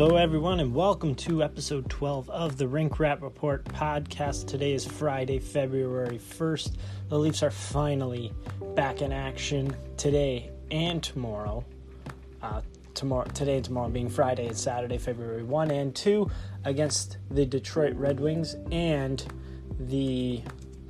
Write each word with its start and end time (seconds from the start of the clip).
Hello, 0.00 0.16
everyone, 0.16 0.60
and 0.60 0.74
welcome 0.74 1.14
to 1.14 1.42
episode 1.42 1.90
12 1.90 2.30
of 2.30 2.56
the 2.56 2.66
Rink 2.66 2.98
Rat 2.98 3.20
Report 3.20 3.62
podcast. 3.66 4.46
Today 4.46 4.72
is 4.72 4.86
Friday, 4.86 5.38
February 5.38 6.18
1st. 6.18 6.76
The 7.10 7.18
Leafs 7.18 7.42
are 7.42 7.50
finally 7.50 8.32
back 8.74 9.02
in 9.02 9.12
action 9.12 9.76
today 9.98 10.52
and 10.70 11.02
tomorrow. 11.02 11.66
Uh, 12.40 12.62
tomorrow, 12.94 13.28
today 13.34 13.56
and 13.56 13.64
tomorrow 13.66 13.90
being 13.90 14.08
Friday 14.08 14.46
and 14.46 14.56
Saturday, 14.56 14.96
February 14.96 15.42
1 15.42 15.70
and 15.70 15.94
2, 15.94 16.30
against 16.64 17.18
the 17.30 17.44
Detroit 17.44 17.94
Red 17.94 18.20
Wings 18.20 18.56
and 18.72 19.22
the 19.80 20.40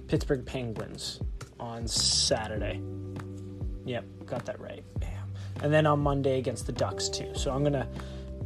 Pittsburgh 0.06 0.47
Penguins 0.47 1.19
on 1.59 1.88
Saturday. 1.88 2.80
Yep, 3.87 4.05
got 4.27 4.47
that 4.47 4.61
right. 4.61 4.84
Bam. 5.01 5.33
And 5.65 5.74
then 5.74 5.84
on 5.84 5.98
Monday 5.98 6.38
against 6.38 6.66
the 6.66 6.73
Ducks, 6.73 7.09
too. 7.09 7.33
So 7.34 7.51
I'm 7.51 7.62
going 7.65 7.73
to 7.73 7.88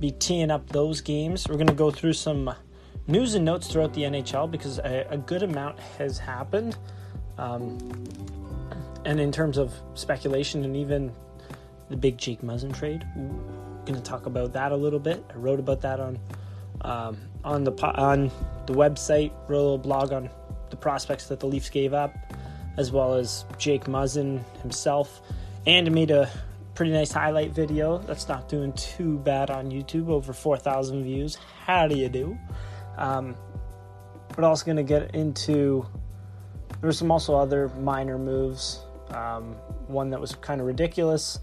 be 0.05 0.11
teeing 0.11 0.51
up 0.51 0.69
those 0.69 1.01
games. 1.01 1.49
We're 1.49 1.57
going 1.57 1.67
to 1.67 1.73
go 1.73 1.91
through 1.91 2.13
some 2.13 2.55
news 3.07 3.35
and 3.35 3.45
notes 3.45 3.69
throughout 3.69 3.95
the 3.95 4.03
NHL 4.03 4.51
because 4.51 4.79
a, 4.79 5.07
a 5.09 5.17
good 5.17 5.43
amount 5.43 5.81
has 5.99 6.19
happened. 6.19 6.77
Um, 7.39 7.79
and 9.07 9.19
in 9.19 9.33
terms 9.33 9.57
of 9.57 9.73
speculation 9.95 10.63
and 10.63 10.77
even 10.77 11.11
the 11.89 11.97
big 11.97 12.19
Jake 12.19 12.43
Muzzin 12.43 12.77
trade, 12.77 13.07
we're 13.17 13.85
going 13.87 13.95
to 13.95 14.03
talk 14.03 14.27
about 14.27 14.53
that 14.53 14.73
a 14.73 14.77
little 14.77 14.99
bit. 14.99 15.25
I 15.31 15.37
wrote 15.37 15.59
about 15.59 15.81
that 15.81 16.01
on 16.01 16.19
um, 16.83 17.17
on 17.43 17.65
the 17.65 17.73
on 17.83 18.31
the 18.67 18.75
website. 18.75 19.33
Wrote 19.49 19.59
a 19.59 19.65
little 19.65 19.79
blog 19.79 20.13
on 20.13 20.29
the 20.69 20.77
prospects 20.77 21.29
that 21.29 21.41
the 21.41 21.47
Leafs 21.47 21.71
gave 21.71 21.95
up, 21.95 22.15
as 22.77 22.93
well 22.93 23.15
as 23.15 23.47
Jake 23.57 23.85
Muzzin 23.85 24.45
himself, 24.61 25.23
and 25.67 25.91
made 25.91 26.11
a 26.11 26.29
pretty 26.75 26.93
nice 26.93 27.13
highlight 27.13 27.53
video 27.53 27.99
that's 27.99 28.29
not 28.29 28.49
doing 28.49 28.73
too 28.73 29.19
bad 29.19 29.51
on 29.51 29.71
YouTube, 29.71 30.09
over 30.09 30.33
4,000 30.33 31.05
views. 31.05 31.37
How 31.65 31.87
do 31.87 31.97
you 31.97 32.09
do? 32.09 32.39
Um, 32.97 33.37
but 34.35 34.45
also 34.45 34.65
going 34.65 34.77
to 34.77 34.83
get 34.83 35.15
into 35.15 35.87
there 36.85 36.89
were 36.89 36.93
some 36.93 37.11
also 37.11 37.35
other 37.35 37.69
minor 37.81 38.19
moves. 38.19 38.83
Um, 39.09 39.55
one 39.87 40.11
that 40.11 40.21
was 40.21 40.35
kind 40.35 40.61
of 40.61 40.67
ridiculous. 40.67 41.39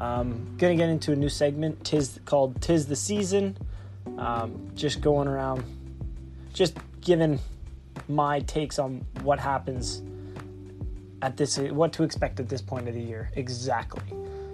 Um, 0.00 0.56
gonna 0.58 0.74
get 0.74 0.88
into 0.88 1.12
a 1.12 1.16
new 1.16 1.28
segment, 1.28 1.84
tis 1.84 2.18
called 2.24 2.60
"Tis 2.60 2.86
the 2.86 2.96
Season." 2.96 3.56
Um, 4.18 4.72
just 4.74 5.00
going 5.00 5.28
around, 5.28 5.62
just 6.52 6.76
giving 7.00 7.38
my 8.08 8.40
takes 8.40 8.80
on 8.80 9.06
what 9.22 9.38
happens 9.38 10.02
at 11.22 11.36
this, 11.36 11.56
what 11.58 11.92
to 11.92 12.02
expect 12.02 12.40
at 12.40 12.48
this 12.48 12.60
point 12.60 12.88
of 12.88 12.94
the 12.94 13.00
year 13.00 13.30
exactly. 13.34 14.02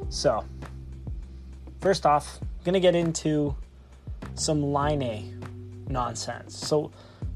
So, 0.08 0.44
first 1.80 2.06
off, 2.06 2.38
I'm 2.40 2.48
gonna 2.64 2.80
get 2.80 2.94
into 2.94 3.54
some 4.34 4.62
Laine 4.62 5.42
nonsense. 5.88 6.56
So, 6.56 6.90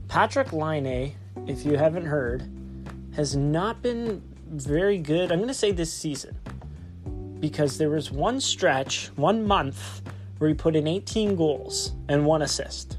Patrik 0.09 0.53
Laine, 0.53 1.15
if 1.47 1.65
you 1.65 1.77
haven't 1.77 2.07
heard, 2.07 2.49
has 3.15 3.37
not 3.37 3.83
been 3.83 4.23
very 4.47 4.99
good. 4.99 5.31
I'm 5.31 5.41
gonna 5.41 5.55
say 5.55 5.73
this 5.73 5.93
season 5.93 6.37
because 7.41 7.79
there 7.79 7.91
was 7.91 8.11
one 8.11 8.41
stretch, 8.41 9.07
one 9.17 9.47
month 9.47 10.03
where 10.39 10.49
he 10.49 10.55
put 10.55 10.77
in 10.77 10.87
18 10.87 11.37
goals 11.37 11.93
and 12.09 12.25
one 12.25 12.43
assist. 12.43 12.99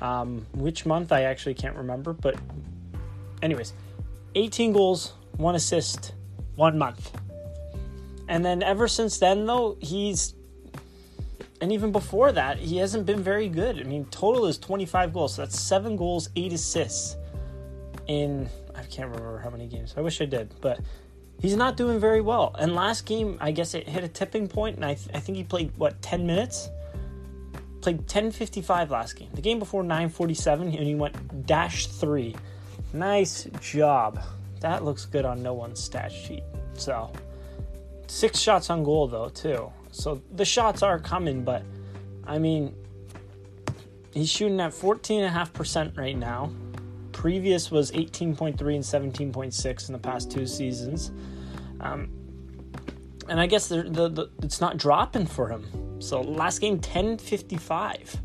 Um, 0.00 0.46
which 0.54 0.86
month 0.86 1.12
I 1.12 1.22
actually 1.22 1.54
can't 1.54 1.76
remember, 1.76 2.12
but 2.12 2.36
anyways, 3.42 3.72
18 4.34 4.72
goals, 4.72 5.14
one 5.36 5.54
assist, 5.54 6.12
one 6.54 6.78
month. 6.78 7.10
And 8.28 8.44
then 8.44 8.62
ever 8.62 8.86
since 8.86 9.18
then, 9.18 9.46
though, 9.46 9.78
he's. 9.80 10.34
And 11.60 11.72
even 11.72 11.90
before 11.90 12.30
that, 12.32 12.58
he 12.58 12.76
hasn't 12.76 13.04
been 13.04 13.20
very 13.20 13.48
good. 13.48 13.80
I 13.80 13.82
mean, 13.82 14.04
total 14.06 14.46
is 14.46 14.58
25 14.58 15.12
goals. 15.12 15.34
So 15.34 15.42
that's 15.42 15.58
seven 15.58 15.96
goals, 15.96 16.28
eight 16.36 16.52
assists 16.52 17.16
in. 18.06 18.48
I 18.76 18.82
can't 18.82 19.10
remember 19.10 19.38
how 19.38 19.50
many 19.50 19.66
games. 19.66 19.94
I 19.96 20.02
wish 20.02 20.20
I 20.20 20.26
did. 20.26 20.54
But 20.60 20.80
he's 21.40 21.56
not 21.56 21.76
doing 21.76 21.98
very 21.98 22.20
well. 22.20 22.54
And 22.58 22.74
last 22.74 23.06
game, 23.06 23.38
I 23.40 23.50
guess 23.50 23.74
it 23.74 23.88
hit 23.88 24.04
a 24.04 24.08
tipping 24.08 24.46
point, 24.46 24.76
and 24.76 24.84
I, 24.84 24.94
th- 24.94 25.08
I 25.14 25.18
think 25.18 25.36
he 25.36 25.42
played, 25.42 25.72
what, 25.76 26.00
10 26.00 26.26
minutes? 26.26 26.68
Played 27.80 28.06
10.55 28.06 28.90
last 28.90 29.16
game. 29.16 29.30
The 29.34 29.40
game 29.40 29.58
before 29.58 29.82
9.47, 29.82 30.60
and 30.60 30.74
he 30.74 30.94
went 30.94 31.46
dash 31.46 31.86
three. 31.86 32.36
Nice 32.92 33.48
job. 33.60 34.22
That 34.60 34.84
looks 34.84 35.06
good 35.06 35.24
on 35.24 35.42
no 35.42 35.54
one's 35.54 35.82
stat 35.82 36.12
sheet. 36.12 36.42
So 36.74 37.12
Six 38.08 38.40
shots 38.40 38.70
on 38.70 38.84
goal, 38.84 39.06
though, 39.06 39.28
too. 39.28 39.70
So 39.92 40.22
the 40.32 40.44
shots 40.44 40.82
are 40.82 40.98
coming, 40.98 41.44
but 41.44 41.62
I 42.26 42.38
mean, 42.38 42.74
he's 44.12 44.30
shooting 44.30 44.60
at 44.60 44.72
14.5% 44.72 45.96
right 45.96 46.16
now. 46.16 46.50
Previous 47.12 47.70
was 47.70 47.90
18.3 47.92 48.50
and 48.50 49.32
17.6 49.32 49.88
in 49.88 49.92
the 49.92 49.98
past 49.98 50.30
two 50.30 50.46
seasons. 50.46 51.12
Um, 51.80 52.10
and 53.28 53.38
I 53.38 53.46
guess 53.46 53.68
the, 53.68 53.82
the, 53.82 54.08
the, 54.08 54.30
it's 54.42 54.60
not 54.60 54.78
dropping 54.78 55.26
for 55.26 55.48
him. 55.48 56.00
So 56.00 56.22
last 56.22 56.60
game, 56.60 56.80
10.55. 56.80 58.16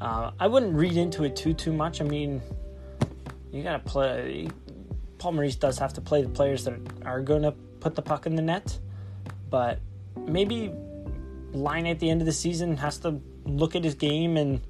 Uh, 0.00 0.30
I 0.38 0.46
wouldn't 0.46 0.74
read 0.74 0.96
into 0.96 1.24
it 1.24 1.36
too, 1.36 1.54
too 1.54 1.72
much. 1.72 2.00
I 2.00 2.04
mean, 2.04 2.42
you 3.50 3.62
got 3.62 3.72
to 3.72 3.90
play. 3.90 4.48
Paul 5.18 5.32
Maurice 5.32 5.56
does 5.56 5.78
have 5.78 5.92
to 5.94 6.00
play 6.00 6.22
the 6.22 6.28
players 6.28 6.64
that 6.64 6.74
are 7.04 7.20
going 7.20 7.42
to 7.42 7.52
put 7.80 7.94
the 7.94 8.02
puck 8.02 8.26
in 8.26 8.34
the 8.34 8.42
net 8.42 8.78
but 9.50 9.78
maybe 10.16 10.72
Laine 11.52 11.86
at 11.86 11.98
the 11.98 12.08
end 12.08 12.22
of 12.22 12.26
the 12.26 12.32
season 12.32 12.76
has 12.76 12.98
to 12.98 13.20
look 13.44 13.74
at 13.74 13.84
his 13.84 13.94
game 13.94 14.36
and 14.36 14.60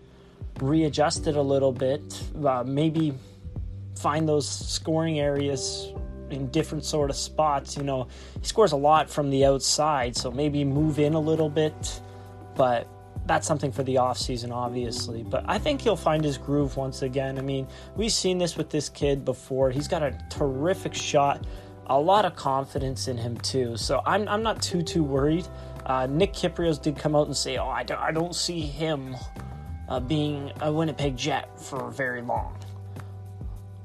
readjust 0.61 1.27
it 1.27 1.37
a 1.37 1.43
little 1.43 1.73
bit. 1.73 2.23
Uh, 2.45 2.65
maybe 2.67 3.15
find 3.99 4.29
those 4.29 4.49
scoring 4.49 5.21
areas 5.21 5.93
in 6.31 6.49
different 6.51 6.85
sort 6.85 7.11
of 7.11 7.17
spots. 7.17 7.77
You 7.77 7.83
know, 7.83 8.09
he 8.41 8.47
scores 8.47 8.73
a 8.73 8.77
lot 8.77 9.11
from 9.11 9.31
the 9.31 9.45
outside, 9.45 10.17
so 10.17 10.31
maybe 10.31 10.65
move 10.65 10.99
in 10.99 11.15
a 11.15 11.21
little 11.21 11.51
bit. 11.51 12.01
But 12.57 12.89
that's 13.27 13.47
something 13.47 13.73
for 13.73 13.83
the 13.83 13.97
offseason, 13.97 14.53
obviously. 14.53 15.23
But 15.23 15.45
I 15.47 15.59
think 15.59 15.83
he'll 15.83 15.97
find 15.97 16.25
his 16.25 16.39
groove 16.39 16.77
once 16.77 17.03
again. 17.03 17.39
I 17.39 17.43
mean, 17.43 17.67
we've 17.97 18.13
seen 18.13 18.39
this 18.39 18.57
with 18.57 18.71
this 18.71 18.89
kid 18.89 19.25
before. 19.25 19.71
He's 19.71 19.89
got 19.89 20.03
a 20.03 20.19
terrific 20.31 20.95
shot 20.95 21.45
a 21.91 21.99
lot 21.99 22.25
of 22.25 22.37
confidence 22.37 23.09
in 23.09 23.19
him 23.19 23.37
too. 23.39 23.77
So 23.77 24.01
I'm 24.07 24.27
I'm 24.29 24.43
not 24.43 24.63
too 24.63 24.81
too 24.81 25.03
worried. 25.03 25.47
Uh, 25.85 26.07
Nick 26.07 26.33
Kypreos 26.33 26.81
did 26.81 26.97
come 26.97 27.15
out 27.15 27.27
and 27.27 27.37
say, 27.37 27.59
"Oh, 27.59 27.69
I 27.69 27.83
don't, 27.83 27.99
I 27.99 28.13
don't 28.13 28.35
see 28.35 28.61
him 28.61 29.17
uh, 29.89 30.01
being 30.01 30.53
a 30.61 30.73
Winnipeg 30.73 31.17
Jet 31.17 31.61
for 31.61 31.91
very 31.91 32.23
long." 32.23 32.57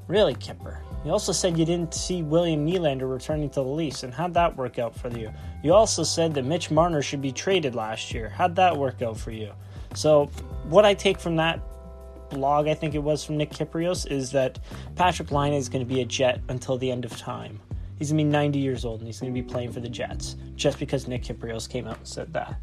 Really, 0.08 0.36
Kipper? 0.36 0.80
You 1.04 1.12
also 1.12 1.32
said 1.32 1.58
you 1.58 1.66
didn't 1.66 1.96
see 1.96 2.22
William 2.22 2.66
Nylander 2.66 3.12
returning 3.12 3.50
to 3.52 3.56
the 3.56 3.68
Leafs, 3.68 4.04
and 4.04 4.14
how'd 4.14 4.36
that 4.36 4.56
work 4.56 4.78
out 4.78 4.96
for 4.96 5.10
you? 5.10 5.32
You 5.64 5.74
also 5.74 6.04
said 6.04 6.36
that 6.36 6.46
Mitch 6.46 6.70
Marner 6.70 7.02
should 7.02 7.22
be 7.22 7.32
traded 7.32 7.74
last 7.74 8.14
year. 8.14 8.30
How'd 8.30 8.56
that 8.56 8.78
work 8.78 9.02
out 9.02 9.18
for 9.18 9.32
you? 9.32 9.52
So, 9.96 10.26
what 10.70 10.86
I 10.86 10.94
take 10.94 11.20
from 11.20 11.38
that 11.38 11.60
blog, 12.30 12.68
I 12.68 12.76
think 12.76 12.94
it 12.94 13.04
was 13.04 13.24
from 13.24 13.38
Nick 13.38 13.52
Kypreos, 13.52 14.10
is 14.12 14.32
that 14.32 14.60
Patrik 14.96 15.32
Laine 15.32 15.54
is 15.54 15.70
going 15.70 15.84
to 15.84 15.92
be 15.92 16.02
a 16.02 16.06
Jet 16.06 16.42
until 16.50 16.78
the 16.78 16.92
end 16.92 17.06
of 17.06 17.18
time. 17.18 17.60
He's 17.98 18.12
gonna 18.12 18.24
be 18.24 18.30
90 18.30 18.60
years 18.60 18.86
old 18.86 19.00
and 19.00 19.08
he's 19.08 19.20
gonna 19.20 19.32
be 19.32 19.42
playing 19.42 19.72
for 19.72 19.80
the 19.80 19.90
Jets 19.90 20.36
just 20.56 20.80
because 20.80 21.08
Nick 21.08 21.24
Kypreos 21.24 21.70
came 21.70 21.88
out 21.88 21.98
and 21.98 22.08
said 22.08 22.34
that 22.34 22.56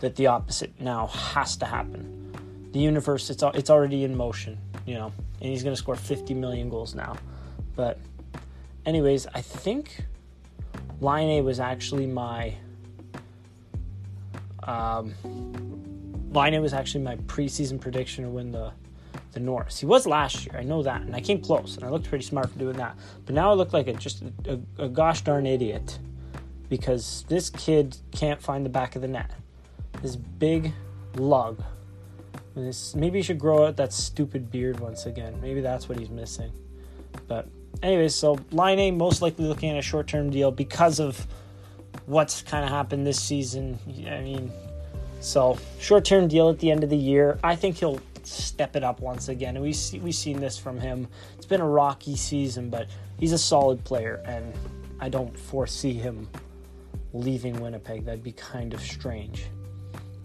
that 0.00 0.14
the 0.16 0.26
opposite 0.26 0.78
now 0.80 1.08
has 1.08 1.56
to 1.56 1.66
happen. 1.66 2.32
The 2.72 2.78
universe 2.78 3.30
it's 3.30 3.42
it's 3.54 3.70
already 3.70 4.04
in 4.04 4.16
motion, 4.16 4.58
you 4.86 4.94
know, 4.94 5.12
and 5.40 5.50
he's 5.50 5.62
gonna 5.62 5.76
score 5.76 5.96
50 5.96 6.34
million 6.34 6.68
goals 6.68 6.94
now. 6.94 7.16
But 7.74 7.98
anyways, 8.86 9.26
I 9.34 9.40
think 9.40 10.04
Line 11.00 11.28
A 11.28 11.40
was 11.42 11.60
actually 11.60 12.06
my 12.06 12.54
um, 14.64 15.14
A 16.34 16.60
was 16.60 16.72
actually 16.72 17.02
my 17.02 17.16
preseason 17.16 17.80
prediction 17.80 18.24
to 18.24 18.30
win 18.30 18.52
the 18.52 18.72
the 19.32 19.40
Norris. 19.40 19.78
He 19.78 19.86
was 19.86 20.06
last 20.06 20.46
year, 20.46 20.56
I 20.58 20.62
know 20.62 20.82
that, 20.82 21.02
and 21.02 21.14
I 21.14 21.20
came 21.20 21.40
close, 21.40 21.76
and 21.76 21.84
I 21.84 21.88
looked 21.88 22.08
pretty 22.08 22.24
smart 22.24 22.50
for 22.50 22.58
doing 22.58 22.76
that. 22.76 22.96
But 23.26 23.34
now 23.34 23.50
I 23.50 23.54
look 23.54 23.72
like 23.72 23.88
a, 23.88 23.92
just 23.94 24.22
a, 24.22 24.60
a, 24.78 24.84
a 24.84 24.88
gosh 24.88 25.22
darn 25.22 25.46
idiot 25.46 25.98
because 26.68 27.24
this 27.28 27.50
kid 27.50 27.96
can't 28.12 28.42
find 28.42 28.64
the 28.64 28.70
back 28.70 28.96
of 28.96 29.02
the 29.02 29.08
net. 29.08 29.30
This 30.02 30.16
big 30.16 30.72
lug. 31.16 31.62
This, 32.54 32.94
maybe 32.94 33.18
he 33.18 33.22
should 33.22 33.38
grow 33.38 33.66
out 33.66 33.76
that 33.76 33.92
stupid 33.92 34.50
beard 34.50 34.80
once 34.80 35.06
again. 35.06 35.40
Maybe 35.40 35.60
that's 35.60 35.88
what 35.88 35.98
he's 35.98 36.10
missing. 36.10 36.52
But 37.26 37.48
anyways, 37.82 38.14
so 38.14 38.38
Laine 38.50 38.96
most 38.96 39.22
likely 39.22 39.46
looking 39.46 39.70
at 39.70 39.76
a 39.76 39.82
short 39.82 40.06
term 40.08 40.30
deal 40.30 40.50
because 40.50 41.00
of 41.00 41.26
what's 42.06 42.42
kind 42.42 42.64
of 42.64 42.70
happened 42.70 43.06
this 43.06 43.20
season. 43.20 43.78
I 44.08 44.20
mean, 44.20 44.50
so 45.20 45.58
short 45.78 46.04
term 46.04 46.28
deal 46.28 46.48
at 46.48 46.58
the 46.58 46.70
end 46.70 46.84
of 46.84 46.90
the 46.90 46.96
year. 46.96 47.38
I 47.42 47.56
think 47.56 47.76
he'll 47.76 48.00
step 48.28 48.76
it 48.76 48.84
up 48.84 49.00
once 49.00 49.28
again. 49.28 49.60
We 49.60 49.72
see, 49.72 49.98
we've 49.98 50.14
seen 50.14 50.40
this 50.40 50.58
from 50.58 50.78
him. 50.78 51.08
It's 51.36 51.46
been 51.46 51.60
a 51.60 51.68
rocky 51.68 52.16
season, 52.16 52.70
but 52.70 52.88
he's 53.18 53.32
a 53.32 53.38
solid 53.38 53.84
player, 53.84 54.22
and 54.24 54.52
I 55.00 55.08
don't 55.08 55.36
foresee 55.38 55.94
him 55.94 56.28
leaving 57.12 57.60
Winnipeg. 57.60 58.04
That'd 58.04 58.22
be 58.22 58.32
kind 58.32 58.74
of 58.74 58.80
strange. 58.80 59.46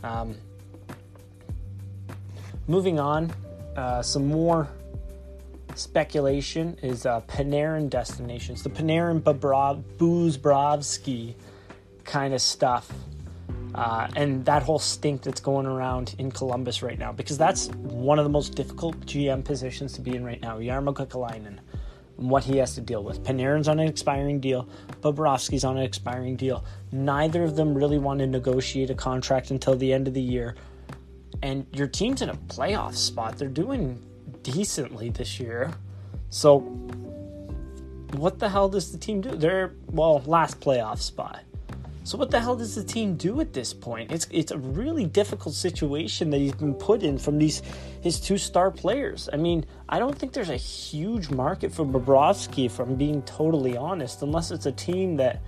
Um, 0.03 0.35
moving 2.67 2.99
on, 2.99 3.33
uh, 3.75 4.01
some 4.01 4.25
more 4.27 4.67
speculation 5.75 6.77
is 6.81 7.05
uh, 7.05 7.21
Panarin 7.21 7.89
destinations, 7.89 8.63
the 8.63 8.69
Panarin 8.69 9.21
Bobrov, 9.21 9.83
Buzbrovsky 9.97 11.35
kind 12.03 12.33
of 12.33 12.41
stuff. 12.41 12.91
Uh, 13.75 14.07
and 14.15 14.45
that 14.45 14.61
whole 14.61 14.79
stink 14.79 15.23
that's 15.23 15.41
going 15.41 15.65
around 15.65 16.15
in 16.19 16.31
Columbus 16.31 16.83
right 16.83 16.99
now, 16.99 17.11
because 17.11 17.37
that's 17.37 17.69
one 17.69 18.19
of 18.19 18.25
the 18.25 18.29
most 18.29 18.55
difficult 18.55 18.99
GM 19.05 19.43
positions 19.43 19.93
to 19.93 20.01
be 20.01 20.15
in 20.15 20.23
right 20.23 20.41
now. 20.41 20.59
Jarmo 20.59 20.93
Kekalainen, 20.93 21.59
what 22.17 22.43
he 22.43 22.57
has 22.57 22.75
to 22.75 22.81
deal 22.81 23.03
with. 23.03 23.23
Panarin's 23.23 23.67
on 23.67 23.79
an 23.79 23.87
expiring 23.87 24.39
deal, 24.39 24.69
Bobrovsky's 25.01 25.63
on 25.63 25.77
an 25.77 25.83
expiring 25.83 26.35
deal. 26.35 26.63
Neither 26.91 27.43
of 27.43 27.55
them 27.55 27.73
really 27.73 27.97
want 27.97 28.19
to 28.19 28.27
negotiate 28.27 28.91
a 28.91 28.95
contract 28.95 29.49
until 29.49 29.75
the 29.75 29.91
end 29.91 30.07
of 30.07 30.13
the 30.13 30.21
year. 30.21 30.55
And 31.41 31.65
your 31.73 31.87
team's 31.87 32.21
in 32.21 32.29
a 32.29 32.35
playoff 32.35 32.95
spot. 32.95 33.37
They're 33.37 33.47
doing 33.47 34.01
decently 34.43 35.09
this 35.09 35.39
year. 35.39 35.73
So, 36.29 36.59
what 38.13 38.37
the 38.37 38.49
hell 38.49 38.69
does 38.69 38.91
the 38.91 38.97
team 38.97 39.21
do? 39.21 39.31
They're, 39.31 39.73
well, 39.87 40.21
last 40.25 40.59
playoff 40.59 40.99
spot. 40.99 41.43
So 42.05 42.17
what 42.17 42.31
the 42.31 42.39
hell 42.39 42.57
does 42.57 42.75
the 42.75 42.83
team 42.83 43.15
do 43.15 43.39
at 43.39 43.53
this 43.53 43.73
point? 43.73 44.11
It's 44.11 44.27
it's 44.29 44.51
a 44.51 44.57
really 44.57 45.05
difficult 45.05 45.55
situation 45.55 46.29
that 46.31 46.39
he's 46.39 46.53
been 46.53 46.73
put 46.73 47.01
in 47.01 47.17
from 47.17 47.37
these 47.37 47.61
his 48.01 48.19
two 48.19 48.37
star 48.37 48.71
players. 48.71 49.29
I 49.31 49.37
mean, 49.37 49.65
I 49.87 49.99
don't 49.99 50.17
think 50.17 50.33
there's 50.33 50.49
a 50.49 50.57
huge 50.57 51.29
market 51.29 51.73
for 51.73 51.85
Bobrovsky, 51.85 52.65
if 52.65 52.79
I'm 52.79 52.95
being 52.95 53.21
totally 53.21 53.77
honest, 53.77 54.21
unless 54.21 54.51
it's 54.51 54.65
a 54.65 54.71
team 54.73 55.15
that 55.17 55.41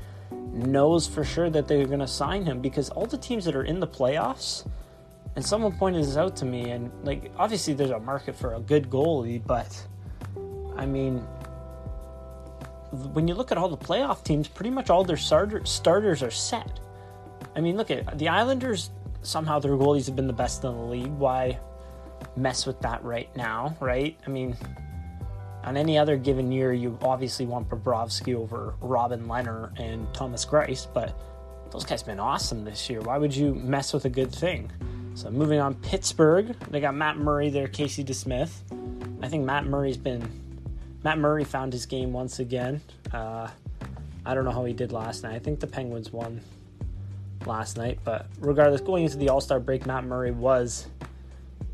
knows 0.53 1.05
for 1.05 1.25
sure 1.25 1.49
that 1.49 1.67
they're 1.67 1.85
going 1.85 1.99
to 1.99 2.07
sign 2.07 2.45
him. 2.45 2.61
Because 2.61 2.89
all 2.89 3.05
the 3.05 3.17
teams 3.17 3.43
that 3.45 3.55
are 3.55 3.65
in 3.65 3.81
the 3.81 3.87
playoffs, 3.87 4.65
and 5.35 5.45
someone 5.45 5.73
pointed 5.73 6.05
this 6.05 6.15
out 6.15 6.37
to 6.37 6.45
me, 6.45 6.69
and 6.69 6.89
like 7.03 7.33
obviously 7.35 7.73
there's 7.73 7.89
a 7.89 7.99
market 7.99 8.33
for 8.33 8.53
a 8.53 8.61
good 8.61 8.89
goalie, 8.89 9.45
but 9.45 9.87
I 10.77 10.85
mean 10.85 11.21
when 12.91 13.27
you 13.27 13.35
look 13.35 13.51
at 13.51 13.57
all 13.57 13.69
the 13.69 13.77
playoff 13.77 14.23
teams, 14.23 14.47
pretty 14.47 14.69
much 14.69 14.89
all 14.89 15.03
their 15.03 15.17
starter, 15.17 15.65
starters 15.65 16.23
are 16.23 16.31
set. 16.31 16.79
I 17.55 17.61
mean, 17.61 17.77
look 17.77 17.91
at 17.91 18.17
the 18.17 18.27
Islanders. 18.27 18.91
Somehow 19.21 19.59
their 19.59 19.71
goalies 19.71 20.05
have 20.05 20.15
been 20.15 20.27
the 20.27 20.33
best 20.33 20.63
in 20.63 20.71
the 20.73 20.81
league. 20.81 21.13
Why 21.13 21.59
mess 22.35 22.65
with 22.65 22.79
that 22.81 23.03
right 23.03 23.33
now, 23.35 23.75
right? 23.79 24.17
I 24.25 24.29
mean, 24.29 24.55
on 25.63 25.77
any 25.77 25.97
other 25.97 26.17
given 26.17 26.51
year, 26.51 26.73
you 26.73 26.97
obviously 27.01 27.45
want 27.45 27.69
Bobrovsky 27.69 28.35
over 28.35 28.75
Robin 28.81 29.25
Lehner 29.27 29.77
and 29.79 30.11
Thomas 30.13 30.45
Greiss, 30.45 30.88
but 30.93 31.17
those 31.71 31.83
guys 31.83 32.01
have 32.01 32.07
been 32.07 32.19
awesome 32.19 32.63
this 32.63 32.89
year. 32.89 33.01
Why 33.01 33.17
would 33.17 33.35
you 33.35 33.55
mess 33.55 33.93
with 33.93 34.05
a 34.05 34.09
good 34.09 34.31
thing? 34.31 34.71
So 35.15 35.31
moving 35.31 35.59
on, 35.59 35.75
Pittsburgh. 35.75 36.55
They 36.69 36.79
got 36.79 36.93
Matt 36.93 37.17
Murray 37.17 37.49
there, 37.49 37.67
Casey 37.67 38.03
DeSmith. 38.03 38.51
I 39.23 39.27
think 39.27 39.45
Matt 39.45 39.65
Murray's 39.65 39.97
been 39.97 40.44
Matt 41.05 41.19
Murray 41.19 41.43
found 41.43 41.71
his 41.71 41.85
game 41.85 42.13
once 42.13 42.39
again. 42.39 42.81
Uh, 43.13 43.47
I 44.25 44.33
don't 44.33 44.43
know 44.43 44.51
how 44.51 44.65
he 44.65 44.73
did 44.73 44.91
last 44.91 45.21
night. 45.21 45.35
I 45.35 45.39
think 45.39 45.59
the 45.59 45.67
Penguins 45.67 46.11
won 46.11 46.41
last 47.45 47.77
night, 47.77 47.99
but 48.03 48.25
regardless, 48.39 48.81
going 48.81 49.03
into 49.03 49.17
the 49.17 49.29
All 49.29 49.39
Star 49.39 49.59
break, 49.59 49.85
Matt 49.85 50.03
Murray 50.03 50.31
was 50.31 50.87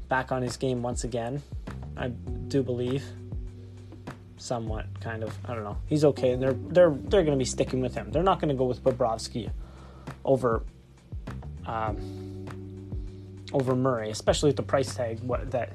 back 0.10 0.34
on 0.34 0.42
his 0.42 0.58
game 0.58 0.82
once 0.82 1.06
again. 1.06 1.42
I 1.96 2.10
do 2.10 2.62
believe, 2.62 3.06
somewhat, 4.36 4.88
kind 5.00 5.24
of. 5.24 5.34
I 5.46 5.56
don't 5.56 5.64
know. 5.64 5.78
He's 5.88 6.04
okay, 6.04 6.32
and 6.32 6.44
they're 6.44 6.58
they're 6.68 6.92
they're 6.92 7.24
going 7.24 7.38
to 7.38 7.42
be 7.42 7.46
sticking 7.46 7.80
with 7.80 7.96
him. 7.96 8.12
They're 8.12 8.24
not 8.24 8.42
going 8.42 8.50
to 8.50 8.56
go 8.56 8.66
with 8.66 8.84
Bobrovsky 8.84 9.50
over 10.26 10.62
um, 11.66 12.46
over 13.54 13.78
Murray, 13.78 14.10
especially 14.10 14.50
at 14.50 14.58
the 14.58 14.64
price 14.64 14.94
tag 14.94 15.22
what 15.22 15.52
that 15.52 15.72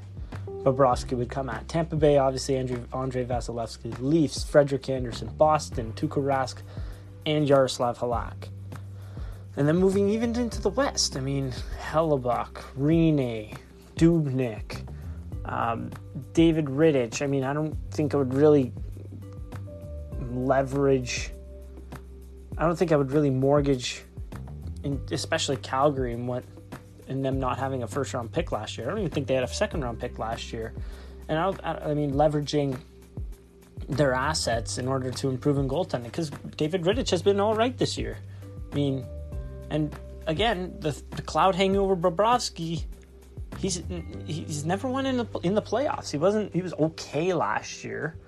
Bobrovsky 0.66 1.16
would 1.16 1.30
come 1.30 1.48
at. 1.48 1.68
Tampa 1.68 1.94
Bay, 1.94 2.18
obviously, 2.18 2.56
Andrew, 2.56 2.84
Andrei 2.92 3.24
Vasilevskiy. 3.24 3.96
Leafs, 4.00 4.42
Frederik 4.42 4.90
Andersen, 4.90 5.28
Boston, 5.28 5.92
Tuukka 5.94 6.20
Rask, 6.20 6.56
and 7.24 7.48
Yaroslav 7.48 7.98
Halak. 7.98 8.48
And 9.56 9.68
then 9.68 9.76
moving 9.76 10.08
even 10.08 10.34
into 10.34 10.60
the 10.60 10.70
West, 10.70 11.16
I 11.16 11.20
mean, 11.20 11.52
Hellebuyck, 11.80 12.54
Rinne, 12.76 13.56
Dubnyk, 13.94 14.88
um, 15.44 15.90
David 16.32 16.64
Rittich. 16.64 17.22
I 17.22 17.28
mean, 17.28 17.44
I 17.44 17.52
don't 17.52 17.76
think 17.92 18.12
I 18.12 18.16
would 18.16 18.34
really 18.34 18.72
leverage. 20.32 21.30
I 22.58 22.66
don't 22.66 22.76
think 22.76 22.90
I 22.90 22.96
would 22.96 23.12
really 23.12 23.30
mortgage, 23.30 24.02
in, 24.82 25.00
especially 25.12 25.58
Calgary, 25.58 26.12
and 26.12 26.26
what 26.26 26.42
and 27.08 27.24
them 27.24 27.38
not 27.38 27.58
having 27.58 27.82
a 27.82 27.86
first 27.86 28.14
round 28.14 28.32
pick 28.32 28.52
last 28.52 28.76
year. 28.76 28.86
I 28.86 28.90
don't 28.90 28.98
even 28.98 29.10
think 29.10 29.26
they 29.26 29.34
had 29.34 29.44
a 29.44 29.48
second 29.48 29.82
round 29.82 30.00
pick 30.00 30.18
last 30.18 30.52
year. 30.52 30.72
And 31.28 31.38
I, 31.38 31.90
I 31.90 31.94
mean, 31.94 32.12
leveraging 32.14 32.78
their 33.88 34.12
assets 34.12 34.78
in 34.78 34.88
order 34.88 35.10
to 35.10 35.28
improve 35.28 35.58
in 35.58 35.68
goaltending 35.68 36.04
because 36.04 36.30
David 36.56 36.82
Rittich 36.82 37.10
has 37.10 37.22
been 37.22 37.40
all 37.40 37.54
right 37.54 37.76
this 37.76 37.96
year. 37.96 38.18
I 38.72 38.74
mean, 38.74 39.04
and 39.70 39.94
again, 40.26 40.76
the, 40.80 41.00
the 41.10 41.22
cloud 41.22 41.54
hanging 41.54 41.78
over 41.78 41.96
Bobrovsky. 41.96 42.84
He's 43.58 43.82
he's 44.26 44.66
never 44.66 44.86
won 44.86 45.06
in 45.06 45.16
the 45.16 45.26
in 45.42 45.54
the 45.54 45.62
playoffs. 45.62 46.10
He 46.10 46.18
wasn't. 46.18 46.52
He 46.52 46.60
was 46.60 46.74
okay 46.74 47.32
last 47.32 47.84
year, 47.84 48.18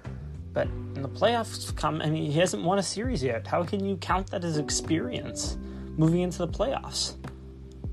but 0.54 0.68
in 0.68 1.02
the 1.02 1.08
playoffs 1.08 1.74
come. 1.76 2.00
I 2.00 2.08
mean, 2.08 2.30
he 2.30 2.38
hasn't 2.38 2.62
won 2.62 2.78
a 2.78 2.82
series 2.82 3.22
yet. 3.22 3.46
How 3.46 3.62
can 3.62 3.84
you 3.84 3.96
count 3.98 4.30
that 4.30 4.42
as 4.42 4.56
experience 4.56 5.58
moving 5.98 6.20
into 6.20 6.38
the 6.38 6.48
playoffs? 6.48 7.16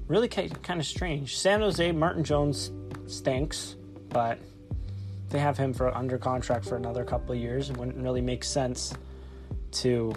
Really 0.07 0.27
kind 0.27 0.79
of 0.79 0.85
strange. 0.85 1.37
San 1.37 1.61
Jose, 1.61 1.91
Martin 1.91 2.23
Jones 2.23 2.71
stinks, 3.07 3.75
but 4.09 4.39
they 5.29 5.39
have 5.39 5.57
him 5.57 5.73
for 5.73 5.95
under 5.95 6.17
contract 6.17 6.65
for 6.65 6.75
another 6.75 7.03
couple 7.03 7.33
of 7.33 7.39
years. 7.39 7.69
It 7.69 7.77
wouldn't 7.77 7.97
really 7.97 8.21
make 8.21 8.43
sense 8.43 8.93
to 9.71 10.13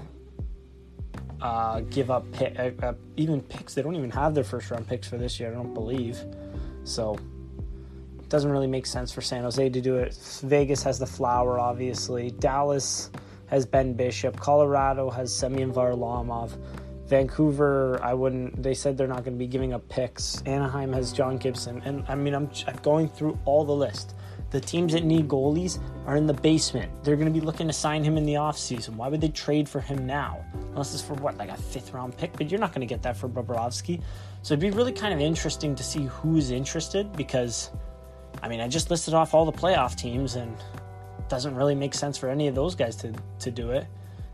uh, 1.41 1.81
give 1.81 2.11
up 2.11 2.31
pick, 2.33 2.59
uh, 2.59 2.71
uh, 2.83 2.95
even 3.17 3.41
picks. 3.41 3.75
They 3.75 3.83
don't 3.83 3.97
even 3.97 4.11
have 4.11 4.35
their 4.35 4.45
first 4.45 4.71
round 4.71 4.87
picks 4.87 5.09
for 5.09 5.17
this 5.17 5.41
year. 5.41 5.51
I 5.51 5.55
don't 5.55 5.75
believe. 5.75 6.23
So 6.85 7.15
it 8.19 8.29
doesn't 8.29 8.51
really 8.51 8.67
make 8.67 8.87
sense 8.87 9.13
for 9.13 9.21
San 9.21 9.43
Jose 9.43 9.69
to 9.69 9.81
do 9.81 9.97
it. 9.97 10.15
Vegas 10.43 10.83
has 10.83 10.99
the 10.99 11.07
flower, 11.07 11.59
obviously. 11.59 12.31
Dallas 12.31 13.11
has 13.47 13.65
Ben 13.65 13.95
Bishop. 13.95 14.39
Colorado 14.39 15.11
has 15.11 15.35
Semyon 15.35 15.73
Varlamov. 15.73 16.59
Vancouver, 17.09 17.99
I 18.03 18.13
wouldn't. 18.13 18.63
They 18.63 18.75
said 18.75 18.99
they're 18.99 19.09
not 19.09 19.25
going 19.25 19.33
to 19.33 19.39
be 19.39 19.47
giving 19.47 19.73
up 19.73 19.89
picks. 19.89 20.43
Anaheim 20.43 20.93
has 20.93 21.13
John 21.13 21.39
Gibson, 21.39 21.81
and 21.85 22.05
I 22.07 22.15
mean, 22.15 22.35
I'm, 22.35 22.51
I'm 22.67 22.77
going 22.77 23.09
through 23.09 23.39
all 23.47 23.65
the 23.65 23.75
list. 23.75 24.15
The 24.51 24.61
teams 24.61 24.93
that 24.95 25.05
need 25.05 25.29
goalies 25.29 25.79
are 26.07 26.17
in 26.17 26.27
the 26.27 26.35
basement. 26.35 26.91
They're 27.05 27.17
going 27.17 27.33
to 27.33 27.41
be 27.41 27.45
looking 27.45 27.67
to 27.67 27.73
sign 27.73 28.03
him 28.03 28.17
in 28.17 28.25
the 28.25 28.35
offseason. 28.35 28.97
Why 28.97 29.09
would 29.09 29.21
they 29.21 29.29
trade 29.29 29.69
for 29.69 29.81
him 29.81 30.07
now? 30.07 30.43
Unless 30.71 30.95
it's 30.95 31.03
for 31.03 31.15
what, 31.15 31.37
like 31.37 31.51
a 31.51 31.57
fifth 31.57 31.93
round 31.93 32.17
pick? 32.17 32.33
But 32.35 32.51
you're 32.51 32.61
not 32.61 32.73
going 32.73 32.81
to 32.81 32.87
get 32.87 33.03
that 33.03 33.17
for 33.17 33.29
Bobrovsky. 33.29 34.03
So 34.43 34.55
it'd 34.55 34.61
be 34.61 34.71
really 34.71 34.93
kind 34.93 35.13
of 35.13 35.21
interesting 35.21 35.75
to 35.75 35.83
see 35.83 36.05
who's 36.07 36.51
interested 36.51 37.13
because, 37.13 37.71
I 38.43 38.49
mean, 38.49 38.61
I 38.61 38.69
just 38.69 38.91
listed 38.91 39.13
off 39.13 39.35
all 39.35 39.45
the 39.45 39.53
playoff 39.53 39.97
teams 39.97 40.37
and 40.37 40.57
it 41.19 41.29
doesn't 41.29 41.55
really 41.55 41.75
make 41.75 41.93
sense 41.93 42.17
for 42.17 42.31
any 42.31 42.49
of 42.49 42.55
those 42.55 42.75
guys 42.75 42.97
to, 42.97 43.13
to 43.41 43.51
do 43.51 43.71
it. 43.71 43.87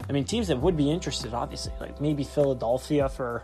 I 0.09 0.13
mean, 0.13 0.25
teams 0.25 0.49
that 0.49 0.61
would 0.61 0.77
be 0.77 0.91
interested, 0.91 1.33
obviously, 1.33 1.73
like 1.81 2.01
maybe 2.01 2.25
Philadelphia 2.25 3.09
for 3.09 3.43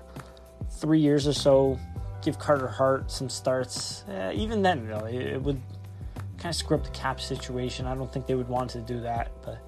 three 0.71 1.00
years 1.00 1.26
or 1.26 1.33
so, 1.33 1.79
give 2.23 2.38
Carter 2.38 2.69
Hart 2.69 3.11
some 3.11 3.29
starts. 3.29 4.05
Eh, 4.09 4.33
even 4.33 4.62
then, 4.62 4.87
really, 4.87 5.17
it 5.17 5.43
would 5.43 5.61
kind 6.37 6.52
of 6.52 6.57
screw 6.57 6.76
up 6.76 6.85
the 6.85 6.90
cap 6.90 7.21
situation. 7.21 7.87
I 7.87 7.95
don't 7.95 8.12
think 8.12 8.26
they 8.26 8.35
would 8.35 8.49
want 8.49 8.71
to 8.71 8.81
do 8.81 9.00
that. 9.00 9.31
But 9.43 9.59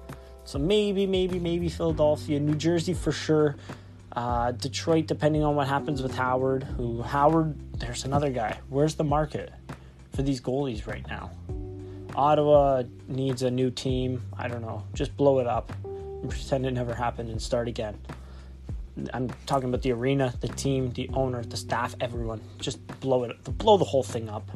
so 0.43 0.59
maybe, 0.59 1.07
maybe, 1.07 1.39
maybe 1.39 1.67
Philadelphia, 1.69 2.39
New 2.39 2.55
Jersey 2.55 2.93
for 2.93 3.11
sure. 3.11 3.55
Uh, 4.15 4.51
Detroit, 4.51 5.07
depending 5.07 5.43
on 5.43 5.55
what 5.55 5.67
happens 5.67 6.03
with 6.03 6.13
Howard. 6.15 6.63
Who 6.63 7.01
Howard? 7.01 7.57
There's 7.79 8.05
another 8.05 8.29
guy. 8.29 8.59
Where's 8.69 8.93
the 8.93 9.03
market 9.03 9.51
for 10.15 10.21
these 10.21 10.39
goalies 10.39 10.85
right 10.85 11.05
now? 11.07 11.31
Ottawa 12.15 12.83
needs 13.07 13.41
a 13.41 13.49
new 13.49 13.71
team. 13.71 14.21
I 14.37 14.47
don't 14.47 14.61
know. 14.61 14.83
Just 14.93 15.17
blow 15.17 15.39
it 15.39 15.47
up 15.47 15.73
pretend 16.27 16.65
it 16.65 16.71
never 16.71 16.93
happened 16.93 17.29
and 17.29 17.41
start 17.41 17.67
again. 17.67 17.97
I'm 19.13 19.29
talking 19.45 19.69
about 19.69 19.81
the 19.81 19.91
arena, 19.91 20.33
the 20.39 20.47
team, 20.47 20.91
the 20.91 21.09
owner, 21.13 21.43
the 21.43 21.57
staff, 21.57 21.95
everyone. 21.99 22.41
Just 22.59 22.85
blow 22.99 23.23
it, 23.23 23.43
blow 23.57 23.77
the 23.77 23.85
whole 23.85 24.03
thing 24.03 24.29
up. 24.29 24.49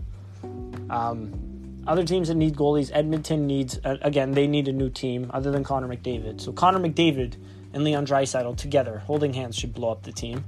Um, 0.89 1.83
other 1.88 2.03
teams 2.03 2.27
that 2.27 2.36
need 2.36 2.55
goalies, 2.55 2.91
Edmonton 2.93 3.47
needs 3.47 3.79
uh, 3.83 3.97
again. 4.01 4.31
They 4.31 4.45
need 4.45 4.67
a 4.67 4.74
new 4.74 4.89
team 4.89 5.31
other 5.33 5.51
than 5.51 5.63
Connor 5.63 5.88
McDavid. 5.88 6.41
So 6.41 6.51
Connor 6.51 6.79
McDavid 6.79 7.36
and 7.74 7.83
Leon 7.83 8.05
Draisaitl 8.05 8.57
together, 8.57 9.00
holding 9.00 9.33
hands, 9.33 9.55
should 9.55 9.74
blow 9.74 9.91
up 9.91 10.03
the 10.03 10.12
team. 10.12 10.43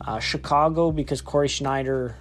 Uh, 0.00 0.20
Chicago 0.20 0.90
because 0.92 1.20
Corey 1.20 1.48
Schneider, 1.48 2.16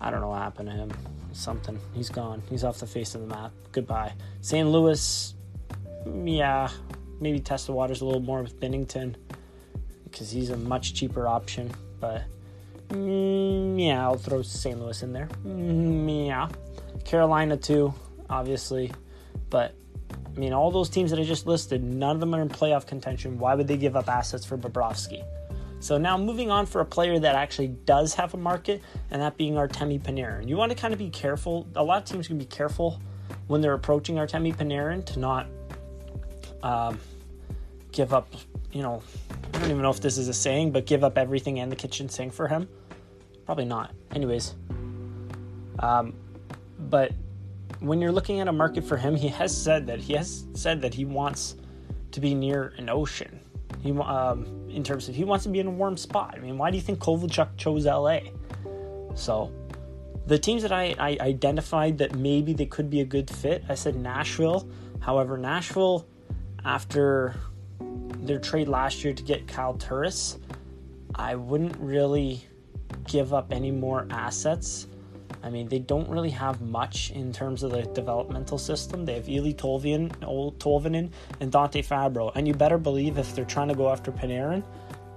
I 0.00 0.10
don't 0.10 0.20
know 0.20 0.28
what 0.28 0.42
happened 0.42 0.68
to 0.68 0.74
him. 0.74 0.92
Something. 1.32 1.80
He's 1.94 2.10
gone. 2.10 2.42
He's 2.48 2.62
off 2.62 2.78
the 2.78 2.86
face 2.86 3.14
of 3.14 3.22
the 3.22 3.26
map. 3.26 3.50
Goodbye. 3.72 4.12
St. 4.42 4.68
Louis, 4.68 5.34
yeah, 6.24 6.68
maybe 7.20 7.40
test 7.40 7.66
the 7.66 7.72
waters 7.72 8.00
a 8.00 8.04
little 8.04 8.20
more 8.20 8.42
with 8.42 8.60
Binnington 8.60 9.16
because 10.04 10.30
he's 10.30 10.50
a 10.50 10.56
much 10.56 10.94
cheaper 10.94 11.26
option. 11.26 11.70
But 12.00 12.22
mm, 12.88 13.84
yeah, 13.84 14.02
I'll 14.02 14.16
throw 14.16 14.42
St. 14.42 14.78
Louis 14.78 15.02
in 15.02 15.12
there. 15.12 15.28
Mm, 15.44 16.26
yeah. 16.26 16.48
Carolina 17.04 17.56
too, 17.56 17.92
obviously. 18.30 18.92
But 19.50 19.74
I 20.34 20.38
mean, 20.38 20.52
all 20.52 20.70
those 20.70 20.88
teams 20.88 21.10
that 21.10 21.20
I 21.20 21.24
just 21.24 21.46
listed, 21.46 21.82
none 21.82 22.16
of 22.16 22.20
them 22.20 22.34
are 22.34 22.42
in 22.42 22.48
playoff 22.48 22.86
contention. 22.86 23.38
Why 23.38 23.54
would 23.54 23.68
they 23.68 23.76
give 23.76 23.96
up 23.96 24.08
assets 24.08 24.44
for 24.44 24.58
Bobrovsky? 24.58 25.24
So 25.80 25.98
now 25.98 26.16
moving 26.16 26.50
on 26.50 26.66
for 26.66 26.80
a 26.80 26.84
player 26.84 27.18
that 27.18 27.34
actually 27.34 27.68
does 27.68 28.14
have 28.14 28.32
a 28.32 28.38
market, 28.38 28.82
and 29.10 29.20
that 29.20 29.36
being 29.36 29.54
Artemi 29.54 30.00
Panarin. 30.00 30.48
You 30.48 30.56
want 30.56 30.72
to 30.72 30.78
kind 30.78 30.94
of 30.94 30.98
be 30.98 31.10
careful. 31.10 31.66
A 31.76 31.84
lot 31.84 32.02
of 32.02 32.08
teams 32.08 32.26
can 32.26 32.38
be 32.38 32.46
careful 32.46 33.00
when 33.48 33.60
they're 33.60 33.74
approaching 33.74 34.16
Artemi 34.16 34.56
Panarin 34.56 35.04
to 35.06 35.18
not 35.18 35.46
um, 36.64 36.98
give 37.92 38.12
up, 38.12 38.34
you 38.72 38.82
know, 38.82 39.02
I 39.52 39.58
don't 39.58 39.70
even 39.70 39.82
know 39.82 39.90
if 39.90 40.00
this 40.00 40.18
is 40.18 40.28
a 40.28 40.34
saying, 40.34 40.72
but 40.72 40.86
give 40.86 41.04
up 41.04 41.16
everything 41.16 41.60
and 41.60 41.70
the 41.70 41.76
kitchen 41.76 42.08
sink 42.08 42.32
for 42.32 42.48
him. 42.48 42.68
Probably 43.44 43.66
not. 43.66 43.94
Anyways, 44.14 44.54
um, 45.78 46.14
but 46.78 47.12
when 47.80 48.00
you're 48.00 48.12
looking 48.12 48.40
at 48.40 48.48
a 48.48 48.52
market 48.52 48.82
for 48.82 48.96
him, 48.96 49.14
he 49.14 49.28
has 49.28 49.54
said 49.54 49.86
that 49.86 50.00
he 50.00 50.14
has 50.14 50.46
said 50.54 50.80
that 50.82 50.94
he 50.94 51.04
wants 51.04 51.56
to 52.12 52.20
be 52.20 52.34
near 52.34 52.72
an 52.78 52.88
ocean. 52.88 53.40
He 53.82 53.92
um, 53.92 54.46
in 54.70 54.82
terms 54.82 55.08
of 55.08 55.14
he 55.14 55.24
wants 55.24 55.44
to 55.44 55.50
be 55.50 55.60
in 55.60 55.66
a 55.66 55.70
warm 55.70 55.98
spot. 55.98 56.34
I 56.36 56.40
mean, 56.40 56.56
why 56.56 56.70
do 56.70 56.76
you 56.76 56.82
think 56.82 56.98
Kovalchuk 56.98 57.56
chose 57.58 57.84
LA? 57.84 58.20
So 59.14 59.52
the 60.26 60.38
teams 60.38 60.62
that 60.62 60.72
I, 60.72 60.94
I 60.98 61.18
identified 61.20 61.98
that 61.98 62.14
maybe 62.14 62.54
they 62.54 62.66
could 62.66 62.88
be 62.88 63.02
a 63.02 63.04
good 63.04 63.28
fit, 63.28 63.62
I 63.68 63.74
said 63.74 63.96
Nashville. 63.96 64.66
However, 65.00 65.36
Nashville, 65.36 66.06
after 66.64 67.34
their 67.80 68.38
trade 68.38 68.68
last 68.68 69.04
year 69.04 69.12
to 69.12 69.22
get 69.22 69.46
Kyle 69.46 69.74
Turris, 69.74 70.38
I 71.14 71.34
wouldn't 71.34 71.76
really 71.78 72.46
give 73.06 73.34
up 73.34 73.52
any 73.52 73.70
more 73.70 74.06
assets 74.10 74.86
I 75.44 75.50
mean, 75.50 75.68
they 75.68 75.78
don't 75.78 76.08
really 76.08 76.30
have 76.30 76.62
much 76.62 77.10
in 77.10 77.30
terms 77.30 77.62
of 77.62 77.70
the 77.70 77.82
developmental 77.82 78.56
system. 78.56 79.04
They 79.04 79.12
have 79.14 79.26
Eeli 79.26 79.54
Tolvanen, 79.54 80.08
Tolvanen 80.58 81.10
and 81.40 81.52
Dante 81.52 81.82
Fabbro. 81.82 82.32
and 82.34 82.48
you 82.48 82.54
better 82.54 82.78
believe 82.78 83.18
if 83.18 83.34
they're 83.34 83.44
trying 83.44 83.68
to 83.68 83.74
go 83.74 83.90
after 83.90 84.10
Panarin, 84.10 84.64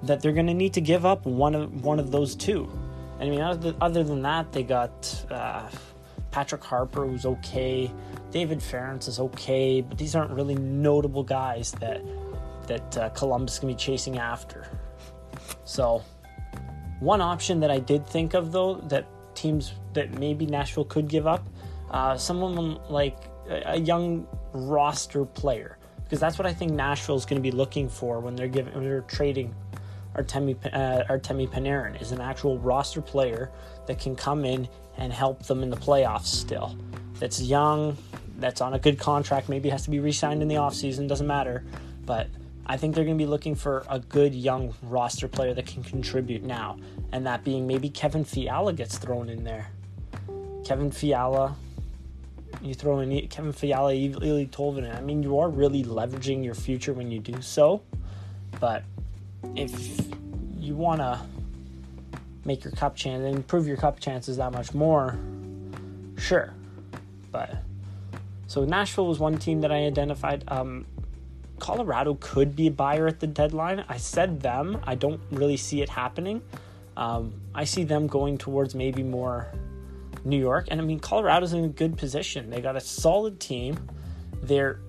that 0.04 0.22
they're 0.22 0.34
going 0.34 0.48
to 0.48 0.54
need 0.54 0.74
to 0.74 0.82
give 0.82 1.06
up 1.06 1.26
one 1.26 1.56
of 1.56 1.84
one 1.84 1.98
of 1.98 2.12
those 2.12 2.36
two. 2.36 2.70
I 3.22 3.30
mean, 3.30 3.40
other, 3.40 3.74
other 3.80 4.04
than 4.04 4.22
that, 4.24 4.52
they 4.52 4.64
got 4.64 5.26
uh, 5.32 5.70
Patrick 6.32 6.64
Harper, 6.64 7.08
who's 7.08 7.26
okay. 7.26 7.90
David 8.32 8.62
Farrance 8.62 9.08
is 9.08 9.20
okay, 9.20 9.82
but 9.82 9.98
these 9.98 10.16
aren't 10.16 10.32
really 10.32 10.56
notable 10.56 11.24
guys 11.24 11.72
that 11.74 12.02
that 12.68 12.98
uh, 12.98 13.10
Columbus 13.10 13.60
can 13.60 13.70
be 13.70 13.76
chasing 13.76 14.18
after. 14.18 14.68
So, 15.64 16.04
one 17.00 17.22
option 17.22 17.62
that 17.62 17.72
I 17.72 17.80
did 17.80 18.06
think 18.06 18.34
of 18.34 18.52
though 18.52 18.76
that 18.76 19.08
teams 19.36 19.74
that 19.94 20.20
maybe 20.20 20.46
Nashville 20.46 20.86
could 20.86 21.08
give 21.08 21.28
up. 21.28 21.48
Uh, 21.92 22.18
someone 22.18 22.78
like 22.90 23.18
a, 23.50 23.80
young 23.80 24.28
roster 24.52 25.24
player, 25.24 25.78
because 26.04 26.20
that's 26.20 26.38
what 26.38 26.46
I 26.46 26.54
think 26.54 26.74
Nashville 26.74 27.16
is 27.16 27.26
going 27.26 27.42
to 27.42 27.50
be 27.52 27.56
looking 27.56 27.88
for 27.88 28.20
when 28.20 28.36
they're 28.36 28.50
giving 28.50 28.74
when 28.74 28.84
they're 28.84 29.02
trading 29.02 29.56
Artemi 30.18 30.58
uh, 30.74 31.04
Artemi 31.10 31.48
Panarin 31.48 32.02
is 32.02 32.12
an 32.12 32.20
actual 32.20 32.58
roster 32.60 33.02
player 33.02 33.52
that 33.86 34.00
can 34.00 34.16
come 34.16 34.44
in 34.44 34.68
and 34.98 35.14
help 35.14 35.44
them 35.44 35.64
in 35.64 35.70
the 35.70 35.78
playoffs 35.78 36.26
still. 36.26 36.76
That's 37.20 37.42
young, 37.42 37.98
that's 38.38 38.62
on 38.62 38.74
a 38.74 38.80
good 38.80 39.00
contract, 39.00 39.50
maybe 39.50 39.70
has 39.70 39.84
to 39.84 39.90
be 39.90 40.00
re-signed 40.00 40.42
in 40.42 40.48
the 40.48 40.56
offseason, 40.56 41.08
doesn't 41.08 41.28
matter. 41.28 41.64
But 42.06 42.28
I 42.66 42.78
think 42.78 42.96
they're 42.96 43.04
going 43.04 43.18
to 43.18 43.24
be 43.24 43.30
looking 43.30 43.56
for 43.56 43.86
a 43.90 44.00
good 44.00 44.36
young 44.36 44.74
roster 44.84 45.28
player 45.28 45.54
that 45.54 45.66
can 45.66 45.84
contribute 45.84 46.44
now, 46.44 46.78
and 47.12 47.26
that 47.26 47.44
being 47.44 47.66
maybe 47.66 47.90
Kevin 47.90 48.24
Fiala 48.24 48.74
gets 48.74 48.98
thrown 48.98 49.30
in 49.30 49.44
there. 49.44 49.68
Kevin 50.66 50.92
Fiala, 50.92 51.56
you 52.62 52.74
throw 52.74 53.00
in 53.00 53.28
Kevin 53.28 53.54
Fiala, 53.54 53.94
Eeli 53.94 54.50
Tolvanen. 54.50 54.96
I 54.96 55.02
mean, 55.02 55.24
you 55.24 55.40
are 55.40 55.50
really 55.50 55.84
leveraging 55.84 56.44
your 56.44 56.56
future 56.56 56.94
when 56.94 57.10
you 57.10 57.20
do 57.20 57.42
so, 57.42 57.82
but 58.60 58.84
if 59.56 60.02
you 60.60 60.76
want 60.76 61.00
to 61.00 61.22
make 62.44 62.64
your 62.64 62.74
cup 62.74 62.96
chance 62.96 63.24
and 63.24 63.36
improve 63.36 63.68
your 63.68 63.78
cup 63.78 64.00
chances 64.00 64.38
that 64.38 64.52
much 64.52 64.74
more, 64.74 65.18
sure. 66.18 66.54
But 67.32 67.64
so 68.48 68.64
Nashville 68.66 69.08
was 69.08 69.20
one 69.20 69.38
team 69.38 69.62
that 69.62 69.72
I 69.72 69.86
identified. 69.86 70.44
Um, 70.48 70.86
Colorado 71.60 72.18
could 72.20 72.56
be 72.56 72.68
a 72.68 72.72
buyer 72.72 73.08
at 73.08 73.20
the 73.20 73.28
deadline. 73.28 73.84
I 73.90 73.98
said 73.98 74.42
them. 74.42 74.80
I 74.84 74.96
don't 74.96 75.22
really 75.32 75.58
see 75.58 75.82
it 75.82 75.90
happening. 75.90 76.42
Um, 76.96 77.42
I 77.54 77.66
see 77.66 77.84
them 77.84 78.08
going 78.08 78.38
towards 78.38 78.74
maybe 78.74 79.04
more 79.04 79.52
New 80.24 80.40
York. 80.40 80.68
And 80.70 80.80
I 80.80 80.84
mean, 80.84 81.00
Colorado's 81.00 81.54
in 81.54 81.64
a 81.64 81.70
good 81.70 81.98
position. 81.98 82.50
They 82.50 82.62
got 82.62 82.76
a 82.76 82.82
solid 82.82 83.40
team. 83.40 83.90
They're 84.42 84.80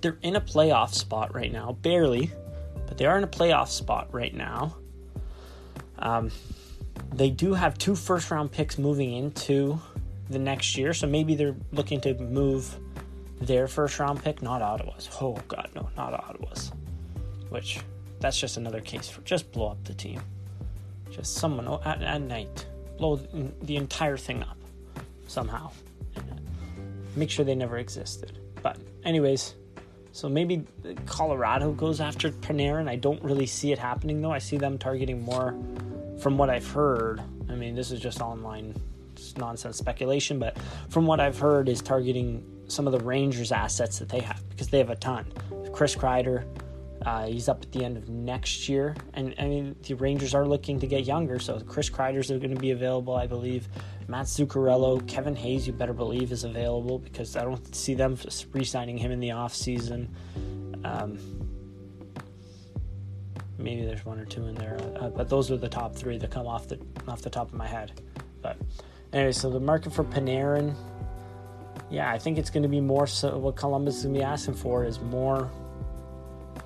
they're 0.00 0.18
in 0.22 0.34
a 0.34 0.40
playoff 0.40 0.94
spot 0.94 1.34
right 1.34 1.52
now, 1.52 1.72
barely, 1.72 2.30
but 2.86 2.96
they 2.96 3.04
are 3.04 3.18
in 3.18 3.24
a 3.24 3.28
playoff 3.28 3.68
spot 3.68 4.08
right 4.12 4.34
now. 4.34 4.76
Um, 5.98 6.30
they 7.12 7.28
do 7.28 7.52
have 7.52 7.76
two 7.76 7.94
first 7.94 8.30
round 8.30 8.50
picks 8.50 8.78
moving 8.78 9.12
into 9.12 9.78
the 10.30 10.38
next 10.38 10.76
year, 10.78 10.94
so 10.94 11.06
maybe 11.06 11.34
they're 11.34 11.56
looking 11.72 12.00
to 12.02 12.14
move 12.14 12.78
their 13.40 13.66
first 13.66 13.98
round 13.98 14.22
pick, 14.22 14.42
not 14.42 14.62
Ottawa's. 14.62 15.08
Oh 15.20 15.38
God, 15.48 15.68
no, 15.74 15.88
not 15.96 16.14
Ottawa's. 16.14 16.72
Which 17.48 17.80
that's 18.20 18.38
just 18.38 18.56
another 18.56 18.80
case 18.80 19.08
for 19.08 19.22
just 19.22 19.50
blow 19.50 19.68
up 19.68 19.84
the 19.84 19.94
team. 19.94 20.20
Just 21.10 21.34
someone 21.34 21.66
at, 21.84 22.02
at 22.02 22.20
night 22.20 22.66
blow 22.96 23.16
the 23.16 23.76
entire 23.76 24.16
thing 24.16 24.42
up 24.42 24.56
somehow. 25.26 25.70
Make 27.16 27.30
sure 27.30 27.44
they 27.44 27.56
never 27.56 27.78
existed. 27.78 28.38
But 28.62 28.76
anyways, 29.04 29.54
so 30.12 30.28
maybe 30.28 30.64
Colorado 31.06 31.72
goes 31.72 32.00
after 32.00 32.30
Panarin. 32.30 32.88
I 32.88 32.96
don't 32.96 33.22
really 33.24 33.46
see 33.46 33.72
it 33.72 33.78
happening 33.78 34.20
though. 34.20 34.30
I 34.30 34.38
see 34.38 34.58
them 34.58 34.78
targeting 34.78 35.22
more 35.22 35.58
from 36.20 36.38
what 36.38 36.50
I've 36.50 36.70
heard. 36.70 37.20
I 37.48 37.54
mean, 37.54 37.74
this 37.74 37.90
is 37.90 37.98
just 37.98 38.20
online 38.20 38.74
nonsense 39.36 39.76
speculation, 39.76 40.38
but 40.38 40.56
from 40.88 41.06
what 41.06 41.20
I've 41.20 41.38
heard 41.38 41.68
is 41.68 41.82
targeting 41.82 42.44
some 42.68 42.86
of 42.86 42.92
the 42.92 43.00
Rangers 43.00 43.52
assets 43.52 43.98
that 43.98 44.08
they 44.08 44.20
have 44.20 44.48
because 44.48 44.68
they 44.68 44.78
have 44.78 44.90
a 44.90 44.96
ton. 44.96 45.26
Chris 45.72 45.94
Kreider, 45.96 46.44
uh, 47.04 47.26
he's 47.26 47.48
up 47.48 47.62
at 47.62 47.72
the 47.72 47.84
end 47.84 47.96
of 47.96 48.08
next 48.08 48.68
year, 48.68 48.94
and 49.14 49.34
I 49.38 49.46
mean 49.46 49.76
the 49.82 49.94
Rangers 49.94 50.34
are 50.34 50.46
looking 50.46 50.78
to 50.80 50.86
get 50.86 51.04
younger, 51.04 51.38
so 51.38 51.60
Chris 51.60 51.90
Kreider's 51.90 52.30
are 52.30 52.38
going 52.38 52.54
to 52.54 52.60
be 52.60 52.70
available, 52.70 53.16
I 53.16 53.26
believe. 53.26 53.68
Matt 54.08 54.26
Zuccarello, 54.26 55.06
Kevin 55.06 55.36
Hayes, 55.36 55.66
you 55.66 55.72
better 55.72 55.92
believe 55.92 56.32
is 56.32 56.44
available 56.44 56.98
because 56.98 57.36
I 57.36 57.44
don't 57.44 57.74
see 57.74 57.94
them 57.94 58.18
re-signing 58.52 58.98
him 58.98 59.12
in 59.12 59.20
the 59.20 59.30
off 59.30 59.54
season. 59.54 60.14
Um, 60.84 61.18
maybe 63.56 63.84
there's 63.84 64.04
one 64.04 64.18
or 64.18 64.24
two 64.24 64.46
in 64.46 64.54
there, 64.54 64.78
uh, 65.00 65.08
but 65.08 65.28
those 65.28 65.50
are 65.50 65.56
the 65.56 65.68
top 65.68 65.94
three 65.94 66.18
that 66.18 66.30
come 66.30 66.46
off 66.46 66.68
the 66.68 66.78
off 67.06 67.22
the 67.22 67.30
top 67.30 67.48
of 67.48 67.54
my 67.54 67.66
head. 67.66 68.00
But 68.42 68.56
anyway, 69.12 69.32
so 69.32 69.50
the 69.50 69.60
market 69.60 69.92
for 69.92 70.04
Panarin 70.04 70.74
yeah, 71.90 72.10
I 72.10 72.18
think 72.18 72.38
it's 72.38 72.50
going 72.50 72.62
to 72.62 72.68
be 72.68 72.80
more 72.80 73.06
so 73.06 73.36
what 73.36 73.56
Columbus 73.56 73.96
is 73.96 74.02
going 74.04 74.14
to 74.14 74.20
be 74.20 74.24
asking 74.24 74.54
for 74.54 74.84
is 74.84 75.00
more 75.00 75.50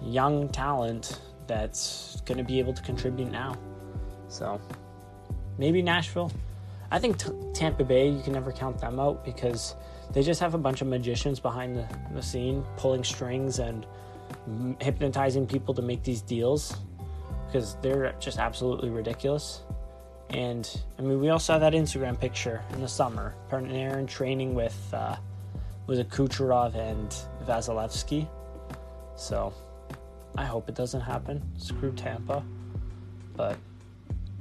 young 0.03 0.51
talent 0.51 1.21
that's 1.47 2.21
going 2.27 2.39
to 2.39 2.45
be 2.45 2.59
able 2.59 2.75
to 2.75 2.83
contribute 2.83 3.31
now. 3.31 3.57
So 4.29 4.61
maybe 5.59 5.81
Nashville. 5.81 6.31
I 6.91 6.99
think 6.99 7.19
t- 7.19 7.33
Tampa 7.55 7.85
Bay, 7.85 8.09
you 8.09 8.23
can 8.23 8.35
never 8.35 8.53
count 8.53 8.79
them 8.79 9.01
out 9.01 9.25
because 9.25 9.75
they 10.13 10.23
just 10.23 10.41
have 10.41 10.55
a 10.55 10.59
bunch 10.59 10.83
of 10.83 10.89
magicians 10.89 11.41
behind 11.41 11.77
the, 11.77 11.89
the 12.13 12.23
scene 12.23 12.63
pulling 12.77 13.03
strings 13.03 13.59
and 13.59 13.87
hypnotizing 14.81 15.47
people 15.47 15.73
to 15.75 15.83
make 15.83 16.03
these 16.03 16.21
deals 16.21 16.77
because 17.47 17.77
they're 17.81 18.15
just 18.21 18.39
absolutely 18.39 18.91
ridiculous. 18.91 19.63
And 20.31 20.69
I 20.99 21.03
mean, 21.03 21.21
we 21.21 21.29
all 21.29 21.39
saw 21.39 21.59
that 21.59 21.73
Instagram 21.73 22.19
picture 22.19 22.63
in 22.73 22.81
the 22.81 22.89
summer. 22.89 23.35
Panarin 23.51 24.09
training 24.09 24.55
with 24.55 24.77
uh, 24.93 25.17
was 25.87 25.99
a 25.99 26.05
Kucherov 26.05 26.75
and 26.75 27.15
Vasilevskiy. 27.47 28.29
So 29.17 29.53
I 30.37 30.45
hope 30.45 30.69
it 30.69 30.75
doesn't 30.75 31.01
happen. 31.01 31.43
Screw 31.57 31.93
Tampa, 31.93 32.43
but 33.37 33.57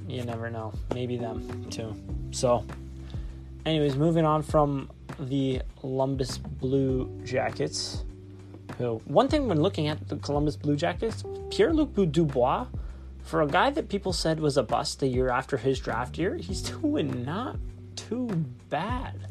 you 0.08 0.24
never 0.24 0.50
know. 0.50 0.74
Maybe 0.94 1.18
them 1.18 1.70
too. 1.70 1.96
So, 2.32 2.66
anyways, 3.66 3.96
moving 3.96 4.26
on 4.26 4.42
from 4.42 4.90
the 5.20 5.62
Columbus 5.80 6.38
Blue 6.38 7.22
Jackets. 7.24 8.04
Who 8.78 9.02
one 9.06 9.28
thing 9.28 9.48
when 9.48 9.62
looking 9.62 9.88
at 9.88 10.08
the 10.08 10.16
Columbus 10.18 10.56
Blue 10.56 10.76
Jackets, 10.76 11.24
Pierre 11.52 11.74
Luc 11.74 11.94
Dubois 12.12 12.66
for 13.24 13.42
a 13.42 13.48
guy 13.48 13.70
that 13.72 13.90
people 13.90 14.14
said 14.14 14.40
was 14.40 14.58
a 14.58 14.64
bust 14.64 15.00
the 15.00 15.08
year 15.08 15.30
after 15.30 15.58
his 15.58 15.80
draft 15.80 16.18
year, 16.18 16.36
he's 16.36 16.62
doing 16.82 17.26
not 17.26 17.58
too 17.96 18.28
bad. 18.70 19.28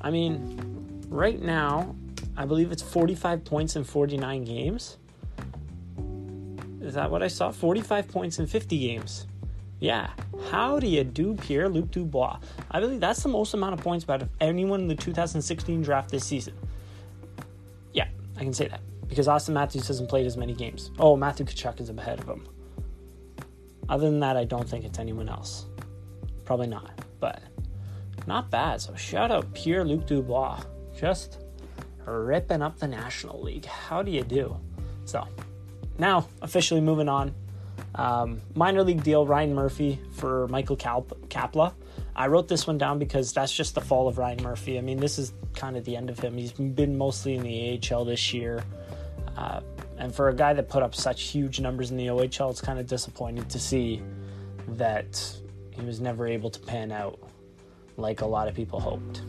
I 0.00 0.10
mean, 0.10 1.04
right 1.08 1.40
now, 1.40 1.94
I 2.36 2.46
believe 2.46 2.72
it's 2.72 2.82
45 2.82 3.44
points 3.44 3.76
in 3.76 3.84
49 3.84 4.44
games. 4.44 4.96
Is 6.80 6.94
that 6.94 7.10
what 7.10 7.22
I 7.22 7.28
saw? 7.28 7.52
45 7.52 8.08
points 8.08 8.38
in 8.38 8.46
50 8.46 8.78
games. 8.78 9.26
Yeah, 9.78 10.10
how 10.50 10.78
do 10.78 10.86
you 10.86 11.04
do, 11.04 11.34
Pierre 11.34 11.68
Luc 11.68 11.90
Dubois? 11.90 12.38
I 12.70 12.80
believe 12.80 13.00
that's 13.00 13.22
the 13.22 13.28
most 13.28 13.52
amount 13.52 13.74
of 13.74 13.80
points 13.80 14.08
out 14.08 14.22
of 14.22 14.28
anyone 14.40 14.80
in 14.80 14.88
the 14.88 14.94
2016 14.94 15.82
draft 15.82 16.10
this 16.10 16.24
season. 16.24 16.54
Yeah, 17.92 18.08
I 18.36 18.40
can 18.40 18.52
say 18.52 18.68
that 18.68 18.80
because 19.08 19.26
Auston 19.26 19.54
Matthews 19.54 19.88
hasn't 19.88 20.08
played 20.08 20.24
as 20.24 20.36
many 20.36 20.54
games. 20.54 20.90
Oh, 20.98 21.16
Matthew 21.16 21.46
Tkachuk 21.46 21.80
is 21.80 21.90
ahead 21.90 22.20
of 22.20 22.26
him. 22.28 22.46
Other 23.92 24.08
than 24.08 24.20
that, 24.20 24.38
I 24.38 24.44
don't 24.44 24.66
think 24.66 24.86
it's 24.86 24.98
anyone 24.98 25.28
else. 25.28 25.66
Probably 26.46 26.66
not, 26.66 27.04
but 27.20 27.42
not 28.26 28.50
bad. 28.50 28.80
So 28.80 28.94
shout 28.94 29.30
out 29.30 29.52
Pierre 29.52 29.84
Luc 29.84 30.06
Dubois. 30.06 30.62
Just 30.96 31.40
ripping 32.06 32.62
up 32.62 32.78
the 32.78 32.88
National 32.88 33.42
League. 33.42 33.66
How 33.66 34.02
do 34.02 34.10
you 34.10 34.22
do? 34.22 34.58
So 35.04 35.28
now, 35.98 36.26
officially 36.40 36.80
moving 36.80 37.10
on. 37.10 37.34
Um, 37.94 38.40
minor 38.54 38.82
league 38.82 39.02
deal 39.02 39.26
Ryan 39.26 39.54
Murphy 39.54 40.00
for 40.14 40.48
Michael 40.48 40.78
Kapla. 40.78 41.74
I 42.16 42.28
wrote 42.28 42.48
this 42.48 42.66
one 42.66 42.78
down 42.78 42.98
because 42.98 43.34
that's 43.34 43.52
just 43.54 43.74
the 43.74 43.82
fall 43.82 44.08
of 44.08 44.16
Ryan 44.16 44.42
Murphy. 44.42 44.78
I 44.78 44.80
mean, 44.80 45.00
this 45.00 45.18
is 45.18 45.34
kind 45.52 45.76
of 45.76 45.84
the 45.84 45.96
end 45.96 46.08
of 46.08 46.18
him. 46.18 46.38
He's 46.38 46.52
been 46.52 46.96
mostly 46.96 47.34
in 47.34 47.42
the 47.42 47.78
AHL 47.92 48.06
this 48.06 48.32
year. 48.32 48.64
Uh, 49.36 49.60
and 50.02 50.12
for 50.12 50.30
a 50.30 50.34
guy 50.34 50.52
that 50.52 50.68
put 50.68 50.82
up 50.82 50.96
such 50.96 51.22
huge 51.28 51.60
numbers 51.60 51.92
in 51.92 51.96
the 51.96 52.08
OHL, 52.08 52.50
it's 52.50 52.60
kind 52.60 52.80
of 52.80 52.88
disappointing 52.88 53.44
to 53.44 53.58
see 53.60 54.02
that 54.70 55.32
he 55.70 55.82
was 55.82 56.00
never 56.00 56.26
able 56.26 56.50
to 56.50 56.58
pan 56.58 56.90
out 56.90 57.20
like 57.96 58.20
a 58.20 58.26
lot 58.26 58.48
of 58.48 58.54
people 58.56 58.80
hoped. 58.80 59.22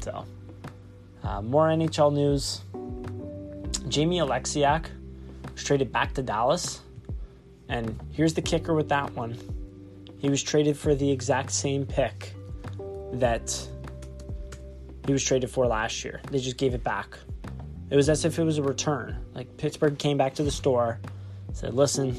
So, 0.00 0.24
uh, 1.22 1.42
more 1.42 1.68
NHL 1.68 2.14
news. 2.14 2.62
Jamie 3.90 4.20
Oleksiak 4.20 4.86
was 5.52 5.62
traded 5.62 5.92
back 5.92 6.14
to 6.14 6.22
Dallas. 6.22 6.80
And 7.68 8.00
here's 8.10 8.32
the 8.32 8.40
kicker 8.40 8.72
with 8.72 8.88
that 8.88 9.12
one 9.12 9.36
he 10.16 10.30
was 10.30 10.42
traded 10.42 10.78
for 10.78 10.94
the 10.94 11.10
exact 11.10 11.52
same 11.52 11.84
pick 11.84 12.32
that 13.12 13.68
he 15.04 15.12
was 15.12 15.22
traded 15.22 15.50
for 15.50 15.66
last 15.66 16.02
year. 16.02 16.22
They 16.30 16.38
just 16.38 16.56
gave 16.56 16.72
it 16.72 16.82
back. 16.82 17.18
It 17.90 17.96
was 17.96 18.08
as 18.08 18.24
if 18.24 18.38
it 18.38 18.44
was 18.44 18.58
a 18.58 18.62
return. 18.62 19.16
Like 19.34 19.56
Pittsburgh 19.56 19.98
came 19.98 20.16
back 20.16 20.34
to 20.34 20.42
the 20.42 20.50
store, 20.50 21.00
said, 21.52 21.74
Listen, 21.74 22.14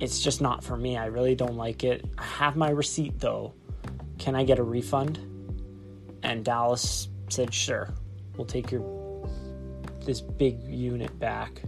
it's 0.00 0.20
just 0.20 0.40
not 0.40 0.62
for 0.62 0.76
me. 0.76 0.96
I 0.96 1.06
really 1.06 1.34
don't 1.34 1.56
like 1.56 1.84
it. 1.84 2.04
I 2.18 2.24
have 2.24 2.56
my 2.56 2.70
receipt 2.70 3.18
though. 3.18 3.54
Can 4.18 4.34
I 4.34 4.44
get 4.44 4.58
a 4.58 4.62
refund? 4.62 5.18
And 6.22 6.44
Dallas 6.44 7.08
said, 7.30 7.52
Sure, 7.54 7.92
we'll 8.36 8.46
take 8.46 8.70
your 8.70 8.82
this 10.04 10.20
big 10.20 10.62
unit 10.62 11.18
back. 11.18 11.62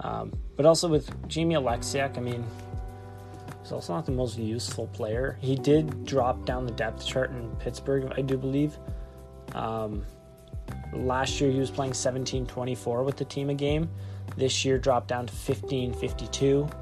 Um, 0.00 0.32
but 0.56 0.66
also 0.66 0.88
with 0.88 1.10
Jamie 1.28 1.54
Oleksiak, 1.54 2.18
I 2.18 2.20
mean, 2.20 2.44
he's 3.62 3.72
also 3.72 3.94
not 3.94 4.04
the 4.04 4.12
most 4.12 4.38
useful 4.38 4.88
player. 4.88 5.38
He 5.40 5.54
did 5.56 6.04
drop 6.04 6.44
down 6.44 6.66
the 6.66 6.72
depth 6.72 7.06
chart 7.06 7.30
in 7.30 7.50
Pittsburgh, 7.56 8.12
I 8.16 8.20
do 8.20 8.36
believe. 8.36 8.78
Um, 9.54 10.04
last 10.92 11.40
year 11.40 11.50
he 11.50 11.58
was 11.58 11.70
playing 11.70 11.92
17-24 11.92 13.04
with 13.04 13.16
the 13.16 13.24
team 13.24 13.50
a 13.50 13.54
game. 13.54 13.88
This 14.36 14.64
year 14.64 14.78
dropped 14.78 15.08
down 15.08 15.26
to 15.26 15.32
15-52. 15.32 16.72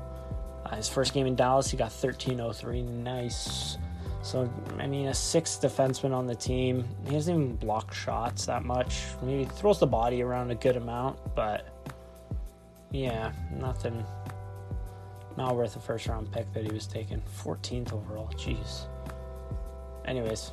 Uh, 0.64 0.76
his 0.76 0.88
first 0.88 1.14
game 1.14 1.26
in 1.26 1.34
Dallas, 1.34 1.70
he 1.70 1.76
got 1.76 1.90
13-03. 1.90 2.84
Nice. 2.84 3.78
So, 4.22 4.52
I 4.78 4.86
mean, 4.86 5.06
a 5.06 5.14
sixth 5.14 5.62
defenseman 5.62 6.12
on 6.12 6.26
the 6.26 6.34
team. 6.34 6.86
He 7.06 7.12
doesn't 7.12 7.34
even 7.34 7.56
block 7.56 7.94
shots 7.94 8.46
that 8.46 8.64
much. 8.64 9.02
I 9.20 9.24
mean, 9.24 9.38
he 9.40 9.44
throws 9.46 9.80
the 9.80 9.86
body 9.86 10.22
around 10.22 10.50
a 10.50 10.54
good 10.54 10.76
amount, 10.76 11.18
but 11.34 11.66
yeah, 12.90 13.32
nothing. 13.50 14.04
Not 15.36 15.56
worth 15.56 15.76
a 15.76 15.80
first 15.80 16.06
round 16.06 16.30
pick 16.30 16.52
that 16.52 16.64
he 16.64 16.72
was 16.72 16.86
taken. 16.86 17.22
14th 17.42 17.92
overall. 17.92 18.28
Jeez. 18.34 18.86
Anyways, 20.04 20.52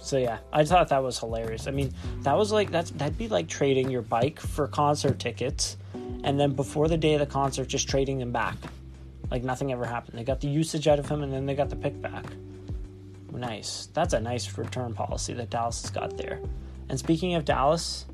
so 0.00 0.16
yeah, 0.16 0.38
I 0.52 0.64
thought 0.64 0.88
that 0.88 1.02
was 1.02 1.18
hilarious. 1.18 1.66
I 1.66 1.70
mean, 1.70 1.92
that 2.22 2.36
was 2.36 2.52
like 2.52 2.70
that's 2.70 2.90
that'd 2.92 3.18
be 3.18 3.28
like 3.28 3.48
trading 3.48 3.90
your 3.90 4.02
bike 4.02 4.40
for 4.40 4.68
concert 4.68 5.18
tickets, 5.18 5.76
and 6.24 6.38
then 6.38 6.52
before 6.52 6.88
the 6.88 6.96
day 6.96 7.14
of 7.14 7.20
the 7.20 7.26
concert, 7.26 7.68
just 7.68 7.88
trading 7.88 8.18
them 8.18 8.32
back, 8.32 8.56
like 9.30 9.42
nothing 9.42 9.72
ever 9.72 9.84
happened. 9.84 10.18
They 10.18 10.24
got 10.24 10.40
the 10.40 10.48
usage 10.48 10.88
out 10.88 10.98
of 10.98 11.08
him, 11.08 11.22
and 11.22 11.32
then 11.32 11.46
they 11.46 11.54
got 11.54 11.70
the 11.70 11.76
pick 11.76 12.00
back. 12.00 12.24
Nice. 13.32 13.88
That's 13.92 14.14
a 14.14 14.20
nice 14.20 14.56
return 14.56 14.94
policy 14.94 15.34
that 15.34 15.50
Dallas 15.50 15.82
has 15.82 15.90
got 15.90 16.16
there. 16.16 16.40
And 16.88 16.98
speaking 16.98 17.34
of 17.34 17.44
Dallas, 17.44 18.06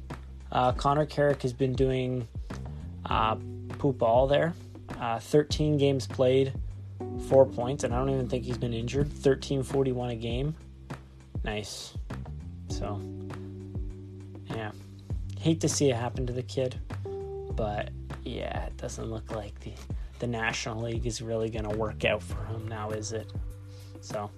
uh, 0.53 0.73
Connor 0.73 1.07
Carrick 1.07 1.43
has 1.43 1.53
been 1.53 1.75
doing 1.75 2.27
uh, 3.07 3.37
poop 3.79 4.03
all 4.03 4.27
there. 4.27 4.55
Uh, 5.01 5.19
13 5.19 5.79
games 5.79 6.07
played, 6.07 6.53
four 7.29 7.47
points, 7.47 7.85
and 7.85 7.95
I 7.95 7.99
don't 7.99 8.11
even 8.11 8.29
think 8.29 8.45
he's 8.45 8.59
been 8.59 8.75
injured. 8.75 9.07
1341 9.07 10.11
a 10.11 10.17
game. 10.17 10.55
Nice. 11.45 11.95
So, 12.69 13.01
yeah. 14.47 14.73
Hate 15.39 15.61
to 15.61 15.69
see 15.69 15.91
it 15.91 15.97
happen 15.97 16.27
to 16.27 16.33
the 16.33 16.43
kid, 16.43 16.81
but 17.55 17.91
yeah, 18.25 18.65
it 18.65 18.77
doesn't 18.79 19.05
look 19.11 19.31
like 19.31 19.61
the, 19.61 19.73
the 20.19 20.27
National 20.27 20.83
League 20.83 21.07
is 21.07 21.21
really 21.21 21.51
going 21.51 21.69
to 21.69 21.77
work 21.77 22.05
out 22.05 22.23
for 22.23 22.43
him 22.47 22.67
now, 22.67 22.91
is 22.91 23.13
it? 23.13 23.31
So, 24.01 24.31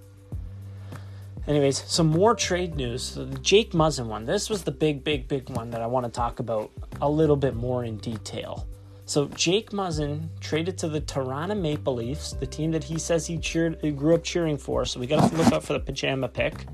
anyways, 1.47 1.83
some 1.85 2.09
more 2.09 2.35
trade 2.35 2.75
news. 2.75 3.03
So 3.03 3.25
the 3.25 3.39
Jake 3.39 3.71
Muzzin 3.73 4.07
one. 4.07 4.25
This 4.25 4.51
was 4.51 4.65
the 4.65 4.73
big, 4.73 5.05
big, 5.05 5.29
big 5.29 5.49
one 5.51 5.71
that 5.71 5.83
I 5.83 5.87
want 5.87 6.07
to 6.07 6.13
talk 6.13 6.41
about 6.41 6.73
a 7.01 7.09
little 7.09 7.37
bit 7.37 7.55
more 7.55 7.85
in 7.85 7.99
detail. 7.99 8.67
So 9.05 9.27
Jake 9.29 9.71
Muzzin 9.71 10.29
traded 10.41 10.77
to 10.79 10.89
the 10.89 11.01
Toronto 11.01 11.55
Maple 11.55 11.95
Leafs, 11.95 12.33
the 12.33 12.47
team 12.47 12.73
that 12.73 12.83
he 12.83 12.99
says 12.99 13.25
he 13.25 13.39
cheered, 13.39 13.79
he 13.81 13.93
grew 13.93 14.17
up 14.17 14.25
cheering 14.25 14.59
for. 14.59 14.85
So 14.85 14.99
we 14.99 15.07
got 15.07 15.31
to 15.31 15.37
look 15.37 15.53
out 15.53 15.63
for 15.63 15.75
the 15.75 15.81
pajama 15.81 16.27
pick 16.27 16.67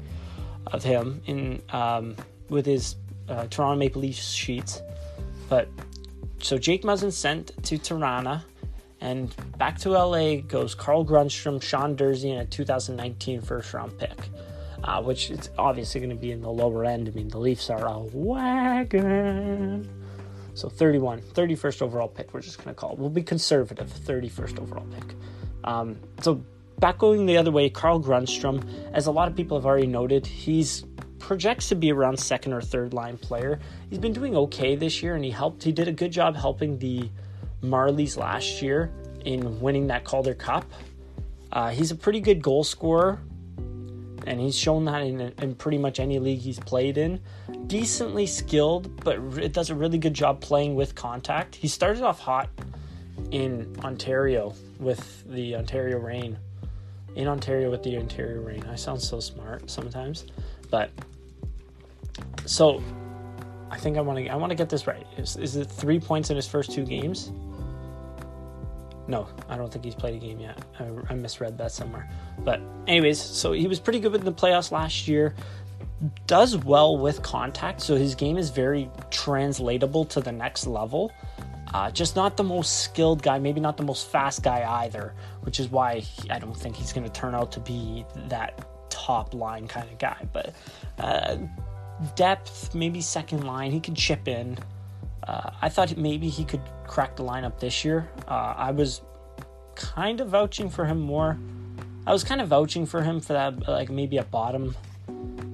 of 0.66 0.82
him 0.82 1.22
in 1.26 1.62
um, 1.70 2.16
with 2.48 2.66
his 2.66 2.96
uh, 3.28 3.46
Toronto 3.48 3.76
Maple 3.76 4.02
Leafs 4.02 4.30
sheets. 4.30 4.80
But 5.48 5.68
so 6.40 6.58
Jake 6.58 6.82
Muzzin 6.82 7.12
sent 7.12 7.52
to 7.64 7.78
Toronto, 7.78 8.40
and 9.00 9.34
back 9.58 9.78
to 9.80 9.90
LA 9.90 10.36
goes 10.36 10.74
Carl 10.74 11.04
Grundstrom, 11.04 11.62
Sean 11.62 11.96
Durzi, 11.96 12.32
and 12.32 12.40
a 12.40 12.46
2019 12.46 13.40
first 13.40 13.74
round 13.74 13.98
pick 13.98 14.18
uh, 14.84 15.02
which 15.02 15.30
is 15.30 15.50
obviously 15.58 16.00
going 16.00 16.10
to 16.10 16.16
be 16.16 16.32
in 16.32 16.40
the 16.40 16.50
lower 16.50 16.84
end. 16.84 17.08
I 17.08 17.12
mean, 17.12 17.28
the 17.28 17.38
Leafs 17.38 17.70
are 17.70 17.86
a 17.86 17.98
wagon. 17.98 19.88
So 20.54 20.68
31, 20.68 21.20
31st 21.20 21.82
overall 21.82 22.08
pick, 22.08 22.34
we're 22.34 22.40
just 22.40 22.58
going 22.58 22.68
to 22.68 22.74
call 22.74 22.92
it. 22.92 22.98
We'll 22.98 23.08
be 23.08 23.22
conservative, 23.22 23.88
31st 23.88 24.60
overall 24.60 24.86
pick. 24.92 25.14
Um, 25.64 25.98
so 26.20 26.44
back 26.82 26.98
going 26.98 27.26
the 27.26 27.36
other 27.36 27.52
way, 27.52 27.70
Carl 27.70 28.02
Grundstrom, 28.02 28.60
as 28.92 29.06
a 29.06 29.12
lot 29.12 29.28
of 29.28 29.36
people 29.36 29.56
have 29.56 29.64
already 29.64 29.86
noted, 29.86 30.26
he's 30.26 30.84
projects 31.20 31.68
to 31.68 31.76
be 31.76 31.92
around 31.92 32.18
second 32.18 32.52
or 32.52 32.60
third 32.60 32.92
line 32.92 33.16
player. 33.16 33.60
He's 33.88 34.00
been 34.00 34.12
doing 34.12 34.36
okay 34.36 34.74
this 34.74 35.00
year, 35.00 35.14
and 35.14 35.24
he 35.24 35.30
helped. 35.30 35.62
He 35.62 35.70
did 35.70 35.86
a 35.86 35.92
good 35.92 36.10
job 36.10 36.34
helping 36.34 36.80
the 36.80 37.08
Marlies 37.62 38.16
last 38.16 38.60
year 38.60 38.90
in 39.24 39.60
winning 39.60 39.86
that 39.86 40.02
Calder 40.02 40.34
Cup. 40.34 40.64
Uh, 41.52 41.70
he's 41.70 41.92
a 41.92 41.94
pretty 41.94 42.18
good 42.18 42.42
goal 42.42 42.64
scorer 42.64 43.20
and 44.26 44.40
he's 44.40 44.56
shown 44.56 44.84
that 44.84 45.02
in, 45.02 45.20
in 45.20 45.54
pretty 45.54 45.78
much 45.78 46.00
any 46.00 46.18
league 46.18 46.40
he's 46.40 46.58
played 46.58 46.96
in. 46.96 47.20
Decently 47.66 48.26
skilled, 48.26 49.04
but 49.04 49.18
it 49.38 49.52
does 49.52 49.70
a 49.70 49.74
really 49.74 49.98
good 49.98 50.14
job 50.14 50.40
playing 50.40 50.74
with 50.74 50.94
contact. 50.94 51.54
He 51.54 51.68
started 51.68 52.02
off 52.02 52.20
hot 52.20 52.48
in 53.30 53.74
Ontario 53.84 54.54
with 54.78 55.24
the 55.28 55.56
Ontario 55.56 55.98
Reign. 55.98 56.38
In 57.14 57.28
Ontario 57.28 57.70
with 57.70 57.82
the 57.82 57.96
Ontario 57.98 58.40
Reign. 58.40 58.64
I 58.70 58.74
sound 58.74 59.00
so 59.00 59.20
smart 59.20 59.70
sometimes, 59.70 60.24
but 60.70 60.90
so 62.46 62.82
I 63.70 63.78
think 63.78 63.96
I 63.98 64.00
want 64.00 64.18
to 64.18 64.28
I 64.28 64.36
want 64.36 64.50
to 64.50 64.56
get 64.56 64.68
this 64.68 64.86
right. 64.86 65.06
Is, 65.16 65.36
is 65.36 65.56
it 65.56 65.66
three 65.66 66.00
points 66.00 66.30
in 66.30 66.36
his 66.36 66.46
first 66.46 66.72
two 66.72 66.84
games? 66.84 67.32
No, 69.08 69.26
I 69.48 69.56
don't 69.56 69.70
think 69.70 69.84
he's 69.84 69.94
played 69.94 70.14
a 70.14 70.18
game 70.18 70.40
yet. 70.40 70.58
I, 70.78 70.88
I 71.10 71.14
misread 71.14 71.58
that 71.58 71.72
somewhere. 71.72 72.08
But, 72.38 72.60
anyways, 72.86 73.20
so 73.20 73.52
he 73.52 73.66
was 73.66 73.80
pretty 73.80 73.98
good 73.98 74.14
in 74.14 74.24
the 74.24 74.32
playoffs 74.32 74.70
last 74.70 75.08
year. 75.08 75.34
Does 76.26 76.56
well 76.56 76.96
with 76.96 77.20
contact, 77.22 77.80
so 77.80 77.96
his 77.96 78.14
game 78.14 78.38
is 78.38 78.50
very 78.50 78.88
translatable 79.10 80.04
to 80.06 80.20
the 80.20 80.32
next 80.32 80.66
level. 80.66 81.12
Uh, 81.74 81.90
just 81.90 82.16
not 82.16 82.36
the 82.36 82.44
most 82.44 82.80
skilled 82.80 83.22
guy, 83.22 83.38
maybe 83.38 83.60
not 83.60 83.76
the 83.76 83.82
most 83.82 84.10
fast 84.10 84.42
guy 84.42 84.84
either, 84.84 85.14
which 85.40 85.58
is 85.58 85.68
why 85.70 86.02
I 86.28 86.38
don't 86.38 86.56
think 86.56 86.76
he's 86.76 86.92
going 86.92 87.04
to 87.04 87.12
turn 87.12 87.34
out 87.34 87.52
to 87.52 87.60
be 87.60 88.04
that 88.28 88.90
top 88.90 89.32
line 89.32 89.66
kind 89.66 89.88
of 89.88 89.98
guy. 89.98 90.26
But 90.32 90.54
uh, 90.98 91.38
depth, 92.14 92.74
maybe 92.74 93.00
second 93.00 93.44
line, 93.44 93.72
he 93.72 93.80
could 93.80 93.96
chip 93.96 94.28
in. 94.28 94.58
Uh, 95.26 95.50
I 95.62 95.68
thought 95.68 95.96
maybe 95.96 96.28
he 96.28 96.44
could 96.44 96.62
crack 96.86 97.16
the 97.16 97.22
lineup 97.22 97.58
this 97.58 97.84
year. 97.84 98.10
Uh, 98.28 98.54
I 98.56 98.70
was 98.70 99.00
kind 99.74 100.20
of 100.20 100.28
vouching 100.28 100.68
for 100.68 100.84
him 100.84 101.00
more. 101.00 101.38
I 102.06 102.12
was 102.12 102.24
kind 102.24 102.40
of 102.40 102.48
vouching 102.48 102.84
for 102.84 103.02
him 103.02 103.20
for 103.20 103.32
that, 103.32 103.66
like 103.68 103.88
maybe 103.88 104.18
a 104.18 104.24
bottom 104.24 104.76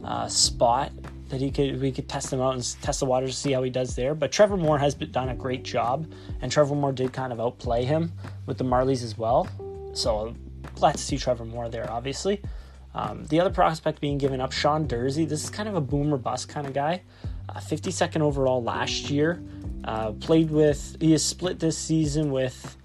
uh, 0.02 0.26
spot 0.26 0.90
that 1.28 1.40
he 1.40 1.50
could 1.50 1.80
we 1.80 1.92
could 1.92 2.08
test 2.08 2.32
him 2.32 2.40
out 2.40 2.54
and 2.54 2.82
test 2.82 3.00
the 3.00 3.06
waters 3.06 3.30
to 3.30 3.36
see 3.36 3.52
how 3.52 3.62
he 3.62 3.70
does 3.70 3.94
there. 3.94 4.14
But 4.14 4.32
Trevor 4.32 4.56
Moore 4.56 4.78
has 4.78 4.94
done 4.94 5.28
a 5.28 5.34
great 5.34 5.62
job, 5.62 6.10
and 6.40 6.50
Trevor 6.50 6.74
Moore 6.74 6.92
did 6.92 7.12
kind 7.12 7.32
of 7.32 7.40
outplay 7.40 7.84
him 7.84 8.12
with 8.46 8.58
the 8.58 8.64
Marlies 8.64 9.02
as 9.02 9.16
well. 9.18 9.48
So 9.94 10.34
glad 10.74 10.92
to 10.92 11.02
see 11.02 11.18
Trevor 11.18 11.44
Moore 11.44 11.68
there, 11.68 11.90
obviously. 11.90 12.40
Um, 12.94 13.24
the 13.26 13.40
other 13.40 13.50
prospect 13.50 14.00
being 14.00 14.18
given 14.18 14.40
up, 14.40 14.52
Sean 14.52 14.88
Durzi. 14.88 15.28
This 15.28 15.44
is 15.44 15.50
kind 15.50 15.68
of 15.68 15.74
a 15.74 15.80
boomer 15.80 16.16
bust 16.16 16.48
kind 16.48 16.66
of 16.66 16.72
guy. 16.72 17.02
Uh, 17.48 17.60
52nd 17.60 18.20
overall 18.20 18.62
last 18.62 19.10
year. 19.10 19.42
Uh, 19.84 20.12
played 20.12 20.50
with, 20.50 20.96
he 21.00 21.12
is 21.12 21.24
split 21.24 21.60
this 21.60 21.78
season 21.78 22.30
with 22.30 22.76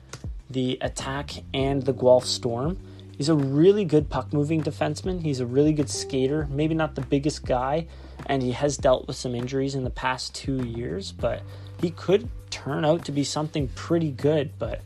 the 0.50 0.78
attack 0.82 1.32
and 1.54 1.82
the 1.84 1.94
Guelph 1.94 2.26
Storm. 2.26 2.78
He's 3.18 3.30
a 3.30 3.36
really 3.36 3.86
good 3.86 4.10
puck 4.10 4.34
moving 4.34 4.64
defenseman. 4.64 5.22
He's 5.22 5.40
a 5.40 5.46
really 5.46 5.74
good 5.74 5.90
skater. 5.90 6.48
Maybe 6.50 6.74
not 6.74 6.96
the 6.96 7.02
biggest 7.02 7.46
guy, 7.46 7.88
and 8.26 8.42
he 8.42 8.52
has 8.52 8.78
dealt 8.78 9.08
with 9.08 9.16
some 9.16 9.36
injuries 9.36 9.76
in 9.76 9.84
the 9.84 9.90
past 9.90 10.34
two 10.36 10.66
years, 10.66 11.12
but 11.12 11.42
he 11.82 11.92
could 11.92 12.30
turn 12.50 12.86
out 12.86 13.06
to 13.06 13.12
be 13.12 13.24
something 13.24 13.68
pretty 13.70 14.12
good. 14.12 14.52
But 14.58 14.82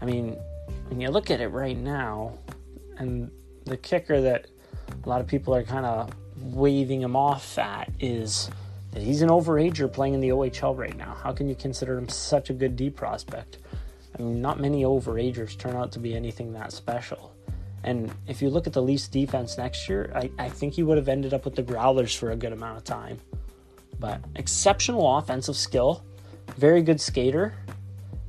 I 0.00 0.04
mean, 0.04 0.36
when 0.88 1.00
you 1.00 1.10
look 1.10 1.30
at 1.30 1.40
it 1.40 1.48
right 1.48 1.76
now, 1.76 2.38
and 2.98 3.30
the 3.64 3.76
kicker 3.76 4.20
that 4.20 4.46
a 5.04 5.08
lot 5.08 5.20
of 5.20 5.26
people 5.26 5.54
are 5.54 5.62
kind 5.62 5.86
of 5.86 6.12
waving 6.36 7.00
him 7.00 7.16
off 7.16 7.58
at 7.58 7.90
is 8.00 8.50
that 8.92 9.02
he's 9.02 9.22
an 9.22 9.28
overager 9.28 9.90
playing 9.90 10.14
in 10.14 10.20
the 10.20 10.28
OHL 10.28 10.76
right 10.76 10.96
now. 10.96 11.16
How 11.22 11.32
can 11.32 11.48
you 11.48 11.54
consider 11.54 11.96
him 11.96 12.08
such 12.08 12.50
a 12.50 12.52
good 12.52 12.76
D 12.76 12.90
prospect? 12.90 13.58
I 14.18 14.22
mean, 14.22 14.42
not 14.42 14.60
many 14.60 14.82
overagers 14.82 15.56
turn 15.56 15.74
out 15.76 15.92
to 15.92 15.98
be 15.98 16.14
anything 16.14 16.52
that 16.52 16.72
special. 16.72 17.31
And 17.84 18.12
if 18.28 18.40
you 18.40 18.50
look 18.50 18.66
at 18.66 18.72
the 18.72 18.82
Leafs 18.82 19.08
defense 19.08 19.58
next 19.58 19.88
year, 19.88 20.12
I, 20.14 20.30
I 20.38 20.48
think 20.48 20.74
he 20.74 20.82
would 20.82 20.98
have 20.98 21.08
ended 21.08 21.34
up 21.34 21.44
with 21.44 21.56
the 21.56 21.62
Growlers 21.62 22.14
for 22.16 22.30
a 22.30 22.36
good 22.36 22.52
amount 22.52 22.78
of 22.78 22.84
time. 22.84 23.18
But 23.98 24.22
exceptional 24.36 25.18
offensive 25.18 25.56
skill, 25.56 26.04
very 26.56 26.82
good 26.82 27.00
skater. 27.00 27.54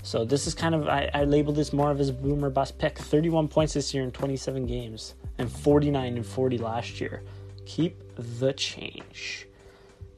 So 0.02 0.26
this 0.26 0.48
is 0.48 0.54
kind 0.54 0.76
of 0.76 0.88
I, 0.88 1.10
I 1.14 1.24
labeled 1.24 1.56
this 1.56 1.72
more 1.72 1.92
of 1.92 1.98
his 1.98 2.12
boomer 2.12 2.50
bust 2.50 2.78
pick. 2.78 2.98
31 2.98 3.48
points 3.48 3.74
this 3.74 3.94
year 3.94 4.04
in 4.04 4.12
27 4.12 4.66
games 4.66 5.16
and 5.38 5.52
49 5.52 6.18
and 6.18 6.26
40 6.26 6.58
last 6.58 7.00
year. 7.00 7.24
Keep 7.66 8.02
the 8.16 8.54
change. 8.54 9.48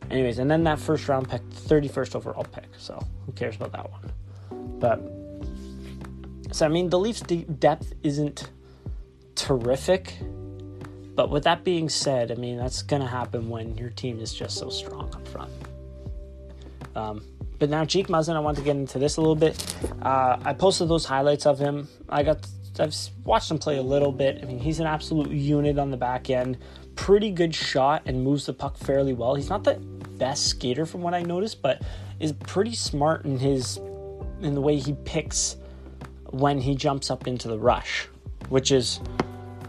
Anyways, 0.09 0.39
and 0.39 0.49
then 0.49 0.63
that 0.63 0.79
first 0.79 1.07
round 1.07 1.29
pick, 1.29 1.41
31st 1.49 2.15
overall 2.15 2.43
pick. 2.43 2.67
So 2.77 3.01
who 3.25 3.31
cares 3.33 3.55
about 3.55 3.71
that 3.73 3.91
one? 3.91 4.79
But 4.79 5.01
so 6.53 6.65
I 6.65 6.69
mean, 6.69 6.89
the 6.89 6.99
Leafs' 6.99 7.21
depth 7.21 7.93
isn't 8.03 8.49
terrific. 9.35 10.17
But 11.15 11.29
with 11.29 11.43
that 11.43 11.63
being 11.63 11.87
said, 11.87 12.31
I 12.31 12.35
mean, 12.35 12.57
that's 12.57 12.81
going 12.81 13.01
to 13.01 13.07
happen 13.07 13.49
when 13.49 13.77
your 13.77 13.89
team 13.89 14.19
is 14.19 14.33
just 14.33 14.57
so 14.57 14.69
strong 14.69 15.13
up 15.15 15.27
front. 15.27 15.51
Um, 16.95 17.23
but 17.57 17.69
now, 17.69 17.85
Jake 17.85 18.07
Muzzin, 18.07 18.35
I 18.35 18.39
want 18.39 18.57
to 18.57 18.63
get 18.63 18.75
into 18.75 18.99
this 18.99 19.17
a 19.17 19.21
little 19.21 19.35
bit. 19.35 19.75
Uh, 20.01 20.37
I 20.43 20.53
posted 20.53 20.89
those 20.89 21.05
highlights 21.05 21.45
of 21.45 21.57
him. 21.57 21.87
I 22.09 22.23
got, 22.23 22.45
I've 22.79 22.95
watched 23.23 23.49
him 23.49 23.57
play 23.59 23.77
a 23.77 23.81
little 23.81 24.11
bit. 24.11 24.39
I 24.41 24.45
mean, 24.45 24.59
he's 24.59 24.79
an 24.79 24.87
absolute 24.87 25.31
unit 25.31 25.79
on 25.79 25.89
the 25.89 25.97
back 25.97 26.29
end. 26.29 26.57
Pretty 26.95 27.31
good 27.31 27.55
shot 27.55 28.03
and 28.05 28.23
moves 28.23 28.45
the 28.45 28.53
puck 28.53 28.77
fairly 28.77 29.13
well. 29.13 29.35
He's 29.35 29.49
not 29.49 29.63
the 29.63 29.75
best 30.17 30.47
skater 30.47 30.85
from 30.85 31.01
what 31.01 31.13
I 31.13 31.21
noticed, 31.21 31.61
but 31.61 31.81
is 32.19 32.33
pretty 32.33 32.75
smart 32.75 33.25
in 33.25 33.37
his 33.37 33.77
in 34.41 34.53
the 34.53 34.61
way 34.61 34.77
he 34.77 34.93
picks 35.05 35.55
when 36.31 36.59
he 36.59 36.75
jumps 36.75 37.09
up 37.09 37.27
into 37.27 37.47
the 37.47 37.57
rush, 37.57 38.07
which 38.49 38.71
is 38.71 38.99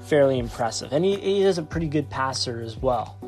fairly 0.05 0.39
impressive. 0.39 0.93
And 0.93 1.05
he, 1.05 1.17
he 1.17 1.43
is 1.43 1.59
a 1.59 1.63
pretty 1.63 1.89
good 1.89 2.09
passer 2.09 2.61
as 2.61 2.77
well. 2.77 3.19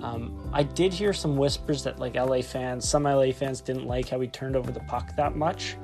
Um, 0.00 0.50
I 0.52 0.62
did 0.62 0.92
hear 0.92 1.12
some 1.12 1.36
whispers 1.36 1.82
that 1.84 1.98
like 1.98 2.14
LA 2.14 2.42
fans, 2.42 2.88
some 2.88 3.02
LA 3.02 3.32
fans 3.32 3.60
didn't 3.60 3.86
like 3.86 4.08
how 4.08 4.20
he 4.20 4.28
turned 4.28 4.54
over 4.54 4.70
the 4.70 4.80
puck 4.80 5.16
that 5.16 5.34
much. 5.36 5.76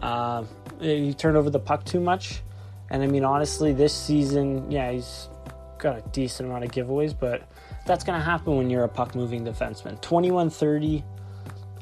Uh, 0.00 0.44
he 0.80 1.12
turned 1.12 1.36
over 1.36 1.50
the 1.50 1.60
puck 1.60 1.84
too 1.84 2.00
much. 2.00 2.42
And 2.90 3.02
I 3.02 3.06
mean, 3.06 3.24
honestly, 3.24 3.72
this 3.72 3.94
season, 3.94 4.70
yeah, 4.70 4.90
he's 4.90 5.28
got 5.78 5.98
a 5.98 6.02
decent 6.10 6.48
amount 6.48 6.64
of 6.64 6.70
giveaways, 6.70 7.14
but 7.18 7.48
that's 7.86 8.04
going 8.04 8.18
to 8.18 8.24
happen 8.24 8.56
when 8.56 8.70
you're 8.70 8.84
a 8.84 8.88
puck 8.88 9.14
moving 9.14 9.44
defenseman. 9.44 10.00
21 10.00 10.50
30 10.50 11.04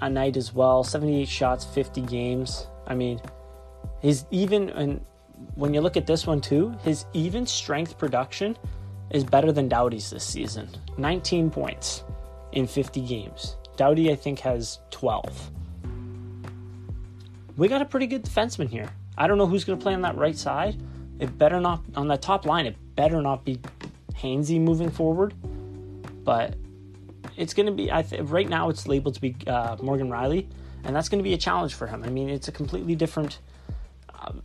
a 0.01 0.11
night 0.11 0.37
as 0.37 0.55
well, 0.55 0.85
78 0.85 1.29
shots, 1.29 1.65
50 1.65 2.03
games. 2.03 2.67
I 2.87 2.95
mean, 2.95 3.21
he's 4.01 4.25
even, 4.31 4.71
and 4.71 5.05
when 5.59 5.75
you 5.75 5.81
look 5.81 5.97
at 5.97 6.07
this 6.07 6.25
one 6.25 6.41
too, 6.41 6.73
his 6.85 7.05
even 7.13 7.45
strength 7.45 7.99
production 7.99 8.57
is 9.11 9.25
better 9.25 9.51
than 9.51 9.69
Doughty's 9.69 10.09
this 10.09 10.23
season. 10.23 10.69
19 10.99 11.51
points 11.51 12.05
in 12.53 12.69
50 12.69 13.01
games. 13.01 13.57
Doughty, 13.77 14.13
I 14.13 14.15
think, 14.15 14.39
has 14.39 14.79
12. 14.93 15.51
We 17.57 17.67
got 17.67 17.83
a 17.83 17.85
pretty 17.85 18.07
good 18.07 18.25
defenseman 18.25 18.69
here. 18.69 18.89
I 19.17 19.27
don't 19.27 19.37
know 19.37 19.47
who's 19.47 19.65
going 19.65 19.77
to 19.77 19.83
play 19.83 19.95
on 19.95 20.03
that 20.03 20.17
right 20.17 20.37
side. 20.39 20.81
It 21.19 21.37
better 21.37 21.61
not, 21.61 21.83
on 21.97 22.07
that 22.07 22.23
top 22.23 22.47
line, 22.47 22.67
it 22.67 22.77
better 22.95 23.21
not 23.21 23.45
be 23.45 23.61
Hainsey 24.15 24.61
moving 24.61 24.91
forward. 24.91 25.35
But 26.23 26.55
it's 27.37 27.53
going 27.53 27.67
to 27.67 27.73
be, 27.73 27.91
I 27.91 28.03
th- 28.03 28.23
right 28.23 28.49
now, 28.49 28.69
it's 28.69 28.87
labeled 28.87 29.15
to 29.15 29.21
be 29.21 29.35
uh, 29.49 29.77
Morgan 29.83 30.09
Rielly, 30.09 30.47
and 30.85 30.95
that's 30.95 31.09
going 31.09 31.19
to 31.19 31.25
be 31.25 31.35
a 31.35 31.39
challenge 31.39 31.75
for 31.75 31.89
him. 31.89 32.05
I 32.05 32.11
mean, 32.11 32.29
it's 32.29 32.47
a 32.47 32.53
completely 32.53 32.95
different 32.95 33.41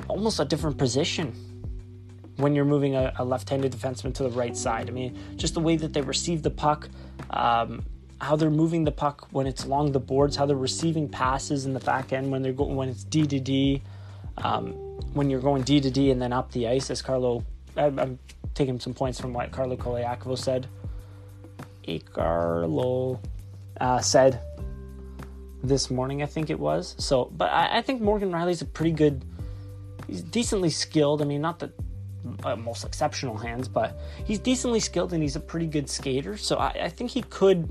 almost 0.08 0.40
a 0.40 0.46
different 0.46 0.78
position 0.78 1.34
when 2.38 2.56
you're 2.56 2.66
moving 2.66 2.96
a, 2.96 3.14
a, 3.18 3.26
left-handed 3.26 3.72
defenseman 3.72 4.14
to 4.16 4.24
the 4.24 4.30
right 4.30 4.58
side. 4.58 4.90
I 4.90 4.92
mean, 4.92 5.18
just 5.36 5.54
the 5.54 5.60
way 5.60 5.76
that 5.76 5.94
they 5.94 6.02
receive 6.02 6.42
the 6.42 6.50
puck, 6.50 6.90
um, 7.30 7.84
how 8.20 8.36
they're 8.36 8.50
moving 8.50 8.84
the 8.84 8.92
puck 8.92 9.28
when 9.32 9.46
it's 9.46 9.66
along 9.66 9.92
the 9.92 10.00
boards, 10.00 10.36
how 10.36 10.46
they're 10.46 10.56
receiving 10.56 11.10
passes 11.10 11.66
in 11.66 11.74
the 11.74 11.80
back 11.80 12.12
end 12.12 12.32
when 12.32 12.42
they're 12.42 12.54
when 12.54 12.90
it's 12.90 13.04
D 13.04 13.28
to 13.28 13.40
D, 13.40 13.82
um, 14.38 14.72
when 15.14 15.30
you're 15.30 15.42
going 15.42 15.64
D 15.64 15.80
to 15.82 15.92
D 15.92 16.10
and 16.10 16.22
then 16.22 16.34
up 16.34 16.52
the 16.52 16.68
ice. 16.68 16.90
As 16.90 17.02
Carlo, 17.02 17.44
I, 17.78 17.86
am 17.86 18.18
taking 18.56 18.80
some 18.80 18.94
points 18.94 19.20
from 19.20 19.34
what 19.34 19.52
Carlo 19.52 19.76
Colaiacovo 19.76 20.38
said. 20.38 20.68
Hey, 21.84 22.00
Carlo 22.00 23.20
uh, 23.80 24.00
said 24.00 24.40
this 25.64 25.92
morning, 25.92 26.24
I 26.24 26.26
think 26.26 26.50
it 26.50 26.60
was. 26.60 26.96
So, 26.98 27.26
but 27.26 27.52
I, 27.52 27.78
I 27.78 27.82
think 27.82 28.02
Morgan 28.02 28.32
Rielly's 28.32 28.62
a 28.62 28.66
pretty 28.66 28.92
good 28.92 29.24
he's 30.08 30.22
decently 30.22 30.70
skilled. 30.70 31.22
I 31.22 31.26
mean, 31.26 31.42
not 31.42 31.60
the 31.60 31.72
uh, 32.44 32.56
most 32.56 32.86
exceptional 32.86 33.38
hands, 33.38 33.68
but 33.68 34.00
he's 34.26 34.40
decently 34.40 34.80
skilled 34.80 35.14
and 35.14 35.22
he's 35.22 35.36
a 35.36 35.40
pretty 35.40 35.68
good 35.68 35.90
skater. 35.90 36.38
So 36.38 36.58
I, 36.58 36.70
I, 36.84 36.90
think 36.90 37.12
he 37.12 37.22
could 37.24 37.70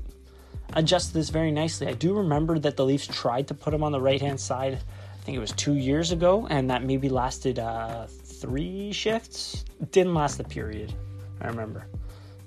adjust 0.73 1.13
this 1.13 1.29
very 1.29 1.51
nicely. 1.51 1.87
I 1.87 1.93
do 1.93 2.13
remember 2.13 2.59
that 2.59 2.77
the 2.77 2.85
Leafs 2.85 3.07
tried 3.07 3.47
to 3.47 3.53
put 3.53 3.73
him 3.73 3.83
on 3.83 3.91
the 3.91 4.01
right 4.01 4.21
hand 4.21 4.39
side. 4.39 4.73
I 4.75 5.25
think 5.25 5.37
it 5.37 5.41
was 5.41 5.53
two 5.53 5.75
years 5.75 6.11
ago, 6.11 6.47
and 6.49 6.69
that 6.69 6.83
maybe 6.83 7.09
lasted 7.09 7.57
uh, 7.57 8.07
three 8.07 8.91
shifts. 8.91 9.63
didn't 9.91 10.13
last 10.13 10.37
the 10.37 10.43
period. 10.43 10.93
I 11.41 11.47
remember, 11.47 11.87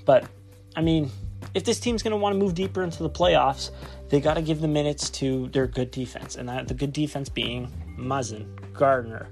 but 0.04 0.26
I 0.74 0.82
mean, 0.82 1.10
if 1.54 1.64
this 1.64 1.80
team's 1.80 2.02
going 2.02 2.12
to 2.12 2.16
want 2.16 2.34
to 2.34 2.38
move 2.38 2.54
deeper 2.54 2.82
into 2.82 3.02
the 3.02 3.10
playoffs, 3.10 3.70
they 4.08 4.20
got 4.20 4.34
to 4.34 4.42
give 4.42 4.60
the 4.60 4.68
minutes 4.68 5.10
to 5.10 5.48
their 5.48 5.66
good 5.66 5.90
defense, 5.90 6.36
and 6.36 6.48
that 6.48 6.68
the 6.68 6.74
good 6.74 6.92
defense 6.92 7.28
being 7.28 7.70
Muzzin, 7.98 8.46
Gardiner, 8.72 9.28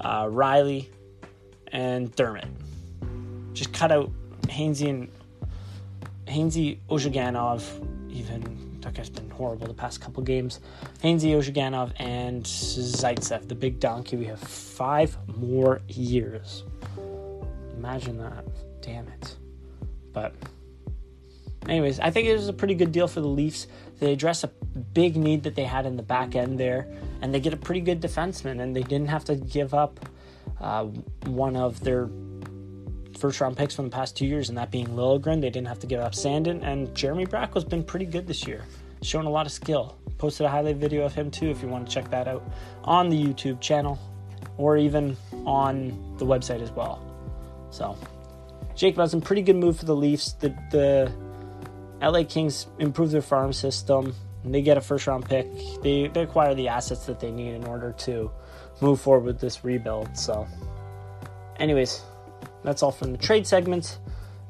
uh, 0.00 0.24
Rielly, 0.24 0.88
and 1.72 2.14
Dermott. 2.16 2.48
Just 3.52 3.72
cut 3.72 3.90
out 3.92 4.10
Hainsey 4.42 4.88
and 4.88 5.08
Hainsey 6.26 6.78
Ozhiganov, 6.88 7.62
even 8.10 8.66
guy's 8.96 9.10
been 9.10 9.30
horrible 9.30 9.66
the 9.66 9.74
past 9.74 10.00
couple 10.00 10.22
games. 10.22 10.60
Hainsey 11.02 11.32
Ozhiganov 11.32 11.92
and 11.96 12.42
Zaitsev, 12.44 13.48
the 13.48 13.54
big 13.54 13.78
donkey. 13.78 14.16
We 14.16 14.24
have 14.26 14.40
five 14.40 15.16
more 15.36 15.80
years. 15.88 16.64
Imagine 17.76 18.18
that. 18.18 18.44
Damn 18.80 19.08
it. 19.08 19.36
But 20.12 20.34
anyways, 21.68 22.00
I 22.00 22.10
think 22.10 22.26
it 22.28 22.34
was 22.34 22.48
a 22.48 22.52
pretty 22.52 22.74
good 22.74 22.92
deal 22.92 23.06
for 23.06 23.20
the 23.20 23.28
Leafs. 23.28 23.66
They 24.00 24.12
address 24.12 24.44
a 24.44 24.48
big 24.76 25.16
need 25.16 25.42
that 25.44 25.54
they 25.54 25.64
had 25.64 25.86
in 25.86 25.96
the 25.96 26.02
back 26.02 26.34
end 26.34 26.58
there, 26.58 26.86
and 27.22 27.32
they 27.32 27.40
get 27.40 27.52
a 27.52 27.56
pretty 27.56 27.80
good 27.80 28.00
defenseman, 28.00 28.60
and 28.60 28.74
they 28.74 28.82
didn't 28.82 29.08
have 29.08 29.24
to 29.24 29.34
give 29.34 29.74
up 29.74 30.00
uh, 30.60 30.84
one 31.24 31.56
of 31.56 31.80
their 31.80 32.08
first 33.18 33.40
round 33.40 33.56
picks 33.56 33.74
from 33.74 33.86
the 33.86 33.90
past 33.90 34.16
two 34.16 34.26
years, 34.26 34.48
and 34.48 34.58
that 34.58 34.70
being 34.70 34.88
Liljegren. 34.88 35.40
They 35.40 35.50
didn't 35.50 35.68
have 35.68 35.80
to 35.80 35.86
give 35.86 36.00
up 36.00 36.12
Sandin, 36.12 36.62
and 36.62 36.94
Jeremy 36.94 37.26
Bracco's 37.26 37.64
been 37.64 37.84
pretty 37.84 38.06
good 38.06 38.26
this 38.26 38.46
year, 38.46 38.64
showing 39.02 39.26
a 39.26 39.30
lot 39.30 39.46
of 39.46 39.52
skill. 39.52 39.96
Posted 40.18 40.46
a 40.46 40.48
highlight 40.48 40.76
video 40.76 41.04
of 41.04 41.14
him 41.14 41.30
too 41.30 41.50
if 41.50 41.62
you 41.62 41.68
want 41.68 41.86
to 41.86 41.92
check 41.92 42.10
that 42.10 42.26
out 42.26 42.42
on 42.84 43.08
the 43.10 43.22
YouTube 43.22 43.60
channel 43.60 43.98
or 44.56 44.76
even 44.78 45.16
on 45.44 46.16
the 46.18 46.24
website 46.24 46.62
as 46.62 46.70
well. 46.70 47.02
So, 47.70 47.96
Jake 48.74 48.96
Muzzin, 48.96 49.22
pretty 49.22 49.42
good 49.42 49.56
move 49.56 49.78
for 49.78 49.84
the 49.84 49.96
Leafs. 49.96 50.32
The, 50.32 50.48
the 50.70 51.12
LA 52.00 52.24
Kings 52.24 52.66
improved 52.78 53.12
their 53.12 53.22
farm 53.22 53.52
system. 53.52 54.14
They 54.52 54.62
get 54.62 54.76
a 54.76 54.80
first 54.80 55.06
round 55.06 55.24
pick. 55.26 55.46
They, 55.82 56.08
they 56.08 56.22
acquire 56.22 56.54
the 56.54 56.68
assets 56.68 57.06
that 57.06 57.20
they 57.20 57.30
need 57.30 57.54
in 57.54 57.64
order 57.64 57.92
to 57.98 58.30
move 58.80 59.00
forward 59.00 59.24
with 59.24 59.40
this 59.40 59.64
rebuild. 59.64 60.16
So, 60.16 60.46
anyways, 61.58 62.02
that's 62.64 62.82
all 62.82 62.92
from 62.92 63.12
the 63.12 63.18
trade 63.18 63.46
segments. 63.46 63.98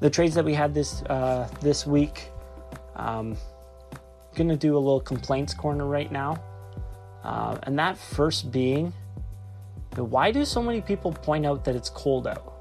The 0.00 0.11
trades 0.11 0.35
that 0.35 0.44
we 0.44 0.54
had 0.54 0.74
this 0.74 1.02
uh, 1.02 1.48
this 1.61 1.87
week. 1.87 2.30
Um, 2.94 3.37
gonna 4.35 4.56
do 4.56 4.76
a 4.76 4.78
little 4.78 5.00
complaints 5.00 5.54
corner 5.54 5.87
right 5.87 6.12
now, 6.12 6.42
uh, 7.24 7.59
and 7.62 7.78
that 7.78 7.96
first 7.96 8.50
being, 8.52 8.92
why 9.96 10.30
do 10.30 10.44
so 10.44 10.62
many 10.62 10.80
people 10.82 11.12
point 11.12 11.46
out 11.46 11.64
that 11.64 11.74
it's 11.74 11.88
cold 11.88 12.26
out? 12.26 12.52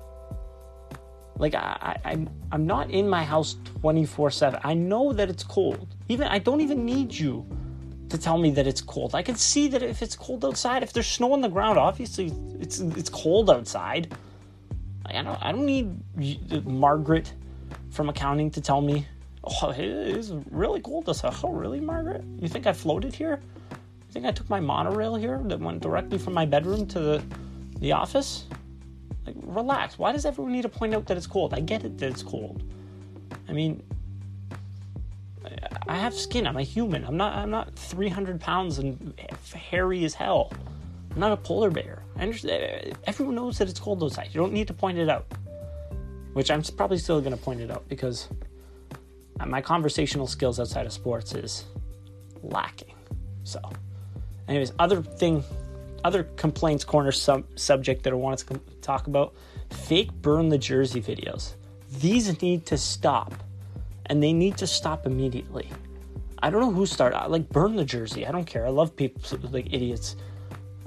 Like 1.37 1.53
I, 1.53 1.97
I 2.03 2.11
I'm 2.11 2.29
I'm 2.51 2.65
not 2.65 2.91
in 2.91 3.09
my 3.09 3.23
house 3.23 3.55
24/7. 3.81 4.61
I 4.63 4.73
know 4.73 5.11
that 5.13 5.29
it's 5.29 5.43
cold. 5.43 5.94
Even 6.07 6.27
I 6.27 6.39
don't 6.39 6.61
even 6.61 6.85
need 6.85 7.13
you 7.13 7.45
to 8.09 8.17
tell 8.17 8.37
me 8.37 8.51
that 8.51 8.67
it's 8.67 8.81
cold. 8.81 9.15
I 9.15 9.23
can 9.23 9.35
see 9.35 9.67
that 9.69 9.81
if 9.81 10.01
it's 10.01 10.15
cold 10.15 10.45
outside, 10.45 10.83
if 10.83 10.93
there's 10.93 11.07
snow 11.07 11.33
on 11.33 11.41
the 11.41 11.49
ground, 11.49 11.77
obviously 11.77 12.31
it's 12.59 12.79
it's 12.79 13.09
cold 13.09 13.49
outside. 13.49 14.13
I 15.05 15.21
don't 15.21 15.41
I 15.41 15.51
don't 15.51 15.65
need 15.65 16.65
Margaret 16.65 17.33
from 17.89 18.09
accounting 18.09 18.51
to 18.51 18.61
tell 18.61 18.81
me, 18.81 19.07
"Oh, 19.43 19.69
it 19.71 19.79
is 19.79 20.33
really 20.51 20.81
cold 20.81 21.09
outside." 21.09 21.33
Oh, 21.43 21.51
really, 21.51 21.79
Margaret? 21.79 22.23
You 22.39 22.47
think 22.47 22.67
I 22.67 22.73
floated 22.73 23.13
here? 23.13 23.39
You 23.71 24.11
think 24.11 24.25
I 24.25 24.31
took 24.31 24.49
my 24.49 24.59
monorail 24.59 25.15
here 25.15 25.41
that 25.45 25.59
went 25.59 25.81
directly 25.81 26.17
from 26.17 26.33
my 26.33 26.45
bedroom 26.45 26.85
to 26.87 26.99
the 26.99 27.23
the 27.79 27.91
office? 27.91 28.45
Like, 29.25 29.35
relax. 29.41 29.97
Why 29.97 30.11
does 30.11 30.25
everyone 30.25 30.53
need 30.53 30.61
to 30.61 30.69
point 30.69 30.93
out 30.93 31.07
that 31.07 31.17
it's 31.17 31.27
cold? 31.27 31.53
I 31.53 31.59
get 31.59 31.83
it 31.83 31.97
that 31.97 32.09
it's 32.09 32.23
cold. 32.23 32.63
I 33.49 33.53
mean, 33.53 33.81
I 35.87 35.97
have 35.97 36.13
skin. 36.13 36.47
I'm 36.47 36.57
a 36.57 36.63
human. 36.63 37.03
I'm 37.05 37.17
not. 37.17 37.35
I'm 37.35 37.51
not 37.51 37.75
300 37.75 38.39
pounds 38.39 38.79
and 38.79 39.13
hairy 39.53 40.03
as 40.05 40.13
hell. 40.13 40.51
I'm 41.11 41.19
not 41.19 41.31
a 41.31 41.37
polar 41.37 41.69
bear. 41.69 42.03
I 42.15 42.23
understand. 42.23 42.63
Eh, 42.63 42.93
everyone 43.05 43.35
knows 43.35 43.57
that 43.59 43.69
it's 43.69 43.79
cold 43.79 44.03
outside. 44.03 44.29
You 44.31 44.39
don't 44.39 44.53
need 44.53 44.67
to 44.67 44.73
point 44.73 44.97
it 44.97 45.09
out. 45.09 45.25
Which 46.33 46.51
I'm 46.51 46.63
probably 46.63 46.97
still 46.97 47.21
going 47.21 47.35
to 47.35 47.41
point 47.41 47.61
it 47.61 47.71
out 47.71 47.87
because 47.87 48.27
my 49.45 49.61
conversational 49.61 50.27
skills 50.27 50.59
outside 50.59 50.85
of 50.85 50.91
sports 50.91 51.33
is 51.33 51.65
lacking. 52.41 52.95
So, 53.43 53.59
anyways, 54.47 54.73
other 54.79 55.01
thing, 55.01 55.43
other 56.03 56.23
complaints 56.35 56.83
corner 56.83 57.11
sub- 57.11 57.45
subject 57.55 58.03
that 58.03 58.11
I 58.11 58.15
want 58.15 58.39
to 58.39 58.59
talk 58.81 59.07
about: 59.07 59.35
fake 59.69 60.11
burn 60.13 60.49
the 60.49 60.57
jersey 60.57 61.01
videos. 61.01 61.53
These 61.99 62.41
need 62.41 62.65
to 62.65 62.77
stop 62.77 63.33
and 64.07 64.21
they 64.21 64.33
need 64.33 64.57
to 64.57 64.67
stop 64.67 65.05
immediately. 65.05 65.69
I 66.41 66.49
don't 66.49 66.61
know 66.61 66.71
who 66.71 66.85
started. 66.85 67.17
I 67.17 67.27
Like 67.27 67.49
burn 67.49 67.75
the 67.75 67.85
jersey. 67.85 68.25
I 68.27 68.31
don't 68.31 68.45
care. 68.45 68.65
I 68.65 68.69
love 68.69 68.95
people 68.95 69.21
like 69.51 69.73
idiots 69.73 70.15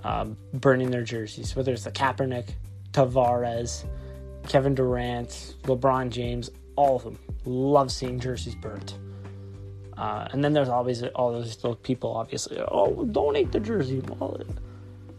um, 0.04 0.36
burning 0.54 0.90
their 0.90 1.02
jerseys, 1.02 1.56
whether 1.56 1.72
it's 1.72 1.84
the 1.84 1.90
Kaepernick, 1.90 2.50
Tavares, 2.92 3.84
Kevin 4.46 4.74
Durant, 4.74 5.56
LeBron 5.62 6.10
James, 6.10 6.50
all 6.76 6.96
of 6.96 7.04
them. 7.04 7.18
Love 7.44 7.90
seeing 7.90 8.20
jerseys 8.20 8.54
burnt. 8.54 8.98
Uh, 9.96 10.28
and 10.30 10.44
then 10.44 10.52
there's 10.52 10.68
always 10.68 11.02
all 11.02 11.32
those 11.32 11.56
people, 11.82 12.16
obviously. 12.16 12.58
Oh, 12.68 13.04
donate 13.04 13.50
the 13.50 13.58
jersey. 13.58 14.00
Well, 14.00 14.40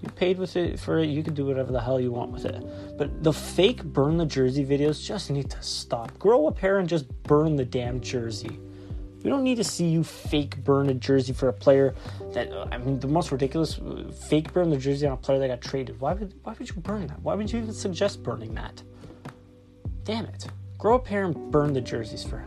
you 0.01 0.09
paid 0.09 0.37
with 0.37 0.55
it 0.55 0.79
for 0.79 0.99
it. 0.99 1.09
You 1.09 1.23
can 1.23 1.33
do 1.33 1.45
whatever 1.45 1.71
the 1.71 1.81
hell 1.81 1.99
you 1.99 2.11
want 2.11 2.31
with 2.31 2.45
it. 2.45 2.63
But 2.97 3.23
the 3.23 3.33
fake 3.33 3.83
burn 3.83 4.17
the 4.17 4.25
jersey 4.25 4.65
videos 4.65 5.05
just 5.05 5.29
need 5.29 5.49
to 5.49 5.61
stop. 5.61 6.17
Grow 6.17 6.47
a 6.47 6.51
pair 6.51 6.79
and 6.79 6.87
just 6.87 7.05
burn 7.23 7.55
the 7.55 7.65
damn 7.65 7.99
jersey. 7.99 8.59
We 9.23 9.29
don't 9.29 9.43
need 9.43 9.55
to 9.55 9.65
see 9.65 9.87
you 9.89 10.03
fake 10.03 10.63
burn 10.63 10.89
a 10.89 10.93
jersey 10.93 11.33
for 11.33 11.49
a 11.49 11.53
player 11.53 11.93
that 12.33 12.49
uh, 12.51 12.67
I 12.71 12.77
mean 12.77 12.99
the 12.99 13.07
most 13.07 13.33
ridiculous 13.33 13.77
uh, 13.77 14.09
fake 14.29 14.53
burn 14.53 14.69
the 14.69 14.77
jersey 14.77 15.05
on 15.05 15.13
a 15.13 15.17
player 15.17 15.39
that 15.39 15.47
got 15.47 15.61
traded. 15.61 15.99
Why 15.99 16.13
would 16.13 16.33
why 16.43 16.55
would 16.57 16.69
you 16.69 16.75
burn 16.75 17.07
that? 17.07 17.19
Why 17.21 17.35
would 17.35 17.51
you 17.51 17.59
even 17.59 17.73
suggest 17.73 18.23
burning 18.23 18.53
that? 18.55 18.81
Damn 20.05 20.25
it. 20.25 20.47
Grow 20.77 20.95
a 20.95 20.99
pair 20.99 21.25
and 21.25 21.51
burn 21.51 21.73
the 21.73 21.81
jerseys 21.81 22.23
for 22.23 22.45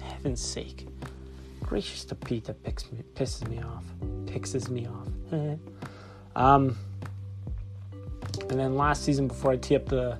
heaven's 0.00 0.40
sake. 0.40 0.88
Gracious 1.60 2.04
to 2.06 2.14
Pete 2.14 2.44
that 2.44 2.62
picks 2.62 2.90
me, 2.90 3.02
pisses 3.14 3.46
me 3.48 3.60
off. 3.60 3.84
Pisses 4.24 4.70
me 4.70 4.86
off. 4.86 5.08
um 6.36 6.76
and 8.48 8.60
then 8.60 8.76
last 8.76 9.04
season, 9.04 9.26
before 9.28 9.52
I 9.52 9.56
tee 9.56 9.76
up 9.76 9.86
the 9.86 10.18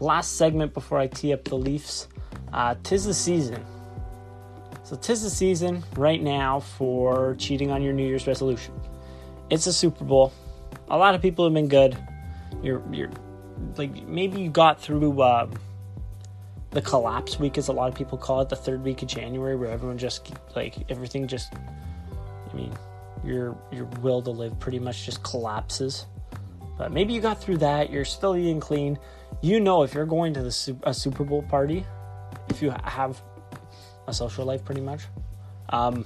last 0.00 0.36
segment, 0.36 0.72
before 0.72 0.98
I 0.98 1.06
tee 1.06 1.32
up 1.32 1.44
the 1.44 1.56
Leafs, 1.56 2.08
uh, 2.52 2.74
tis 2.82 3.04
the 3.04 3.14
season. 3.14 3.64
So 4.82 4.96
tis 4.96 5.22
the 5.22 5.30
season 5.30 5.84
right 5.96 6.22
now 6.22 6.60
for 6.60 7.34
cheating 7.38 7.70
on 7.70 7.82
your 7.82 7.92
New 7.92 8.06
Year's 8.06 8.26
resolution. 8.26 8.72
It's 9.50 9.66
a 9.66 9.72
Super 9.72 10.04
Bowl. 10.04 10.32
A 10.88 10.96
lot 10.96 11.14
of 11.14 11.22
people 11.22 11.44
have 11.44 11.54
been 11.54 11.68
good. 11.68 11.96
You're 12.62 12.82
you're 12.92 13.10
like 13.76 14.06
maybe 14.06 14.40
you 14.40 14.48
got 14.48 14.80
through 14.80 15.20
uh, 15.20 15.48
the 16.70 16.82
collapse 16.82 17.38
week, 17.38 17.58
as 17.58 17.68
a 17.68 17.72
lot 17.72 17.88
of 17.88 17.94
people 17.94 18.16
call 18.16 18.40
it, 18.40 18.48
the 18.48 18.56
third 18.56 18.82
week 18.82 19.02
of 19.02 19.08
January, 19.08 19.56
where 19.56 19.70
everyone 19.70 19.98
just 19.98 20.32
like 20.54 20.90
everything 20.90 21.26
just. 21.26 21.52
I 21.52 22.54
mean, 22.54 22.72
your 23.26 23.56
your 23.72 23.84
will 24.00 24.22
to 24.22 24.30
live 24.30 24.58
pretty 24.58 24.78
much 24.78 25.04
just 25.04 25.22
collapses. 25.22 26.06
But 26.78 26.92
maybe 26.92 27.12
you 27.12 27.20
got 27.20 27.40
through 27.40 27.58
that. 27.58 27.90
You're 27.90 28.04
still 28.04 28.36
eating 28.36 28.60
clean. 28.60 28.98
You 29.40 29.60
know, 29.60 29.82
if 29.82 29.94
you're 29.94 30.06
going 30.06 30.34
to 30.34 30.42
the 30.42 30.76
a 30.84 30.94
Super 30.94 31.24
Bowl 31.24 31.42
party, 31.42 31.84
if 32.48 32.62
you 32.62 32.70
have 32.84 33.20
a 34.06 34.12
social 34.12 34.44
life, 34.44 34.64
pretty 34.64 34.80
much, 34.80 35.02
um, 35.70 36.04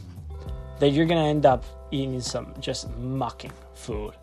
that 0.78 0.90
you're 0.90 1.06
gonna 1.06 1.26
end 1.26 1.46
up 1.46 1.64
eating 1.90 2.20
some 2.20 2.54
just 2.60 2.90
mucking 2.96 3.52
food. 3.74 4.14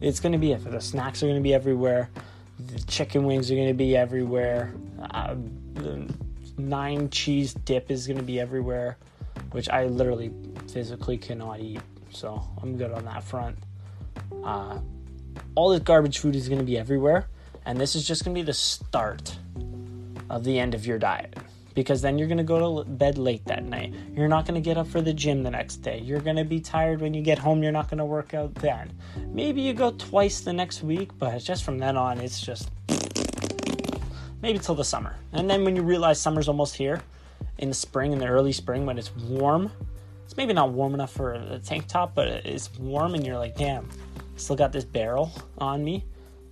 It's 0.00 0.20
gonna 0.20 0.38
be 0.38 0.52
it. 0.52 0.64
The 0.64 0.80
snacks 0.80 1.22
are 1.22 1.26
gonna 1.26 1.40
be 1.40 1.54
everywhere. 1.54 2.10
The 2.58 2.80
chicken 2.80 3.24
wings 3.24 3.50
are 3.50 3.56
gonna 3.56 3.74
be 3.74 3.96
everywhere. 3.96 4.74
Uh, 5.10 5.34
the 5.74 6.12
nine 6.58 7.10
cheese 7.10 7.54
dip 7.54 7.90
is 7.90 8.06
gonna 8.06 8.22
be 8.22 8.38
everywhere, 8.38 8.98
which 9.52 9.68
I 9.68 9.86
literally 9.86 10.30
physically 10.68 11.18
cannot 11.18 11.60
eat. 11.60 11.80
So 12.10 12.42
I'm 12.62 12.76
good 12.76 12.92
on 12.92 13.04
that 13.04 13.24
front. 13.24 13.56
Uh, 14.44 14.78
all 15.54 15.70
this 15.70 15.80
garbage 15.80 16.18
food 16.18 16.36
is 16.36 16.48
going 16.48 16.58
to 16.58 16.64
be 16.64 16.78
everywhere, 16.78 17.28
and 17.66 17.80
this 17.80 17.94
is 17.94 18.06
just 18.06 18.24
going 18.24 18.34
to 18.34 18.40
be 18.40 18.44
the 18.44 18.52
start 18.52 19.36
of 20.28 20.44
the 20.44 20.58
end 20.58 20.74
of 20.74 20.86
your 20.86 20.98
diet. 20.98 21.36
Because 21.74 22.02
then 22.02 22.18
you're 22.18 22.26
going 22.26 22.38
to 22.38 22.44
go 22.44 22.82
to 22.82 22.88
bed 22.88 23.16
late 23.16 23.44
that 23.46 23.64
night. 23.64 23.94
You're 24.12 24.28
not 24.28 24.44
going 24.44 24.60
to 24.60 24.60
get 24.60 24.76
up 24.76 24.88
for 24.88 25.00
the 25.00 25.14
gym 25.14 25.44
the 25.44 25.50
next 25.50 25.76
day. 25.76 26.00
You're 26.00 26.20
going 26.20 26.36
to 26.36 26.44
be 26.44 26.60
tired 26.60 27.00
when 27.00 27.14
you 27.14 27.22
get 27.22 27.38
home. 27.38 27.62
You're 27.62 27.72
not 27.72 27.88
going 27.88 27.98
to 27.98 28.04
work 28.04 28.34
out 28.34 28.54
then. 28.56 28.92
Maybe 29.28 29.60
you 29.60 29.72
go 29.72 29.92
twice 29.92 30.40
the 30.40 30.52
next 30.52 30.82
week, 30.82 31.10
but 31.16 31.38
just 31.38 31.62
from 31.62 31.78
then 31.78 31.96
on, 31.96 32.18
it's 32.18 32.40
just 32.40 32.70
maybe 34.42 34.58
till 34.58 34.74
the 34.74 34.84
summer. 34.84 35.14
And 35.32 35.48
then 35.48 35.64
when 35.64 35.76
you 35.76 35.82
realize 35.82 36.20
summer's 36.20 36.48
almost 36.48 36.74
here, 36.74 37.00
in 37.58 37.68
the 37.68 37.74
spring, 37.74 38.12
in 38.12 38.18
the 38.18 38.26
early 38.26 38.52
spring, 38.52 38.84
when 38.84 38.98
it's 38.98 39.14
warm, 39.14 39.70
it's 40.30 40.36
maybe 40.36 40.52
not 40.52 40.70
warm 40.70 40.94
enough 40.94 41.10
for 41.10 41.32
a 41.32 41.58
tank 41.58 41.88
top, 41.88 42.14
but 42.14 42.28
it's 42.28 42.72
warm, 42.78 43.14
and 43.14 43.26
you're 43.26 43.36
like, 43.36 43.56
damn, 43.56 43.88
still 44.36 44.54
got 44.54 44.70
this 44.70 44.84
barrel 44.84 45.32
on 45.58 45.82
me, 45.82 46.04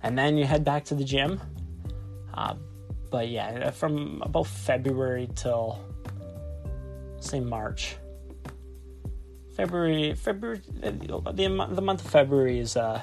and 0.03 0.17
then 0.17 0.37
you 0.37 0.43
head 0.43 0.65
back 0.65 0.83
to 0.83 0.95
the 0.95 1.03
gym. 1.05 1.39
Uh, 2.33 2.55
but 3.09 3.29
yeah, 3.29 3.69
from 3.69 4.21
about 4.21 4.47
February 4.47 5.29
till 5.33 5.79
say 7.21 7.39
March. 7.39 7.95
February, 9.55 10.13
February, 10.13 10.59
the, 10.81 11.65
the 11.71 11.81
month 11.81 12.03
of 12.03 12.11
February 12.11 12.59
is 12.59 12.75
uh, 12.75 13.01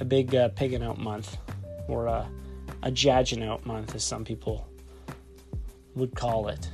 a 0.00 0.04
big 0.04 0.34
uh, 0.34 0.48
pigging 0.48 0.82
out 0.82 0.98
month, 0.98 1.36
or 1.86 2.06
a, 2.06 2.28
a 2.82 2.90
judging 2.90 3.44
out 3.44 3.64
month, 3.64 3.94
as 3.94 4.02
some 4.02 4.24
people 4.24 4.66
would 5.94 6.16
call 6.16 6.48
it. 6.48 6.68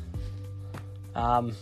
Um, 1.15 1.53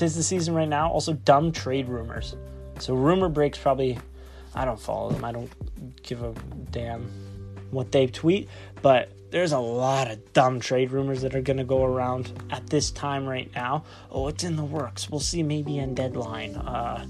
tis 0.00 0.16
the 0.16 0.22
season 0.22 0.54
right 0.54 0.68
now. 0.68 0.90
Also, 0.90 1.12
dumb 1.12 1.52
trade 1.52 1.86
rumors. 1.86 2.34
So 2.78 2.94
rumor 2.94 3.28
breaks 3.28 3.58
probably 3.58 3.98
I 4.54 4.64
don't 4.64 4.80
follow 4.80 5.10
them. 5.10 5.24
I 5.26 5.30
don't 5.30 6.02
give 6.02 6.22
a 6.22 6.32
damn 6.70 7.04
what 7.70 7.92
they 7.92 8.06
tweet, 8.06 8.48
but 8.80 9.12
there's 9.30 9.52
a 9.52 9.58
lot 9.58 10.10
of 10.10 10.32
dumb 10.32 10.58
trade 10.58 10.90
rumors 10.90 11.20
that 11.20 11.34
are 11.34 11.42
going 11.42 11.58
to 11.58 11.64
go 11.64 11.84
around 11.84 12.32
at 12.50 12.66
this 12.68 12.90
time 12.90 13.26
right 13.26 13.50
now. 13.54 13.84
Oh, 14.10 14.26
it's 14.28 14.42
in 14.42 14.56
the 14.56 14.64
works. 14.64 15.10
We'll 15.10 15.20
see 15.20 15.42
maybe 15.42 15.78
in 15.78 15.94
deadline. 15.94 16.56
Uh, 16.56 17.06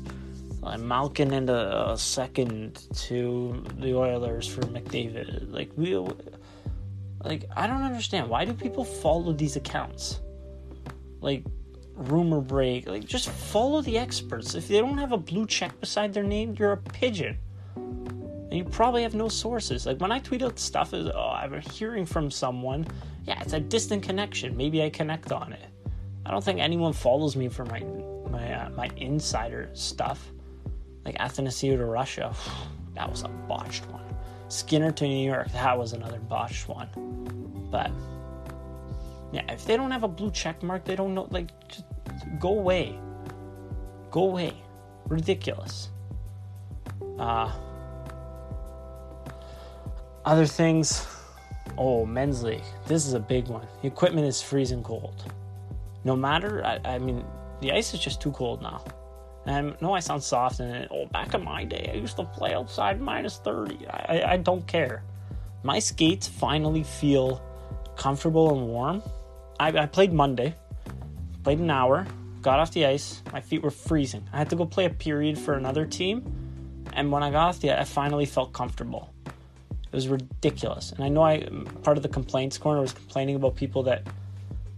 Malkin 0.79 1.33
and 1.33 1.49
a, 1.49 1.93
a, 1.93 1.97
second 1.97 2.87
to 2.95 3.65
the 3.79 3.97
Oilers 3.97 4.49
for 4.49 4.63
McDavid. 4.63 5.51
Like 5.51 5.71
we, 5.77 5.97
like 7.25 7.45
I 7.57 7.69
don't 7.69 7.83
understand 7.83 8.29
why 8.29 8.45
do 8.45 8.53
people 8.53 8.85
follow 8.85 9.33
these 9.33 9.57
accounts? 9.57 10.21
Like 11.23 11.45
rumor 11.95 12.41
break. 12.41 12.89
Like, 12.89 13.05
just 13.05 13.29
follow 13.29 13.83
the 13.83 13.99
experts. 13.99 14.55
If 14.55 14.69
they 14.69 14.79
don't 14.81 14.99
have 14.99 15.13
a 15.13 15.19
blue 15.19 15.47
check 15.47 15.79
beside 15.81 16.13
their 16.13 16.25
name, 16.25 16.57
you're 16.59 16.73
a 16.73 16.77
pigeon. 16.77 17.39
And 17.77 18.53
you 18.53 18.65
probably 18.65 19.03
have 19.03 19.15
no 19.15 19.29
sources. 19.29 19.87
Like, 19.87 20.01
when 20.01 20.11
I 20.11 20.19
tweet 20.19 20.43
out 20.43 20.59
stuff, 20.59 20.93
is 20.93 21.07
oh, 21.07 21.31
I'm 21.31 21.61
hearing 21.61 22.05
from 22.05 22.31
someone. 22.31 22.87
Yeah, 23.25 23.41
it's 23.41 23.53
a 23.53 23.61
distant 23.61 24.03
connection. 24.03 24.57
Maybe 24.57 24.83
I 24.83 24.91
connect 24.91 25.31
on 25.31 25.53
it. 25.53 25.67
I 26.27 26.31
don't 26.31 26.45
think 26.45 26.61
anyone 26.61 26.93
follows 26.93 27.37
me 27.37 27.49
for 27.49 27.65
my 27.65 27.81
my 28.31 28.53
uh, 28.53 28.71
my 28.71 28.91
insider 28.97 29.71
stuff. 29.73 30.33
Like 31.05 31.17
Athanasiou 31.19 31.77
to 31.77 31.85
Russia, 31.85 32.35
that 32.95 33.11
was 33.11 33.23
a 33.23 33.29
botched 33.29 33.87
one. 33.91 34.05
Skinner 34.49 34.91
to 34.93 35.07
New 35.07 35.27
York, 35.27 35.51
that 35.53 35.79
was 35.79 35.93
another 35.93 36.19
botched 36.19 36.69
one. 36.69 36.89
But 37.71 37.91
yeah, 39.33 39.43
if 39.49 39.65
they 39.65 39.77
don't 39.77 39.91
have 39.91 40.03
a 40.03 40.09
blue 40.09 40.31
check 40.31 40.63
mark, 40.63 40.85
they 40.85 40.97
don't 40.97 41.15
know. 41.15 41.27
Like, 41.31 41.49
just 41.69 41.85
go 42.39 42.59
away. 42.59 42.99
Go 44.11 44.25
away. 44.25 44.53
Ridiculous. 45.07 45.91
Uh, 47.19 47.53
other 50.25 50.47
things 50.47 51.07
Oh, 51.79 52.05
men's 52.05 52.43
league. 52.43 52.63
This 52.87 53.07
is 53.07 53.15
a 53.15 53.21
big 53.21 53.49
one. 53.49 53.67
The 53.81 53.89
equipment 53.89 54.27
is 54.27 54.43
freezing 54.43 54.83
cold. 54.83 55.25
No 56.05 56.17
matter, 56.17 56.63
I, 56.65 56.79
I 56.85 56.99
mean, 56.99 57.25
the 57.61 57.73
ice 57.73 57.95
is 57.95 58.01
just 58.01 58.21
too 58.21 58.33
cold 58.33 58.63
now. 58.63 58.85
And 59.47 59.73
I 59.73 59.77
know 59.81 59.95
I 59.95 60.01
sound 60.01 60.23
soft, 60.23 60.61
and 60.61 60.87
oh, 60.91 61.07
back 61.07 61.33
in 61.33 61.43
my 61.43 61.65
day, 61.65 61.91
I 61.93 61.97
used 61.97 62.17
to 62.17 62.25
play 62.25 62.53
outside 62.53 63.01
minus 63.01 63.39
30. 63.39 63.87
I, 63.89 64.23
I 64.33 64.37
don't 64.37 64.67
care. 64.67 65.03
My 65.63 65.79
skates 65.79 66.29
finally 66.29 66.83
feel 66.83 67.43
comfortable 67.97 68.55
and 68.55 68.67
warm. 68.67 69.03
I, 69.61 69.69
I 69.83 69.87
played 69.87 70.11
Monday, 70.11 70.55
played 71.45 71.59
an 71.59 71.71
hour, 71.71 72.07
got 72.41 72.59
off 72.59 72.73
the 72.73 72.87
ice. 72.87 73.23
My 73.31 73.43
feet 73.43 73.63
were 73.63 73.71
freezing. 73.71 74.27
I 74.33 74.39
had 74.39 74.49
to 74.51 74.57
go 74.57 74.65
play 74.65 74.87
a 74.87 74.91
period 74.91 75.39
for 75.39 75.53
another 75.53 75.85
team, 75.85 76.25
and 76.95 77.13
when 77.13 77.23
I 77.23 77.31
got 77.31 77.49
off 77.51 77.61
the 77.61 77.71
ice, 77.71 77.81
I 77.81 77.85
finally 77.85 78.25
felt 78.25 78.55
comfortable. 78.55 79.13
It 79.27 79.93
was 79.93 80.09
ridiculous, 80.09 80.93
and 80.93 81.05
I 81.05 81.09
know 81.09 81.23
I 81.23 81.47
part 81.83 81.99
of 81.99 82.03
the 82.03 82.09
complaints 82.09 82.57
corner 82.57 82.81
was 82.81 82.93
complaining 82.93 83.37
about 83.37 83.55
people 83.55 83.83
that 83.83 84.07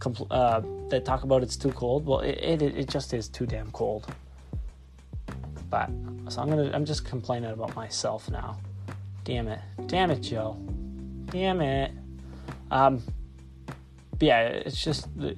compl- 0.01 0.27
uh, 0.33 0.63
that 0.89 1.05
talk 1.05 1.23
about 1.23 1.45
it's 1.45 1.57
too 1.57 1.71
cold. 1.71 2.05
Well, 2.05 2.21
it, 2.21 2.39
it 2.39 2.63
it 2.63 2.89
just 2.89 3.15
is 3.15 3.29
too 3.29 3.47
damn 3.47 3.71
cold. 3.71 4.13
But 5.71 5.91
so 6.29 6.43
I'm 6.43 6.51
gonna 6.51 6.73
I'm 6.75 6.85
just 6.85 7.05
complaining 7.05 7.51
about 7.51 7.77
myself 7.77 8.29
now. 8.31 8.59
Damn 9.23 9.47
it, 9.47 9.61
damn 9.87 10.11
it, 10.11 10.23
Joe, 10.23 10.57
damn 11.27 11.61
it. 11.61 11.93
Um, 12.73 13.01
but 14.23 14.29
yeah, 14.29 14.41
it's 14.43 14.81
just 14.81 15.09
this 15.17 15.35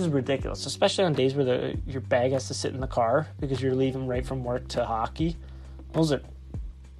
is 0.00 0.08
ridiculous, 0.08 0.64
especially 0.64 1.04
on 1.04 1.12
days 1.12 1.34
where 1.34 1.44
the 1.44 1.78
your 1.86 2.00
bag 2.00 2.32
has 2.32 2.48
to 2.48 2.54
sit 2.54 2.72
in 2.72 2.80
the 2.80 2.86
car 2.86 3.26
because 3.38 3.60
you're 3.60 3.74
leaving 3.74 4.06
right 4.06 4.24
from 4.24 4.44
work 4.44 4.66
to 4.68 4.86
hockey. 4.86 5.36
Those 5.92 6.12
are 6.12 6.22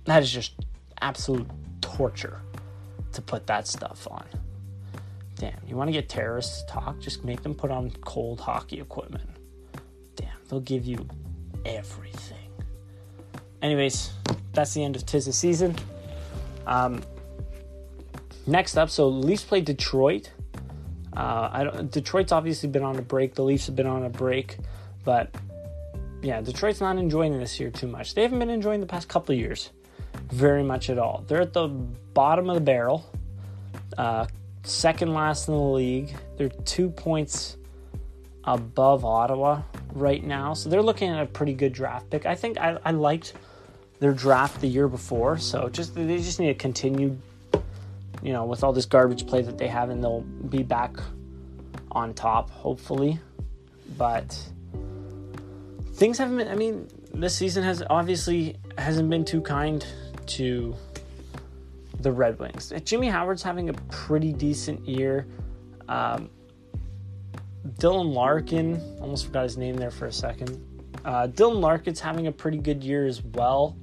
that 0.04 0.22
is 0.22 0.30
just 0.30 0.52
absolute 1.00 1.48
torture 1.80 2.42
to 3.12 3.22
put 3.22 3.46
that 3.46 3.66
stuff 3.66 4.06
on. 4.10 4.26
Damn, 5.36 5.56
you 5.66 5.76
want 5.76 5.88
to 5.88 5.92
get 5.92 6.10
terrorists 6.10 6.62
to 6.64 6.72
talk? 6.74 7.00
Just 7.00 7.24
make 7.24 7.42
them 7.42 7.54
put 7.54 7.70
on 7.70 7.90
cold 8.02 8.38
hockey 8.38 8.78
equipment. 8.78 9.30
Damn, 10.14 10.28
they'll 10.50 10.60
give 10.60 10.84
you 10.84 11.08
everything. 11.64 12.52
Anyways, 13.62 14.10
that's 14.52 14.74
the 14.74 14.84
end 14.84 14.94
of 14.94 15.06
Tis 15.06 15.24
the 15.24 15.32
season. 15.32 15.74
Um, 16.66 17.00
next 18.46 18.76
up, 18.76 18.90
so 18.90 19.08
Leafs 19.08 19.44
play 19.44 19.62
Detroit. 19.62 20.32
Uh, 21.18 21.82
Detroit's 21.82 22.30
obviously 22.30 22.68
been 22.68 22.84
on 22.84 22.96
a 22.96 23.02
break. 23.02 23.34
The 23.34 23.42
Leafs 23.42 23.66
have 23.66 23.74
been 23.74 23.88
on 23.88 24.04
a 24.04 24.08
break, 24.08 24.56
but 25.04 25.34
yeah, 26.22 26.40
Detroit's 26.40 26.80
not 26.80 26.96
enjoying 26.96 27.36
this 27.38 27.58
year 27.58 27.70
too 27.70 27.88
much. 27.88 28.14
They 28.14 28.22
haven't 28.22 28.38
been 28.38 28.50
enjoying 28.50 28.80
the 28.80 28.86
past 28.86 29.08
couple 29.08 29.34
of 29.34 29.40
years 29.40 29.70
very 30.30 30.62
much 30.62 30.90
at 30.90 30.98
all. 30.98 31.24
They're 31.26 31.42
at 31.42 31.52
the 31.52 31.68
bottom 31.68 32.48
of 32.48 32.54
the 32.54 32.60
barrel, 32.60 33.10
uh, 33.96 34.26
second 34.62 35.12
last 35.12 35.48
in 35.48 35.54
the 35.54 35.60
league. 35.60 36.14
They're 36.36 36.48
two 36.48 36.90
points 36.90 37.56
above 38.44 39.04
Ottawa 39.04 39.62
right 39.92 40.22
now, 40.24 40.54
so 40.54 40.68
they're 40.68 40.82
looking 40.82 41.10
at 41.10 41.22
a 41.22 41.26
pretty 41.26 41.52
good 41.52 41.72
draft 41.72 42.10
pick. 42.10 42.26
I 42.26 42.34
think 42.34 42.58
I, 42.58 42.78
I 42.84 42.92
liked 42.92 43.34
their 44.00 44.12
draft 44.12 44.60
the 44.60 44.68
year 44.68 44.86
before, 44.86 45.38
so 45.38 45.68
just 45.68 45.94
they 45.94 46.18
just 46.18 46.38
need 46.38 46.46
to 46.46 46.54
continue, 46.54 47.18
you 48.22 48.32
know, 48.32 48.44
with 48.44 48.64
all 48.64 48.72
this 48.72 48.86
garbage 48.86 49.26
play 49.26 49.42
that 49.42 49.58
they 49.58 49.68
have, 49.68 49.90
and 49.90 50.02
they'll 50.02 50.20
be 50.20 50.62
back 50.62 50.96
on 51.92 52.14
top 52.14 52.50
hopefully. 52.50 53.18
But 53.96 54.38
things 55.94 56.18
haven't 56.18 56.36
been. 56.36 56.48
I 56.48 56.54
mean, 56.54 56.88
this 57.14 57.34
season 57.34 57.64
has 57.64 57.82
obviously 57.88 58.56
hasn't 58.76 59.10
been 59.10 59.24
too 59.24 59.40
kind 59.40 59.84
to 60.26 60.74
the 62.00 62.12
Red 62.12 62.38
Wings. 62.38 62.72
Jimmy 62.84 63.08
Howard's 63.08 63.42
having 63.42 63.70
a 63.70 63.72
pretty 63.72 64.32
decent 64.32 64.86
year. 64.86 65.26
Um, 65.88 66.30
Dylan 67.78 68.14
Larkin, 68.14 68.80
almost 69.00 69.26
forgot 69.26 69.42
his 69.44 69.56
name 69.56 69.76
there 69.76 69.90
for 69.90 70.06
a 70.06 70.12
second. 70.12 70.64
Uh, 71.04 71.26
Dylan 71.28 71.60
Larkin's 71.60 72.00
having 72.00 72.26
a 72.26 72.32
pretty 72.32 72.58
good 72.58 72.84
year 72.84 73.06
as 73.06 73.22
well. 73.22 73.76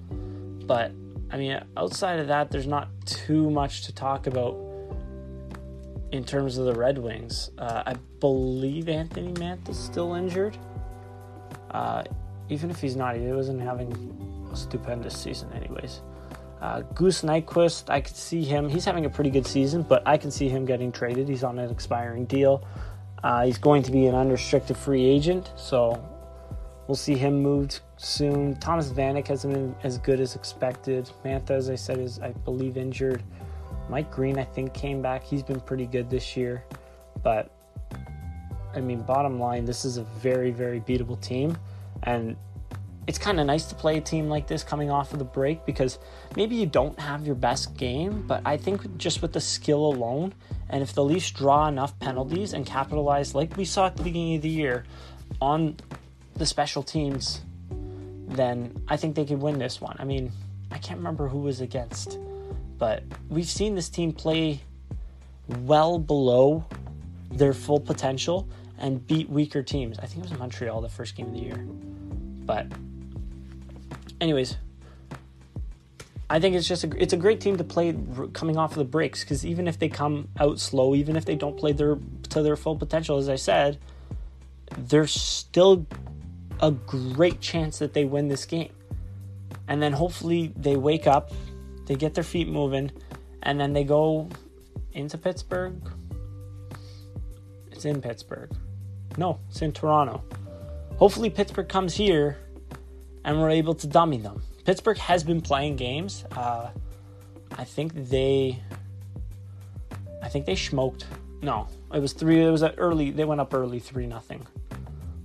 But, 0.66 0.92
I 1.32 1.38
mean, 1.38 1.60
outside 1.76 2.20
of 2.20 2.28
that, 2.28 2.52
there's 2.52 2.68
not 2.68 2.90
too 3.06 3.50
much 3.50 3.84
to 3.84 3.94
talk 3.94 4.28
about 4.28 4.56
in 6.12 6.24
terms 6.24 6.58
of 6.58 6.66
the 6.66 6.74
Red 6.74 6.98
Wings. 6.98 7.52
Uh, 7.58 7.84
I 7.86 7.96
believe 8.20 8.88
Anthony 8.88 9.34
Mantha's 9.34 9.78
still 9.78 10.14
injured. 10.14 10.58
Uh, 11.72 12.04
even 12.50 12.70
if 12.70 12.80
he's 12.80 12.96
not, 12.96 13.16
he 13.16 13.22
wasn't 13.28 13.62
having 13.62 14.48
a 14.52 14.56
stupendous 14.56 15.18
season, 15.18 15.52
anyways. 15.54 16.02
Uh, 16.62 16.82
Goose 16.94 17.22
Nyquist, 17.22 17.90
I 17.90 18.02
could 18.02 18.16
see 18.16 18.44
him. 18.44 18.70
He's 18.70 18.86
having 18.86 19.06
a 19.06 19.10
pretty 19.10 19.30
good 19.30 19.46
season, 19.46 19.82
but 19.84 20.04
I 20.06 20.18
can 20.18 20.32
see 20.32 20.48
him 20.48 20.66
getting 20.66 20.92
traded. 20.92 21.28
He's 21.28 21.44
on 21.44 21.60
an 21.60 21.70
expiring 21.70 22.26
deal. 22.26 22.66
Uh, 23.24 23.46
he's 23.46 23.58
going 23.58 23.84
to 23.84 23.92
be 23.92 24.06
an 24.06 24.16
unrestricted 24.16 24.78
free 24.78 25.04
agent, 25.04 25.52
so 25.58 26.02
we'll 26.88 26.96
see 26.96 27.16
him 27.16 27.42
moved 27.42 27.82
soon. 27.98 28.56
Thomas 28.58 28.90
Vanek 28.90 29.28
hasn't 29.28 29.54
been 29.54 29.76
as 29.84 29.98
good 29.98 30.20
as 30.20 30.36
expected. 30.36 31.10
Mantha, 31.24 31.52
as 31.52 31.70
I 31.70 31.76
said, 31.76 32.00
is 32.00 32.20
I 32.20 32.32
believe 32.32 32.78
injured. 32.78 33.24
Mike 33.90 34.12
Green, 34.12 34.38
I 34.40 34.44
think, 34.44 34.74
came 34.74 35.02
back. 35.02 35.24
He's 35.24 35.44
been 35.44 35.60
pretty 35.60 35.86
good 35.86 36.10
this 36.10 36.36
year, 36.36 36.64
but 37.24 37.52
I 38.74 38.82
mean, 38.82 39.02
bottom 39.02 39.40
line, 39.40 39.66
this 39.66 39.86
is 39.86 39.98
a 39.98 40.04
very, 40.04 40.52
very 40.52 40.82
beatable 40.82 41.22
team, 41.22 41.58
and 42.04 42.36
it's 43.08 43.18
kind 43.20 43.40
of 43.40 43.46
nice 43.46 43.66
to 43.68 43.76
play 43.76 43.98
a 43.98 44.02
team 44.02 44.28
like 44.28 44.48
this 44.48 44.64
coming 44.64 44.90
off 44.90 45.14
of 45.14 45.20
the 45.20 45.26
break 45.26 45.66
because 45.66 46.00
maybe 46.36 46.56
you 46.56 46.66
don't 46.66 47.00
have 47.00 47.26
your 47.26 47.36
best 47.36 47.78
game, 47.78 48.26
but 48.28 48.42
I 48.46 48.58
think 48.58 48.98
just 48.98 49.22
with 49.22 49.32
the 49.32 49.40
skill 49.40 49.86
alone, 49.86 50.34
and 50.70 50.82
if 50.82 50.94
the 50.94 51.04
Leafs 51.04 51.30
draw 51.32 51.68
enough 51.68 51.98
penalties 52.00 52.54
and 52.54 52.66
capitalize 52.66 53.36
like 53.36 53.56
we 53.58 53.66
saw 53.66 53.86
at 53.86 53.96
the 53.96 54.04
beginning 54.04 54.38
of 54.38 54.42
the 54.42 54.50
year 54.50 54.86
on 55.40 55.78
the 56.36 56.46
special 56.46 56.82
teams, 56.82 57.42
then 58.36 58.84
I 58.88 58.98
think 58.98 59.16
they 59.16 59.26
could 59.26 59.42
win 59.42 59.60
this 59.60 59.82
one. 59.82 59.96
I 60.00 60.04
mean, 60.04 60.32
I 60.72 60.78
can't 60.78 60.98
remember 60.98 61.28
who 61.28 61.40
was 61.40 61.62
against, 61.62 62.20
but 62.78 63.04
we've 63.30 63.48
seen 63.48 63.76
this 63.76 63.90
team 63.90 64.12
play 64.12 64.62
well 65.48 66.00
below 66.00 66.66
their 67.32 67.54
full 67.54 67.80
potential 67.80 68.48
and 68.78 69.06
beat 69.08 69.30
weaker 69.30 69.64
teams. 69.64 70.00
I 70.00 70.06
think 70.06 70.26
it 70.26 70.32
was 70.32 70.40
Montreal 70.40 70.82
the 70.82 70.90
first 70.90 71.16
game 71.16 71.28
of 71.28 71.34
the 71.34 71.40
year. 71.40 71.58
But 72.46 72.68
anyways, 74.20 74.58
I 76.30 76.40
think 76.40 76.56
it's 76.56 76.68
just 76.68 76.84
a, 76.84 77.02
it's 77.02 77.14
a 77.14 77.18
great 77.18 77.40
team 77.40 77.58
to 77.58 77.64
play 77.64 77.96
coming 78.34 78.58
off 78.58 78.72
of 78.72 78.78
the 78.78 78.86
breaks 78.86 79.24
because 79.24 79.46
even 79.46 79.68
if 79.68 79.78
they 79.80 79.90
come 79.90 80.28
out 80.40 80.60
slow, 80.60 80.96
even 80.96 81.16
if 81.16 81.26
they 81.26 81.36
don't 81.36 81.58
play 81.58 81.72
their 81.72 81.98
to 82.30 82.42
their 82.42 82.56
full 82.56 82.76
potential, 82.76 83.18
as 83.18 83.30
I 83.30 83.36
said, 83.36 83.80
they're 84.78 85.08
still 85.08 85.86
a 86.62 86.72
great 86.72 87.42
chance 87.42 87.80
that 87.80 87.94
they 87.94 88.06
win 88.06 88.28
this 88.28 88.46
game. 88.46 88.74
And 89.68 89.82
then 89.82 89.94
hopefully 89.94 90.54
they 90.56 90.76
wake 90.76 91.08
up, 91.08 91.32
they 91.86 91.96
get 91.96 92.14
their 92.14 92.24
feet 92.24 92.48
moving, 92.48 92.92
and 93.44 93.60
then 93.60 93.74
they 93.74 93.84
go 93.84 94.30
into 94.94 95.18
Pittsburgh. 95.18 95.82
It's 97.72 97.86
in 97.86 98.02
Pittsburgh. 98.02 98.52
No, 99.18 99.40
it's 99.50 99.62
in 99.62 99.72
Toronto. 99.72 100.24
Hopefully 100.98 101.30
Pittsburgh 101.30 101.68
comes 101.68 101.94
here 101.94 102.38
and 103.24 103.40
we're 103.40 103.50
able 103.50 103.76
to 103.76 103.88
dummy 103.88 104.18
them. 104.18 104.42
Pittsburgh 104.66 104.98
has 104.98 105.24
been 105.24 105.42
playing 105.42 105.76
games. 105.76 106.26
Uh, 106.32 106.70
I 107.58 107.64
think 107.64 107.94
they, 107.94 108.62
I 110.24 110.30
think 110.30 110.46
they 110.46 110.56
smoked. 110.56 111.06
No, 111.42 111.68
it 111.94 112.00
was 112.00 112.14
three. 112.14 112.44
It 112.44 112.50
was 112.50 112.64
early. 112.64 113.12
They 113.12 113.26
went 113.26 113.42
up 113.42 113.54
early, 113.54 113.80
three 113.80 114.08
nothing. 114.08 114.46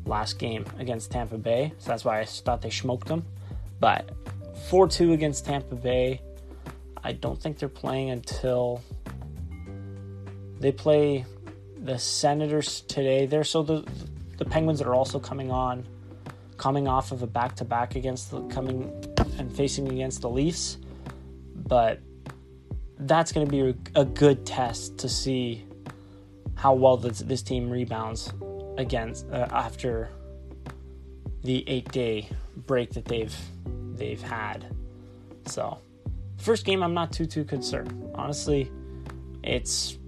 Last 0.06 0.38
game 0.38 0.64
against 0.78 1.10
Tampa 1.10 1.38
Bay, 1.38 1.72
so 1.78 1.90
that's 1.90 2.04
why 2.04 2.20
I 2.20 2.24
thought 2.24 2.62
they 2.62 2.70
smoked 2.70 3.08
them. 3.08 3.24
But 3.78 4.10
four 4.68 4.88
two 4.88 5.12
against 5.12 5.44
Tampa 5.44 5.74
Bay. 5.74 6.20
I 7.02 7.12
don't 7.12 7.40
think 7.40 7.58
they're 7.58 7.68
playing 7.68 8.10
until 8.10 8.82
they 10.58 10.72
play 10.72 11.24
the 11.78 11.98
Senators 11.98 12.82
today. 12.82 13.26
They're 13.26 13.44
so 13.44 13.62
the 13.62 13.86
the 14.38 14.44
Penguins 14.44 14.80
are 14.82 14.94
also 14.94 15.20
coming 15.20 15.50
on 15.50 15.86
coming 16.60 16.86
off 16.86 17.10
of 17.10 17.22
a 17.22 17.26
back 17.26 17.56
to 17.56 17.64
back 17.64 17.96
against 17.96 18.30
the 18.30 18.42
coming 18.48 18.92
and 19.38 19.50
facing 19.56 19.90
against 19.90 20.20
the 20.20 20.28
Leafs. 20.28 20.76
But 21.56 22.00
that's 22.98 23.32
going 23.32 23.46
to 23.46 23.50
be 23.50 23.74
a, 23.94 24.04
good 24.04 24.44
test 24.44 24.98
to 24.98 25.08
see 25.08 25.64
how 26.54 26.74
well 26.74 26.98
this, 26.98 27.20
this 27.20 27.40
team 27.40 27.70
rebounds 27.70 28.30
against 28.80 29.26
uh, 29.30 29.46
after 29.50 30.10
the 31.42 31.64
eight 31.68 31.90
day 31.92 32.28
break 32.66 32.90
that 32.90 33.04
they've 33.04 33.36
they've 33.94 34.20
had. 34.20 34.74
So, 35.46 35.78
first 36.38 36.64
game, 36.64 36.82
I'm 36.82 36.94
not 36.94 37.12
too 37.12 37.26
too 37.26 37.44
concerned. 37.44 38.10
Honestly, 38.14 38.70
it's 39.42 39.98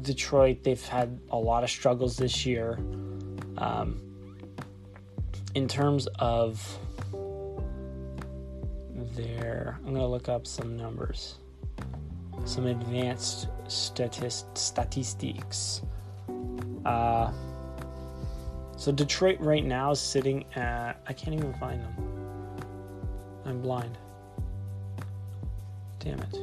Detroit. 0.00 0.64
They've 0.64 0.84
had 0.84 1.20
a 1.30 1.36
lot 1.36 1.62
of 1.62 1.70
struggles 1.70 2.16
this 2.16 2.44
year. 2.44 2.78
Um, 3.58 4.00
in 5.54 5.68
terms 5.68 6.08
of 6.18 6.78
their, 9.14 9.78
I'm 9.84 9.94
to 9.94 10.06
look 10.06 10.28
up 10.28 10.46
some 10.46 10.76
numbers. 10.76 11.36
some 12.44 12.66
advanced 12.66 13.48
statist- 13.68 14.56
statistics. 14.56 15.82
Uh, 16.84 17.30
so 18.82 18.90
Detroit 18.90 19.38
right 19.38 19.64
now 19.64 19.92
is 19.92 20.00
sitting 20.00 20.44
at 20.56 20.94
I 21.06 21.12
can't 21.12 21.36
even 21.36 21.54
find 21.54 21.80
them. 21.80 21.94
I'm 23.44 23.62
blind. 23.62 23.96
Damn 26.00 26.18
it. 26.18 26.36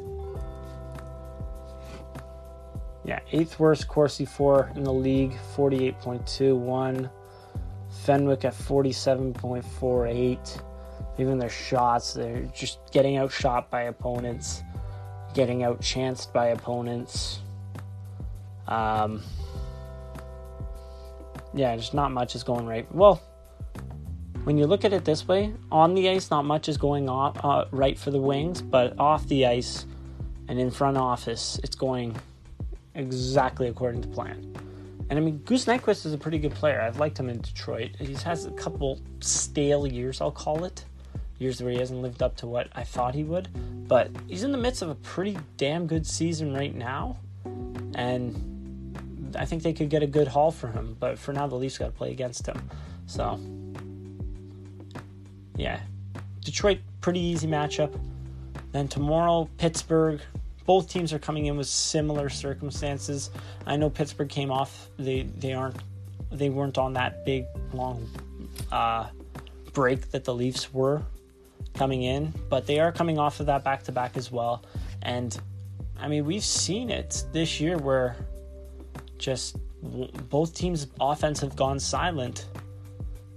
Yeah, 3.04 3.20
eighth 3.34 3.60
worst 3.60 3.90
Corsi 3.90 4.24
for 4.24 4.72
in 4.78 4.86
the 4.86 4.94
league, 4.94 5.34
48.21. 5.58 7.10
Fenwick 8.06 8.46
at 8.46 8.54
47.48. 8.54 10.62
Even 11.18 11.40
their 11.40 11.50
shots, 11.50 12.14
they're 12.14 12.44
just 12.54 12.80
getting 12.94 13.18
outshot 13.18 13.70
by 13.70 13.82
opponents, 13.82 14.64
getting 15.34 15.60
outchanced 15.60 16.32
by 16.32 16.48
opponents. 16.48 17.42
Um, 18.70 19.24
yeah, 21.54 21.76
just 21.76 21.94
not 21.94 22.12
much 22.12 22.36
is 22.36 22.44
going 22.44 22.66
right. 22.66 22.90
Well, 22.94 23.22
when 24.44 24.58
you 24.58 24.66
look 24.68 24.86
at 24.86 24.94
it 24.94 25.06
this 25.06 25.28
way, 25.28 25.54
on 25.72 25.94
the 25.94 26.10
ice, 26.10 26.32
not 26.32 26.46
much 26.46 26.70
is 26.70 26.78
going 26.78 27.10
off, 27.10 27.44
uh, 27.44 27.66
right 27.72 27.98
for 27.98 28.12
the 28.12 28.20
Wings, 28.20 28.62
but 28.62 28.98
off 28.98 29.28
the 29.28 29.46
ice 29.46 29.86
and 30.48 30.60
in 30.60 30.72
front 30.72 30.98
office, 30.98 31.60
it's 31.64 31.76
going 31.76 32.16
exactly 32.96 33.68
according 33.68 34.02
to 34.02 34.08
plan. 34.08 34.56
And 35.10 35.18
I 35.18 35.22
mean, 35.22 35.38
Goose 35.40 35.66
Nyquist 35.66 36.06
is 36.06 36.14
a 36.14 36.18
pretty 36.18 36.38
good 36.38 36.54
player. 36.54 36.82
I've 36.82 37.00
liked 37.00 37.20
him 37.20 37.30
in 37.30 37.42
Detroit. 37.42 37.92
He 37.98 38.14
has 38.14 38.46
a 38.46 38.52
couple 38.52 39.00
stale 39.22 39.88
years, 39.88 40.22
I'll 40.22 40.32
call 40.32 40.64
it. 40.64 40.86
Years 41.40 41.62
where 41.64 41.72
he 41.72 41.80
hasn't 41.80 42.02
lived 42.02 42.22
up 42.22 42.36
to 42.38 42.48
what 42.48 42.68
I 42.76 42.84
thought 42.84 43.16
he 43.16 43.24
would. 43.24 43.48
But 43.88 44.12
he's 44.28 44.44
in 44.44 44.52
the 44.52 44.58
midst 44.58 44.82
of 44.82 44.90
a 44.90 44.96
pretty 44.96 45.38
damn 45.58 45.88
good 45.88 46.06
season 46.06 46.54
right 46.54 46.76
now. 46.76 47.18
And 47.96 48.59
I 49.36 49.46
think 49.46 49.64
they 49.64 49.74
could 49.74 49.90
get 49.90 50.04
a 50.04 50.08
good 50.08 50.28
haul 50.28 50.52
for 50.52 50.68
him. 50.68 50.96
But 51.00 51.20
for 51.20 51.34
now, 51.34 51.48
the 51.48 51.56
Leafs 51.56 51.78
got 51.78 51.86
to 51.88 51.92
play 51.92 52.12
against 52.12 52.48
him. 52.48 52.70
So, 53.08 53.40
yeah. 55.56 55.80
Detroit, 56.42 56.80
pretty 57.02 57.20
easy 57.20 57.48
matchup. 57.48 58.00
Then 58.72 58.88
tomorrow, 58.88 59.50
Pittsburgh 59.58 60.22
both 60.70 60.88
teams 60.88 61.12
are 61.14 61.18
coming 61.18 61.48
in 61.48 61.58
with 61.58 61.66
similar 61.66 62.30
circumstances. 62.30 63.32
I 63.66 63.76
know 63.76 63.90
Pittsburgh 63.90 64.30
came 64.30 64.52
off; 64.52 64.88
they 65.00 65.24
they 65.24 65.54
aren't 65.54 65.78
they 66.32 66.50
weren't 66.50 66.78
on 66.78 66.94
that 66.94 67.26
big 67.26 67.46
long 67.74 68.08
uh, 68.72 69.08
break 69.74 70.12
that 70.12 70.26
the 70.26 70.34
Leafs 70.36 70.72
were 70.72 71.02
coming 71.74 72.04
in, 72.04 72.32
but 72.50 72.68
they 72.68 72.80
are 72.80 72.92
coming 72.92 73.18
off 73.18 73.40
of 73.40 73.48
that 73.48 73.64
back 73.64 73.82
to 73.86 73.92
back 73.92 74.16
as 74.16 74.32
well. 74.32 74.64
And 75.02 75.36
I 76.00 76.08
mean, 76.08 76.26
we've 76.26 76.44
seen 76.44 76.92
it 76.92 77.24
this 77.34 77.60
year 77.60 77.80
where 77.80 78.16
just 79.20 79.58
both 79.82 80.54
teams' 80.54 80.88
offense 81.00 81.42
have 81.42 81.56
gone 81.56 81.80
silent. 81.80 82.48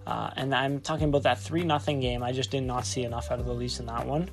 Uh, 0.07 0.31
and 0.37 0.55
I'm 0.55 0.81
talking 0.81 1.09
about 1.09 1.23
that 1.25 1.41
three 1.41 1.63
nothing 1.63 2.01
game. 2.01 2.23
I 2.23 2.33
just 2.33 2.51
did 2.51 2.63
not 2.63 2.87
see 2.87 3.05
enough 3.05 3.31
out 3.31 3.39
of 3.39 3.47
the 3.47 3.53
Leafs 3.55 3.79
in 3.81 3.87
that 3.87 4.07
one. 4.07 4.29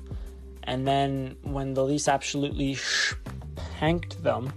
And 0.64 0.86
then 0.86 1.36
when 1.42 1.74
the 1.74 1.84
Leafs 1.84 2.08
absolutely 2.08 2.74
spanked 2.74 4.22
them 4.22 4.52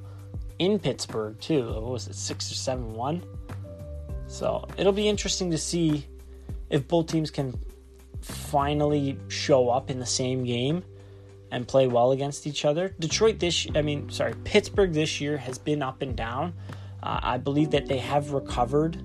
in 0.60 0.80
Pittsburgh 0.80 1.40
too, 1.40 1.66
what 1.74 1.84
was 1.84 2.08
it, 2.08 2.16
six 2.16 2.52
or 2.52 2.56
seven 2.56 2.94
one? 2.94 3.24
So 4.28 4.68
it'll 4.78 4.92
be 4.94 5.08
interesting 5.08 5.52
to 5.52 5.58
see 5.58 6.06
if 6.70 6.88
both 6.88 7.08
teams 7.08 7.30
can 7.30 7.54
finally 8.22 9.20
show 9.28 9.70
up 9.70 9.90
in 9.92 10.00
the 10.00 10.06
same 10.06 10.44
game 10.44 10.84
and 11.52 11.68
play 11.68 11.88
well 11.88 12.12
against 12.12 12.48
each 12.48 12.66
other. 12.66 12.96
Detroit 13.00 13.38
this, 13.38 13.68
I 13.76 13.84
mean, 13.84 14.10
sorry, 14.10 14.34
Pittsburgh 14.44 14.92
this 14.92 15.22
year 15.22 15.38
has 15.38 15.60
been 15.60 15.84
up 15.84 16.02
and 16.02 16.16
down. 16.16 16.54
Uh, 17.04 17.20
I 17.22 17.38
believe 17.38 17.72
that 17.72 17.86
they 17.86 17.98
have 17.98 18.32
recovered 18.32 18.98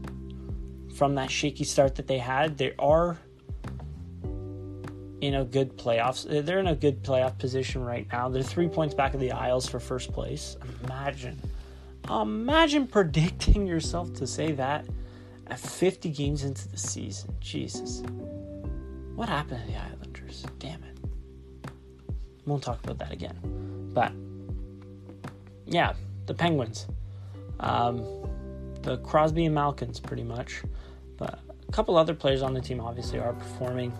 from 0.94 1.16
that 1.16 1.30
shaky 1.30 1.64
start 1.64 1.96
that 1.96 2.06
they 2.06 2.18
had. 2.18 2.56
They 2.56 2.72
are 2.78 3.18
in 5.20 5.34
a 5.34 5.44
good 5.44 5.76
playoffs. 5.76 6.24
They're 6.46 6.60
in 6.60 6.68
a 6.68 6.76
good 6.76 7.02
playoff 7.02 7.38
position 7.38 7.84
right 7.84 8.06
now. 8.12 8.28
They're 8.28 8.44
three 8.44 8.68
points 8.68 8.94
back 8.94 9.14
of 9.14 9.20
the 9.20 9.32
Isles 9.32 9.68
for 9.68 9.80
first 9.80 10.12
place. 10.12 10.56
Imagine, 10.84 11.40
imagine 12.08 12.86
predicting 12.86 13.66
yourself 13.66 14.14
to 14.14 14.28
say 14.28 14.52
that 14.52 14.86
at 15.48 15.58
50 15.58 16.10
games 16.10 16.44
into 16.44 16.68
the 16.68 16.78
season. 16.78 17.34
Jesus, 17.40 18.04
what 19.16 19.28
happened 19.28 19.60
to 19.66 19.72
the 19.72 19.76
Islanders? 19.76 20.46
Damn 20.60 20.84
it. 20.84 20.98
We 22.46 22.50
won't 22.50 22.62
talk 22.62 22.82
about 22.84 22.98
that 22.98 23.10
again. 23.10 23.36
But 23.92 24.12
yeah, 25.66 25.94
the 26.26 26.34
Penguins, 26.34 26.86
um, 27.60 28.04
the 28.82 28.98
Crosby 28.98 29.44
and 29.46 29.54
Malkins, 29.54 30.00
pretty 30.00 30.24
much. 30.24 30.62
But 31.16 31.40
a 31.68 31.72
couple 31.72 31.96
other 31.96 32.14
players 32.14 32.42
on 32.42 32.54
the 32.54 32.60
team 32.60 32.80
obviously 32.80 33.18
are 33.18 33.32
performing 33.32 33.92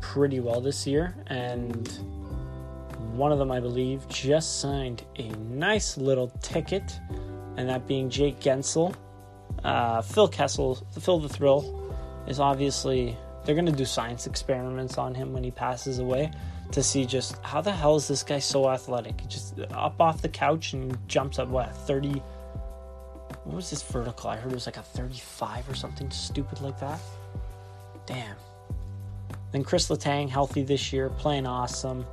pretty 0.00 0.40
well 0.40 0.60
this 0.60 0.86
year, 0.86 1.16
and 1.26 1.88
one 3.14 3.32
of 3.32 3.38
them, 3.38 3.50
I 3.50 3.60
believe, 3.60 4.06
just 4.08 4.60
signed 4.60 5.04
a 5.16 5.28
nice 5.28 5.96
little 5.96 6.28
ticket, 6.42 7.00
and 7.56 7.68
that 7.68 7.86
being 7.86 8.10
Jake 8.10 8.40
Guentzel. 8.40 8.94
Uh, 9.62 10.02
Phil 10.02 10.28
Kessel, 10.28 10.74
Phil 11.00 11.20
the 11.20 11.28
Thrill, 11.28 11.92
is 12.26 12.40
obviously 12.40 13.16
they're 13.44 13.54
going 13.54 13.66
to 13.66 13.72
do 13.72 13.84
science 13.84 14.26
experiments 14.26 14.98
on 14.98 15.14
him 15.14 15.32
when 15.32 15.44
he 15.44 15.50
passes 15.50 15.98
away 15.98 16.30
to 16.74 16.82
see 16.82 17.04
just 17.04 17.40
how 17.42 17.60
the 17.60 17.72
hell 17.72 17.96
is 17.96 18.06
this 18.08 18.22
guy 18.22 18.38
so 18.38 18.68
athletic? 18.68 19.20
He 19.20 19.26
just 19.28 19.58
up 19.70 20.00
off 20.00 20.20
the 20.20 20.28
couch 20.28 20.72
and 20.72 20.96
jumps 21.08 21.38
up 21.38 21.48
what 21.48 21.74
30 21.86 22.22
what 23.44 23.56
was 23.56 23.70
this 23.70 23.82
vertical? 23.82 24.30
I 24.30 24.36
heard 24.36 24.52
it 24.52 24.54
was 24.54 24.66
like 24.66 24.78
a 24.78 24.82
35 24.82 25.68
or 25.68 25.74
something 25.74 26.10
stupid 26.10 26.60
like 26.62 26.80
that. 26.80 26.98
Damn. 28.06 28.36
Then 29.52 29.62
Chris 29.62 29.88
Letang, 29.88 30.28
healthy 30.28 30.62
this 30.62 30.92
year, 30.92 31.10
playing 31.10 31.46
awesome. 31.46 32.06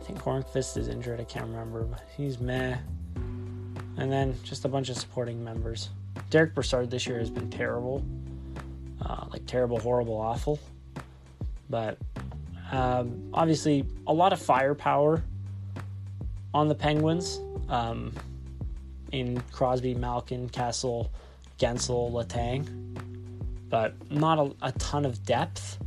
I 0.00 0.04
think 0.04 0.20
Hornqvist 0.20 0.76
is 0.76 0.88
injured. 0.88 1.20
I 1.20 1.24
can't 1.24 1.46
remember, 1.46 1.82
but 1.82 2.02
he's 2.16 2.38
meh. 2.38 2.78
And 3.96 4.10
then 4.10 4.34
just 4.44 4.64
a 4.64 4.68
bunch 4.68 4.88
of 4.88 4.96
supporting 4.96 5.42
members. 5.42 5.90
Derek 6.30 6.54
Brassard 6.54 6.90
this 6.90 7.06
year 7.06 7.18
has 7.18 7.30
been 7.30 7.50
terrible, 7.50 8.04
uh, 9.04 9.26
like 9.30 9.44
terrible, 9.46 9.78
horrible, 9.78 10.16
awful. 10.16 10.58
But 11.68 11.98
um, 12.70 13.30
obviously, 13.34 13.84
a 14.06 14.12
lot 14.12 14.32
of 14.32 14.40
firepower 14.40 15.22
on 16.54 16.68
the 16.68 16.74
Penguins. 16.74 17.40
Um, 17.68 18.12
in 19.12 19.40
Crosby, 19.52 19.94
Malkin, 19.94 20.48
Kessel, 20.48 21.10
Guentzel, 21.58 22.12
Letang, 22.12 22.68
but 23.68 23.94
not 24.10 24.38
a, 24.38 24.68
a 24.68 24.72
ton 24.72 25.04
of 25.04 25.24
depth. 25.24 25.78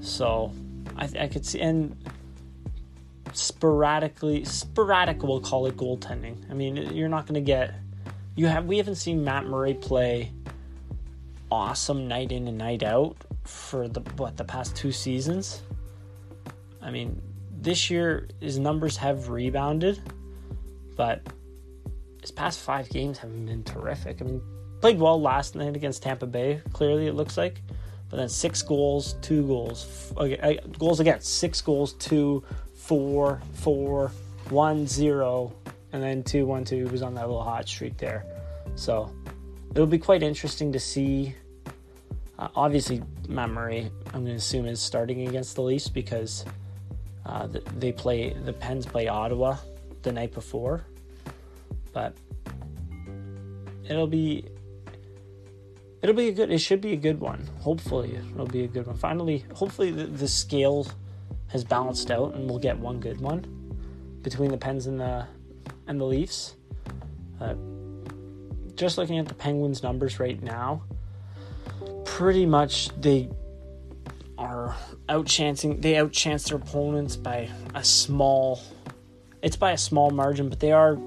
So 0.00 0.52
I, 0.96 1.08
I 1.18 1.28
could 1.28 1.44
see, 1.44 1.60
and 1.60 1.96
sporadically, 3.32 4.44
sporadic, 4.44 5.22
we'll 5.22 5.40
call 5.40 5.66
it 5.66 5.76
goaltending. 5.76 6.36
I 6.50 6.54
mean, 6.54 6.76
you're 6.76 7.08
not 7.08 7.26
going 7.26 7.34
to 7.34 7.40
get, 7.40 7.74
you 8.34 8.46
have, 8.46 8.66
we 8.66 8.78
haven't 8.78 8.96
seen 8.96 9.24
Matt 9.24 9.46
Murray 9.46 9.74
play 9.74 10.32
awesome 11.50 12.06
night 12.06 12.32
in 12.32 12.48
and 12.48 12.58
night 12.58 12.82
out 12.82 13.16
for 13.44 13.88
the, 13.88 14.00
what, 14.16 14.36
the 14.36 14.44
past 14.44 14.76
two 14.76 14.92
seasons. 14.92 15.62
I 16.82 16.90
mean, 16.90 17.20
this 17.60 17.90
year 17.90 18.28
his 18.40 18.58
numbers 18.58 18.96
have 18.96 19.28
rebounded, 19.28 20.00
but 20.96 21.26
his 22.20 22.30
past 22.30 22.60
five 22.60 22.88
games 22.88 23.18
haven't 23.18 23.46
been 23.46 23.64
terrific. 23.64 24.20
I 24.20 24.24
mean, 24.24 24.42
played 24.80 24.98
well 24.98 25.20
last 25.20 25.54
night 25.54 25.76
against 25.76 26.02
Tampa 26.02 26.26
Bay, 26.26 26.62
clearly 26.72 27.06
it 27.06 27.14
looks 27.14 27.36
like. 27.36 27.62
But 28.08 28.16
then 28.16 28.28
six 28.28 28.60
goals, 28.60 29.14
two 29.22 29.46
goals, 29.46 30.12
okay, 30.16 30.38
uh, 30.38 30.66
goals 30.78 30.98
against, 30.98 31.38
six 31.38 31.60
goals, 31.60 31.92
two, 31.94 32.42
four, 32.74 33.40
four, 33.54 34.10
one, 34.48 34.86
zero, 34.86 35.52
and 35.92 36.02
then 36.02 36.24
two, 36.24 36.44
one, 36.44 36.64
two. 36.64 36.88
Was 36.88 37.02
on 37.02 37.14
that 37.14 37.28
little 37.28 37.42
hot 37.42 37.68
streak 37.68 37.98
there. 37.98 38.24
So 38.74 39.14
it'll 39.70 39.86
be 39.86 39.98
quite 39.98 40.24
interesting 40.24 40.72
to 40.72 40.80
see. 40.80 41.36
Uh, 42.36 42.48
obviously, 42.56 43.00
Matt 43.28 43.50
Murray, 43.50 43.90
I'm 44.06 44.24
going 44.24 44.26
to 44.26 44.32
assume, 44.32 44.66
is 44.66 44.80
starting 44.80 45.28
against 45.28 45.54
the 45.54 45.62
Leafs 45.62 45.88
because 45.88 46.44
uh, 47.26 47.48
they 47.78 47.92
play 47.92 48.32
the 48.32 48.52
Pens 48.52 48.86
play 48.86 49.08
Ottawa 49.08 49.56
the 50.02 50.12
night 50.12 50.32
before. 50.32 50.84
But 51.92 52.16
it'll 53.88 54.06
be 54.06 54.44
it'll 56.02 56.14
be 56.14 56.28
a 56.28 56.32
good. 56.32 56.50
It 56.50 56.58
should 56.58 56.80
be 56.80 56.92
a 56.92 56.96
good 56.96 57.20
one. 57.20 57.48
Hopefully, 57.58 58.18
it'll 58.32 58.46
be 58.46 58.64
a 58.64 58.68
good 58.68 58.86
one. 58.86 58.96
Finally, 58.96 59.44
hopefully, 59.54 59.90
the, 59.90 60.04
the 60.04 60.28
scale 60.28 60.86
has 61.48 61.64
balanced 61.64 62.10
out, 62.10 62.34
and 62.34 62.48
we'll 62.48 62.58
get 62.58 62.78
one 62.78 63.00
good 63.00 63.20
one 63.20 63.44
between 64.22 64.50
the 64.50 64.58
Pens 64.58 64.86
and 64.86 65.00
the 65.00 65.26
and 65.86 66.00
the 66.00 66.04
Leafs. 66.04 66.56
Uh, 67.40 67.54
just 68.74 68.98
looking 68.98 69.18
at 69.18 69.26
the 69.26 69.34
Penguins' 69.34 69.82
numbers 69.82 70.20
right 70.20 70.42
now, 70.42 70.82
pretty 72.04 72.46
much 72.46 72.88
they 73.00 73.28
are 74.40 74.74
outchancing. 75.08 75.82
They 75.82 75.92
outchance 75.92 76.48
their 76.48 76.56
opponents 76.56 77.14
by 77.14 77.50
a 77.74 77.84
small 77.84 78.60
it's 79.42 79.56
by 79.56 79.72
a 79.72 79.78
small 79.78 80.10
margin, 80.10 80.48
but 80.48 80.60
they 80.60 80.72
are 80.72 80.98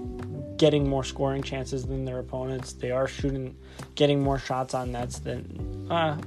getting 0.57 0.88
more 0.88 1.03
scoring 1.03 1.43
chances 1.43 1.86
than 1.86 2.05
their 2.05 2.19
opponents. 2.19 2.73
They 2.73 2.91
are 2.91 3.07
shooting, 3.07 3.55
getting 3.95 4.21
more 4.21 4.39
shots 4.39 4.73
on 4.73 4.91
nets 4.91 5.19
than 5.19 5.88
uh, 5.91 6.17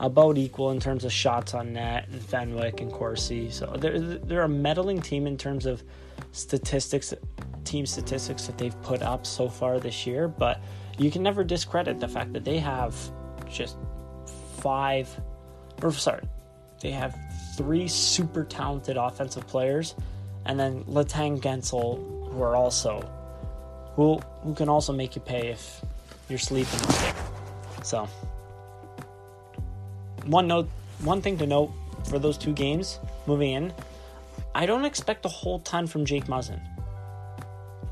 about 0.00 0.38
equal 0.38 0.70
in 0.70 0.80
terms 0.80 1.04
of 1.04 1.12
shots 1.12 1.54
on 1.54 1.72
net 1.72 2.08
and 2.10 2.22
Fenwick 2.22 2.80
and 2.80 2.92
Corsi. 2.92 3.50
So 3.50 3.66
they're 3.78 3.98
they're 3.98 4.42
a 4.42 4.48
meddling 4.48 5.00
team 5.00 5.26
in 5.26 5.36
terms 5.36 5.66
of 5.66 5.82
statistics, 6.32 7.12
team 7.64 7.86
statistics 7.86 8.46
that 8.46 8.58
they've 8.58 8.80
put 8.82 9.02
up 9.02 9.26
so 9.26 9.48
far 9.48 9.80
this 9.80 10.06
year. 10.06 10.28
But 10.28 10.62
you 10.98 11.10
can 11.10 11.22
never 11.22 11.42
discredit 11.42 12.00
the 12.00 12.08
fact 12.08 12.32
that 12.34 12.44
they 12.44 12.58
have 12.58 12.94
just 13.50 13.76
five, 14.60 15.08
or 15.82 15.92
sorry, 15.92 16.24
they 16.80 16.90
have 16.90 17.16
three 17.56 17.88
super 17.88 18.44
talented 18.44 18.96
offensive 18.96 19.46
players, 19.46 19.94
and 20.46 20.58
then 20.58 20.84
Letang 20.84 21.40
Guentzel, 21.40 22.30
who 22.32 22.42
are 22.42 22.56
also 22.56 23.08
who 23.94 24.20
who 24.42 24.54
can 24.54 24.68
also 24.68 24.92
make 24.92 25.14
you 25.14 25.22
pay 25.22 25.48
if 25.48 25.82
you're 26.28 26.38
sleeping. 26.38 26.80
So 27.82 28.08
one 30.26 30.46
note, 30.46 30.68
one 31.02 31.20
thing 31.20 31.36
to 31.38 31.46
note 31.46 31.70
for 32.08 32.18
those 32.18 32.38
two 32.38 32.52
games 32.52 32.98
moving 33.26 33.52
in, 33.52 33.72
I 34.54 34.66
don't 34.66 34.84
expect 34.84 35.24
a 35.24 35.28
whole 35.28 35.60
ton 35.60 35.86
from 35.86 36.04
Jake 36.04 36.26
Muzzin. 36.26 36.60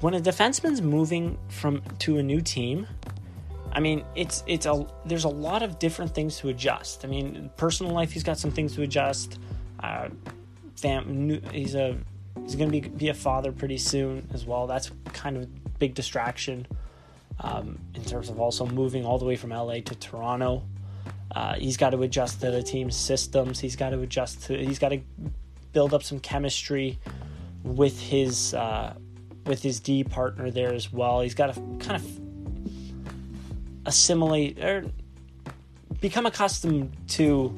When 0.01 0.15
a 0.15 0.21
defenseman's 0.21 0.81
moving 0.81 1.39
from 1.49 1.83
to 2.01 2.19
a 2.19 2.23
new 2.23 2.41
team, 2.41 2.87
I 3.73 3.81
mean, 3.81 4.05
it's 4.15 4.43
it's 4.47 4.67
a 4.67 4.87
there's 5.05 5.25
a 5.25 5.29
lot 5.29 5.63
of 5.63 5.79
different 5.79 6.15
things 6.15 6.39
to 6.39 6.49
adjust. 6.49 7.05
I 7.05 7.09
mean, 7.09 7.51
personal 7.57 7.93
life, 7.93 8.13
he's 8.13 8.25
got 8.25 8.39
some 8.39 8.51
things 8.51 8.75
to 8.75 8.83
adjust. 8.83 9.39
Uh, 9.79 10.09
fam, 10.77 11.41
he's 11.53 11.75
a 11.75 11.97
he's 12.43 12.57
going 12.57 12.71
to 12.71 12.81
be 12.81 12.89
be 12.89 13.09
a 13.09 13.15
father 13.15 13.53
pretty 13.53 13.79
soon 13.79 14.29
as 14.33 14.45
well. 14.45 14.67
That's 14.67 14.91
kind 15.13 15.37
of 15.37 15.45
a 15.45 15.47
big 15.79 15.95
distraction 15.95 16.67
um, 17.41 17.79
in 17.95 18.05
terms 18.05 18.29
of 18.29 18.41
also 18.41 18.67
moving 18.67 19.05
all 19.05 19.19
the 19.19 19.25
way 19.25 19.37
from 19.37 19.51
LA 19.51 19.75
to 19.75 19.95
Toronto. 19.95 20.63
Uh, 21.33 21.55
he's 21.55 21.77
got 21.77 21.91
to 21.91 22.03
adjust 22.03 22.41
to 22.41 22.51
the 22.51 22.63
team's 22.63 22.97
systems. 22.97 23.61
He's 23.61 23.77
got 23.77 23.91
to 23.91 24.01
adjust 24.01 24.43
to. 24.45 24.57
He's 24.59 24.79
got 24.79 24.89
to 24.89 25.01
build 25.73 25.95
up 25.95 26.03
some 26.03 26.19
chemistry 26.19 26.99
with 27.63 28.01
his 28.01 28.53
uh, 28.55 28.95
with 29.47 29.63
his 29.63 29.81
D 29.81 30.03
partner 30.03 30.51
there 30.51 30.73
as 30.73 30.93
well. 30.93 31.21
He's 31.21 31.35
got 31.35 31.55
to 31.55 31.61
kind 31.79 31.97
of 31.97 32.20
assimilate 33.87 34.63
or 34.63 34.85
become 36.01 36.27
accustomed 36.27 36.95
to 37.09 37.55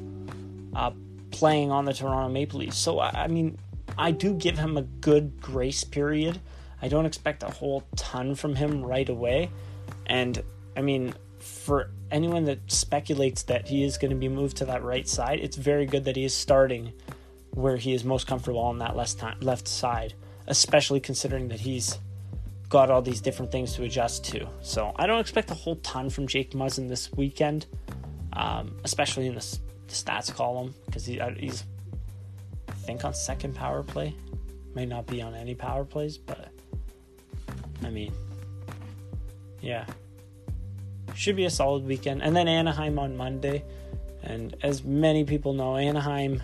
uh, 0.75 0.91
playing 1.31 1.71
on 1.71 1.85
the 1.85 1.93
Toronto 1.93 2.29
Maple 2.29 2.61
Leafs. 2.61 2.79
So 2.79 3.01
I 3.01 3.27
mean, 3.29 3.59
I 3.99 4.11
do 4.11 4.35
give 4.35 4.59
him 4.59 4.77
a 4.77 4.83
good 4.83 5.41
grace 5.41 5.85
period. 5.85 6.41
I 6.81 6.89
don't 6.89 7.07
expect 7.07 7.43
a 7.43 7.51
whole 7.51 7.85
ton 7.97 8.35
from 8.35 8.55
him 8.55 8.83
right 8.83 9.09
away, 9.09 9.51
and 10.07 10.43
I 10.77 10.83
mean, 10.83 11.15
for 11.39 11.91
anyone 12.11 12.45
that 12.45 12.71
speculates 12.71 13.45
that 13.45 13.69
he 13.69 13.85
is 13.85 13.99
going 13.99 14.11
to 14.11 14.17
be 14.17 14.29
moved 14.29 14.57
to 14.59 14.65
that 14.67 14.83
right 14.83 15.09
side, 15.09 15.41
it's 15.41 15.57
very 15.57 15.87
good 15.87 16.05
that 16.05 16.17
he 16.17 16.25
is 16.25 16.35
starting 16.35 16.93
where 17.51 17.77
he 17.77 17.93
is 17.93 18.05
most 18.05 18.27
comfortable 18.27 18.61
on 18.61 18.79
that 18.79 18.97
left 18.97 19.23
left 19.43 19.69
side, 19.69 20.15
especially 20.47 21.01
considering 21.01 21.49
that 21.49 21.61
he's 21.61 21.99
got 22.73 22.91
all 22.91 23.03
these 23.03 23.21
different 23.21 23.53
things 23.53 23.75
to 23.75 23.83
adjust 23.83 24.25
to. 24.25 24.49
So 24.63 24.93
I 24.97 25.07
don't 25.07 25.21
expect 25.21 25.51
a 25.51 25.55
whole 25.55 25.77
ton 25.77 26.09
from 26.09 26.27
Jake 26.27 26.53
Muzzin 26.53 26.89
this 26.89 27.13
weekend, 27.13 27.67
um, 28.33 28.75
especially 28.83 29.27
in 29.27 29.35
the, 29.35 29.59
the, 29.89 29.93
stats 29.93 30.35
column 30.35 30.75
because 30.87 31.05
he, 31.05 31.21
uh, 31.21 31.33
he's 31.37 31.65
I 32.67 32.73
think 32.73 33.05
on 33.05 33.13
second 33.13 33.55
power 33.55 33.83
play, 33.83 34.17
may 34.75 34.87
not 34.87 35.07
be 35.07 35.21
on 35.21 35.35
any 35.35 35.55
power 35.55 35.85
plays, 35.85 36.17
but 36.17 36.49
I 37.85 37.91
mean, 37.91 38.15
yeah, 39.61 39.85
should 41.15 41.37
be 41.37 41.45
a 41.45 41.51
solid 41.51 41.85
weekend. 41.85 42.23
And 42.23 42.35
then 42.35 42.49
Anaheim 42.49 42.99
on 42.99 43.19
Monday. 43.19 43.65
And 44.23 44.57
as 44.63 44.83
many 44.83 45.25
people 45.25 45.53
know, 45.53 45.77
Anaheim 45.77 46.43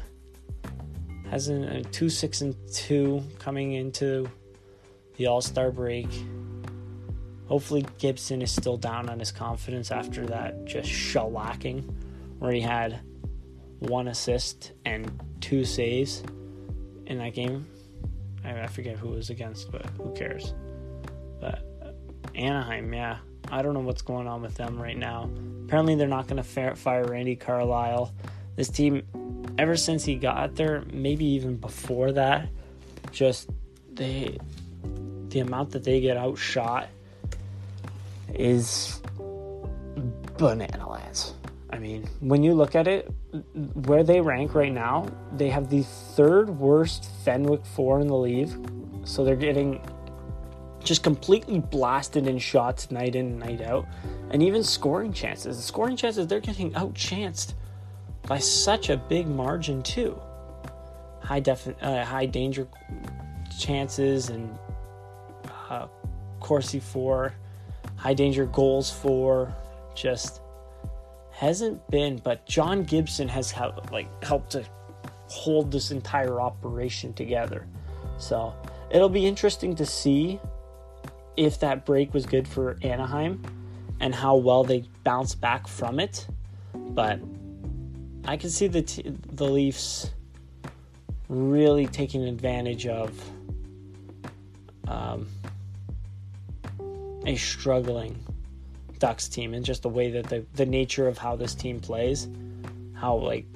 has 1.31 1.49
a 1.49 1.83
2 1.85 2.11
6 2.11 2.41
and 2.43 2.55
2 2.75 3.23
coming 3.39 3.73
into 3.73 4.29
the 5.19 5.27
All 5.27 5.43
Star 5.43 5.71
break. 5.71 6.09
Hopefully, 7.47 7.85
Gibson 7.99 8.41
is 8.41 8.51
still 8.51 8.77
down 8.77 9.09
on 9.11 9.19
his 9.19 9.33
confidence 9.33 9.91
after 9.91 10.25
that 10.27 10.65
just 10.65 10.89
shellacking 10.89 11.85
where 12.39 12.53
he 12.53 12.61
had 12.61 13.01
one 13.81 14.09
assist 14.09 14.73
and 14.85 15.21
two 15.41 15.65
saves 15.65 16.23
in 17.07 17.19
that 17.19 17.35
game. 17.35 17.67
I 18.45 18.67
forget 18.67 18.97
who 18.97 19.13
it 19.13 19.17
was 19.17 19.31
against, 19.31 19.71
but 19.71 19.85
who 19.97 20.13
cares? 20.15 20.55
But 21.41 21.63
uh, 21.83 21.93
Anaheim, 22.35 22.93
yeah, 22.95 23.19
I 23.51 23.63
don't 23.63 23.75
know 23.75 23.81
what's 23.81 24.03
going 24.03 24.27
on 24.27 24.43
with 24.43 24.55
them 24.55 24.81
right 24.81 24.97
now. 24.97 25.31
Apparently, 25.65 25.97
they're 25.97 26.07
not 26.07 26.29
going 26.29 26.43
to 26.43 26.75
fire 26.77 27.05
Randy 27.05 27.37
Carlyle. 27.37 28.15
This 28.57 28.69
team, 28.69 29.03
ever 29.59 29.77
since 29.77 30.05
he 30.05 30.15
got 30.15 30.55
there, 30.55 30.85
maybe 30.93 31.25
even 31.25 31.57
before 31.57 32.13
that, 32.13 32.49
just 33.11 33.51
they 33.93 34.39
the 35.31 35.41
amount 35.41 35.71
that 35.71 35.85
they 35.85 36.01
get 36.01 36.17
outshot 36.17 36.89
is 38.35 39.01
banana 40.39 40.89
lands. 40.89 41.35
I 41.71 41.79
mean, 41.79 42.09
when 42.21 42.43
you 42.43 42.55
look 42.55 42.75
at 42.75 42.89
it, 42.89 43.11
where 43.87 44.03
they 44.03 44.21
rank 44.21 44.55
right 44.55 44.73
now, 44.73 45.07
they 45.33 45.51
have 45.51 45.69
the 45.69 45.83
third 45.83 46.49
worst 46.49 47.11
Fenwick 47.25 47.65
for 47.65 48.01
in 48.01 48.07
the 48.07 48.17
league. 48.17 48.51
So 49.05 49.25
they're 49.25 49.37
getting 49.37 49.81
just 50.83 51.03
completely 51.03 51.59
blasted 51.59 52.27
in 52.27 52.39
shots 52.39 52.91
night 52.91 53.15
in 53.15 53.27
and 53.27 53.39
night 53.39 53.61
out, 53.61 53.87
and 54.31 54.43
even 54.43 54.65
scoring 54.65 55.13
chances. 55.13 55.57
The 55.57 55.63
scoring 55.63 55.97
chances 55.97 56.27
they're 56.27 56.41
getting 56.41 56.73
outchanced 56.73 57.55
by 58.27 58.39
such 58.39 58.89
a 58.89 58.97
big 58.97 59.27
margin 59.27 59.83
too. 59.83 60.19
High 61.21 61.41
def, 61.41 61.69
uh, 61.83 62.05
high 62.05 62.27
danger 62.27 62.67
chances 63.59 64.31
and 64.31 64.59
uh, 65.69 65.87
Corsi 66.41 66.81
for 66.81 67.35
high 67.97 68.15
danger 68.15 68.47
goals 68.47 68.91
for 68.91 69.55
just 69.95 70.41
hasn't 71.33 71.87
been. 71.91 72.19
But 72.19 72.47
John 72.47 72.85
Gibson 72.85 73.29
has 73.29 73.51
helped, 73.51 73.93
like 73.93 74.25
helped 74.25 74.53
to 74.53 74.65
hold 75.29 75.71
this 75.71 75.91
entire 75.91 76.41
operation 76.41 77.13
together. 77.13 77.67
So 78.19 78.55
it'll 78.91 79.09
be 79.09 79.27
interesting 79.27 79.75
to 79.77 79.87
see 79.87 80.41
if 81.37 81.61
that 81.61 81.87
break 81.87 82.13
was 82.15 82.27
good 82.27 82.49
for 82.49 82.77
Anaheim 82.83 83.43
and 84.01 84.15
how 84.15 84.37
well 84.37 84.65
they 84.65 84.85
bounce 85.05 85.35
back 85.35 85.69
from 85.69 86.01
it. 86.01 86.27
But 86.75 87.21
I 88.25 88.37
can 88.37 88.51
see 88.51 88.67
the 88.67 88.83
t- 88.83 89.05
the 89.33 89.45
Leafs 89.45 90.11
really 91.29 91.87
taking 91.87 92.25
advantage 92.25 92.87
of 92.87 93.13
um, 94.89 95.29
a 97.29 97.37
struggling 97.37 98.19
Ducks 98.99 99.29
team 99.29 99.55
and 99.55 99.65
just 99.65 99.83
the 99.83 99.89
way 99.89 100.11
that 100.11 100.25
the 100.29 100.45
the 100.55 100.67
nature 100.67 101.07
of 101.07 101.19
how 101.19 101.37
this 101.37 101.55
team 101.55 101.79
plays, 101.79 102.27
how 102.95 103.17
like 103.17 103.47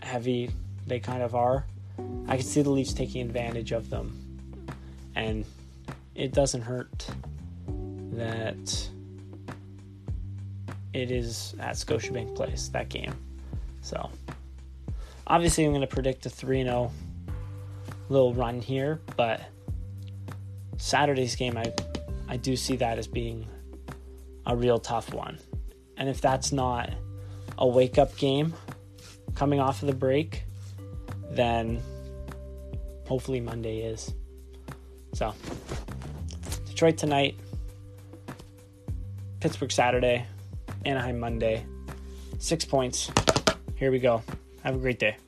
heavy 0.00 0.50
they 0.86 1.00
kind 1.00 1.22
of 1.22 1.34
are. 1.34 1.64
I 2.28 2.36
can 2.36 2.44
see 2.44 2.62
the 2.62 2.70
Leafs 2.70 2.92
taking 2.92 3.22
advantage 3.22 3.72
of 3.72 3.90
them, 3.90 4.12
and 5.16 5.44
it 6.14 6.32
doesn't 6.32 6.62
hurt 6.62 7.06
that 8.12 8.88
it 10.92 11.10
is 11.10 11.54
at 11.58 11.74
Scotiabank 11.74 12.36
Place, 12.36 12.68
that 12.68 12.90
game. 12.90 13.14
So, 13.80 14.10
obviously, 15.26 15.64
I'm 15.64 15.72
to 15.80 15.86
predict 15.86 16.26
a 16.26 16.30
3 16.30 16.62
0 16.62 16.92
little 18.08 18.34
run 18.34 18.60
here, 18.60 19.00
but 19.16 19.40
Saturday's 20.76 21.34
game, 21.34 21.56
I, 21.56 21.72
I 22.32 22.38
do 22.38 22.56
see 22.56 22.76
that 22.76 22.96
as 22.96 23.06
being 23.06 23.46
a 24.46 24.56
real 24.56 24.78
tough 24.78 25.12
one. 25.12 25.38
And 25.98 26.08
if 26.08 26.22
that's 26.22 26.50
not 26.50 26.88
a 27.58 27.68
wake 27.68 27.98
up 27.98 28.16
game 28.16 28.54
coming 29.34 29.60
off 29.60 29.82
of 29.82 29.88
the 29.88 29.94
break, 29.94 30.44
then 31.30 31.82
hopefully 33.06 33.38
Monday 33.38 33.80
is. 33.80 34.14
So, 35.12 35.34
Detroit 36.64 36.96
tonight, 36.96 37.38
Pittsburgh 39.40 39.70
Saturday, 39.70 40.24
Anaheim 40.86 41.20
Monday. 41.20 41.66
Six 42.38 42.64
points. 42.64 43.10
Here 43.76 43.90
we 43.90 43.98
go. 43.98 44.22
Have 44.64 44.76
a 44.76 44.78
great 44.78 44.98
day. 44.98 45.18